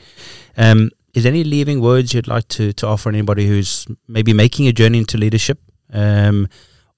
Um, 0.56 0.90
is 1.14 1.22
there 1.22 1.32
any 1.32 1.44
leaving 1.44 1.80
words 1.80 2.14
you'd 2.14 2.28
like 2.28 2.48
to 2.48 2.72
to 2.72 2.86
offer 2.86 3.08
anybody 3.08 3.46
who's 3.46 3.86
maybe 4.06 4.32
making 4.32 4.68
a 4.68 4.72
journey 4.72 4.98
into 4.98 5.18
leadership? 5.18 5.58
Um, 5.92 6.48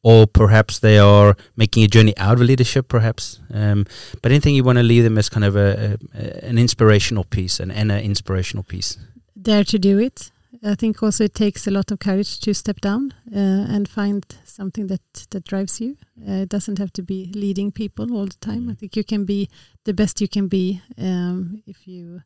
or 0.04 0.26
perhaps 0.26 0.80
they 0.80 0.98
are 0.98 1.36
making 1.56 1.84
a 1.84 1.86
journey 1.86 2.12
out 2.18 2.32
of 2.34 2.40
leadership, 2.40 2.88
perhaps. 2.88 3.40
Um, 3.54 3.86
but 4.20 4.32
anything 4.32 4.56
you 4.56 4.64
want 4.64 4.78
to 4.78 4.82
leave 4.82 5.04
them 5.04 5.16
as 5.16 5.28
kind 5.28 5.44
of 5.44 5.54
a, 5.54 5.96
a 6.14 6.44
an 6.44 6.58
inspirational 6.58 7.24
piece, 7.24 7.60
an 7.60 7.70
an 7.70 7.90
inspirational 7.90 8.64
piece. 8.64 8.98
dare 9.40 9.64
to 9.64 9.78
do 9.78 9.98
it. 9.98 10.31
I 10.64 10.76
think 10.76 11.02
also 11.02 11.24
it 11.24 11.34
takes 11.34 11.66
a 11.66 11.70
lot 11.70 11.90
of 11.90 11.98
courage 11.98 12.38
to 12.40 12.54
step 12.54 12.80
down 12.80 13.12
uh, 13.34 13.74
and 13.74 13.88
find 13.88 14.24
something 14.44 14.86
that 14.86 15.26
that 15.30 15.44
drives 15.44 15.80
you. 15.80 15.96
Uh, 16.20 16.42
it 16.42 16.48
doesn't 16.48 16.78
have 16.78 16.92
to 16.92 17.02
be 17.02 17.32
leading 17.34 17.72
people 17.72 18.12
all 18.16 18.26
the 18.26 18.38
time. 18.40 18.70
I 18.70 18.74
think 18.74 18.96
you 18.96 19.04
can 19.04 19.24
be 19.24 19.48
the 19.84 19.92
best 19.92 20.20
you 20.20 20.28
can 20.28 20.48
be 20.48 20.80
um, 20.98 21.62
if 21.66 21.88
you 21.88 22.22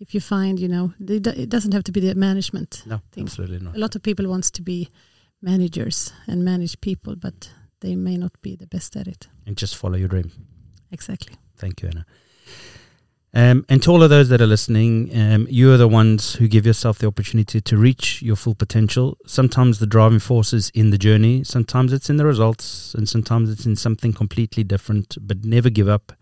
if 0.00 0.14
you 0.14 0.20
find 0.20 0.58
you 0.58 0.68
know 0.68 0.92
it 1.08 1.26
it 1.26 1.48
doesn't 1.48 1.72
have 1.74 1.84
to 1.84 1.92
be 1.92 2.00
the 2.00 2.14
management. 2.14 2.82
No, 2.86 3.00
Thing. 3.12 3.24
absolutely 3.24 3.58
not. 3.58 3.76
A 3.76 3.78
lot 3.78 3.94
of 3.96 4.02
people 4.02 4.26
wants 4.28 4.50
to 4.50 4.62
be 4.62 4.88
managers 5.42 6.12
and 6.26 6.42
manage 6.44 6.80
people, 6.80 7.16
but 7.16 7.52
they 7.80 7.96
may 7.96 8.16
not 8.16 8.32
be 8.40 8.56
the 8.56 8.66
best 8.66 8.96
at 8.96 9.06
it. 9.06 9.28
And 9.46 9.60
just 9.60 9.76
follow 9.76 9.98
your 9.98 10.08
dream. 10.08 10.30
Exactly. 10.90 11.36
Thank 11.56 11.82
you, 11.82 11.88
Anna. 11.88 12.06
Um, 13.34 13.66
and 13.68 13.82
to 13.82 13.90
all 13.90 14.02
of 14.02 14.08
those 14.08 14.30
that 14.30 14.40
are 14.40 14.46
listening, 14.46 15.10
um, 15.14 15.46
you 15.50 15.70
are 15.70 15.76
the 15.76 15.88
ones 15.88 16.34
who 16.36 16.48
give 16.48 16.64
yourself 16.64 16.98
the 16.98 17.06
opportunity 17.06 17.60
to 17.60 17.76
reach 17.76 18.22
your 18.22 18.36
full 18.36 18.54
potential. 18.54 19.18
Sometimes 19.26 19.78
the 19.78 19.86
driving 19.86 20.20
force 20.20 20.54
is 20.54 20.70
in 20.70 20.90
the 20.90 20.96
journey, 20.96 21.44
sometimes 21.44 21.92
it's 21.92 22.08
in 22.08 22.16
the 22.16 22.24
results, 22.24 22.94
and 22.94 23.06
sometimes 23.08 23.50
it's 23.50 23.66
in 23.66 23.76
something 23.76 24.12
completely 24.12 24.64
different. 24.64 25.18
But 25.20 25.44
never 25.44 25.68
give 25.68 25.88
up 25.88 26.12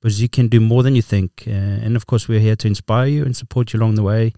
because 0.00 0.20
you 0.20 0.28
can 0.28 0.48
do 0.48 0.60
more 0.60 0.82
than 0.82 0.96
you 0.96 1.02
think. 1.02 1.44
Uh, 1.46 1.50
and 1.50 1.94
of 1.96 2.06
course, 2.06 2.28
we're 2.28 2.40
here 2.40 2.56
to 2.56 2.66
inspire 2.66 3.06
you 3.06 3.24
and 3.24 3.36
support 3.36 3.72
you 3.72 3.78
along 3.78 3.94
the 3.94 4.02
way. 4.02 4.32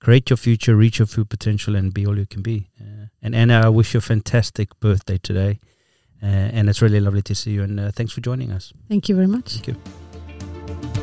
Create 0.00 0.30
your 0.30 0.36
future, 0.36 0.76
reach 0.76 0.98
your 1.00 1.06
full 1.06 1.24
potential, 1.24 1.74
and 1.74 1.92
be 1.92 2.06
all 2.06 2.16
you 2.16 2.26
can 2.26 2.40
be. 2.40 2.70
Uh, 2.80 3.06
and 3.20 3.34
Anna, 3.34 3.62
I 3.64 3.68
wish 3.68 3.94
you 3.94 3.98
a 3.98 4.00
fantastic 4.00 4.78
birthday 4.80 5.18
today. 5.18 5.60
Uh, 6.22 6.26
and 6.26 6.68
it's 6.68 6.82
really 6.82 7.00
lovely 7.00 7.22
to 7.22 7.34
see 7.34 7.52
you. 7.52 7.62
And 7.62 7.78
uh, 7.78 7.90
thanks 7.90 8.12
for 8.12 8.20
joining 8.20 8.52
us. 8.52 8.72
Thank 8.88 9.08
you 9.08 9.14
very 9.14 9.28
much. 9.28 9.60
Thank 9.60 9.68
you. 9.68 10.97